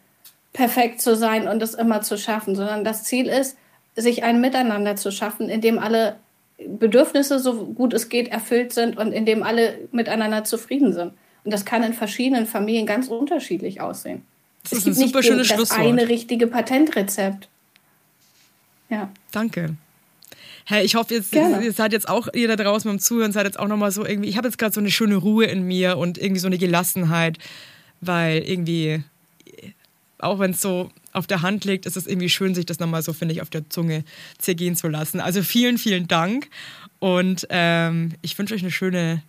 perfekt 0.53 1.01
zu 1.01 1.15
sein 1.15 1.47
und 1.47 1.61
es 1.61 1.73
immer 1.73 2.01
zu 2.01 2.17
schaffen, 2.17 2.55
sondern 2.55 2.83
das 2.83 3.03
Ziel 3.03 3.27
ist, 3.27 3.57
sich 3.95 4.23
ein 4.23 4.39
Miteinander 4.39 4.95
zu 4.95 5.11
schaffen, 5.11 5.49
in 5.49 5.61
dem 5.61 5.79
alle 5.79 6.17
Bedürfnisse, 6.57 7.39
so 7.39 7.65
gut 7.65 7.93
es 7.93 8.09
geht, 8.09 8.29
erfüllt 8.29 8.73
sind 8.73 8.97
und 8.97 9.11
in 9.11 9.25
dem 9.25 9.43
alle 9.43 9.79
miteinander 9.91 10.43
zufrieden 10.43 10.93
sind. 10.93 11.13
Und 11.43 11.51
das 11.51 11.65
kann 11.65 11.83
in 11.83 11.93
verschiedenen 11.93 12.45
Familien 12.45 12.85
ganz 12.85 13.07
unterschiedlich 13.07 13.81
aussehen. 13.81 14.23
Das 14.63 14.71
es 14.71 14.79
ist 14.79 14.87
ein 14.87 15.07
super 15.07 15.23
schönes 15.23 15.47
Schlusswort. 15.47 15.79
Das 15.79 15.87
eine 15.87 16.07
richtige 16.07 16.47
Patentrezept. 16.47 17.49
Ja. 18.89 19.09
Danke. 19.31 19.75
Hey, 20.65 20.85
ich 20.85 20.95
hoffe, 20.95 21.15
jetzt, 21.15 21.33
ihr 21.35 21.73
seid 21.73 21.91
jetzt 21.91 22.07
auch, 22.07 22.29
ihr 22.33 22.47
da 22.47 22.55
draußen 22.55 22.89
beim 22.89 22.99
Zuhören, 22.99 23.33
seid 23.33 23.45
jetzt 23.45 23.59
auch 23.59 23.67
nochmal 23.67 23.91
so 23.91 24.05
irgendwie, 24.05 24.29
ich 24.29 24.37
habe 24.37 24.47
jetzt 24.47 24.57
gerade 24.57 24.73
so 24.73 24.79
eine 24.79 24.91
schöne 24.91 25.17
Ruhe 25.17 25.45
in 25.45 25.63
mir 25.63 25.97
und 25.97 26.17
irgendwie 26.17 26.39
so 26.39 26.47
eine 26.47 26.57
Gelassenheit, 26.57 27.37
weil 27.99 28.37
irgendwie, 28.37 29.03
auch 30.23 30.39
wenn 30.39 30.51
es 30.51 30.61
so 30.61 30.89
auf 31.11 31.27
der 31.27 31.41
Hand 31.41 31.65
liegt, 31.65 31.85
ist 31.85 31.97
es 31.97 32.07
irgendwie 32.07 32.29
schön, 32.29 32.55
sich 32.55 32.65
das 32.65 32.79
nochmal 32.79 33.01
so, 33.01 33.13
finde 33.13 33.33
ich, 33.33 33.41
auf 33.41 33.49
der 33.49 33.69
Zunge 33.69 34.03
zergehen 34.39 34.75
zu 34.75 34.87
lassen. 34.87 35.19
Also 35.19 35.43
vielen, 35.43 35.77
vielen 35.77 36.07
Dank 36.07 36.49
und 36.99 37.47
ähm, 37.49 38.13
ich 38.21 38.37
wünsche 38.37 38.53
euch 38.55 38.61
eine 38.61 38.71
schöne 38.71 39.21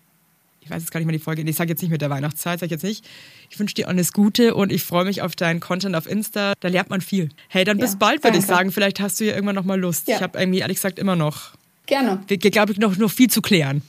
ich 0.64 0.70
weiß 0.70 0.82
jetzt 0.82 0.90
gar 0.92 1.01
nicht 1.01 1.07
mehr 1.07 1.16
die 1.16 1.22
Folge, 1.22 1.42
ich 1.42 1.57
sage 1.57 1.70
jetzt 1.70 1.82
nicht 1.82 1.90
mit 1.90 2.01
der 2.01 2.09
Weihnachtszeit, 2.09 2.59
sage 2.59 2.66
ich 2.66 2.72
jetzt 2.72 2.84
nicht. 2.84 3.05
Ich 3.51 3.59
wünsche 3.59 3.74
dir 3.74 3.86
alles 3.86 4.14
Gute 4.14 4.55
und 4.55 4.72
ich 4.72 4.82
freue 4.82 5.05
mich 5.05 5.20
auf 5.20 5.36
deinen 5.36 5.61
Content 5.61 5.95
auf 5.95 6.09
Insta. 6.09 6.55
Da 6.61 6.68
lernt 6.68 6.88
man 6.88 7.03
viel. 7.03 7.28
Hey, 7.49 7.64
dann 7.64 7.78
ja, 7.78 7.84
bis 7.84 7.97
bald, 7.97 8.24
würde 8.24 8.38
ich 8.38 8.47
sagen. 8.47 8.72
Vielleicht 8.72 8.99
hast 8.99 9.20
du 9.20 9.24
ja 9.24 9.34
irgendwann 9.34 9.57
noch 9.57 9.64
mal 9.64 9.78
Lust. 9.78 10.09
Ja. 10.09 10.16
Ich 10.16 10.22
habe 10.22 10.38
irgendwie, 10.38 10.61
ehrlich 10.61 10.78
gesagt, 10.78 10.99
immer 10.99 11.16
noch. 11.16 11.51
Gerne. 11.84 12.22
Glaube 12.26 12.72
ich, 12.72 12.78
noch, 12.78 12.97
noch 12.97 13.11
viel 13.11 13.28
zu 13.28 13.42
klären. 13.42 13.82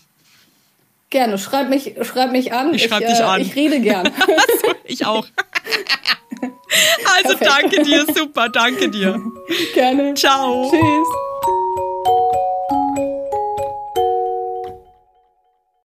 Gerne. 1.10 1.38
Schreib 1.38 1.70
mich, 1.70 1.94
schreib 2.02 2.34
mich 2.34 2.52
an. 2.52 2.74
Ich 2.74 2.84
schreibe 2.84 3.06
dich 3.06 3.20
äh, 3.20 3.24
an. 3.24 3.42
Ich 3.42 3.56
rede 3.56 3.80
gern. 3.80 4.10
ich 4.84 5.06
auch. 5.06 5.26
Also 7.16 7.38
Perfekt. 7.38 7.46
danke 7.46 7.84
dir, 7.84 8.06
super, 8.14 8.50
danke 8.50 8.90
dir. 8.90 9.22
Gerne. 9.74 10.14
Ciao. 10.16 10.70
Tschüss. 10.70 12.35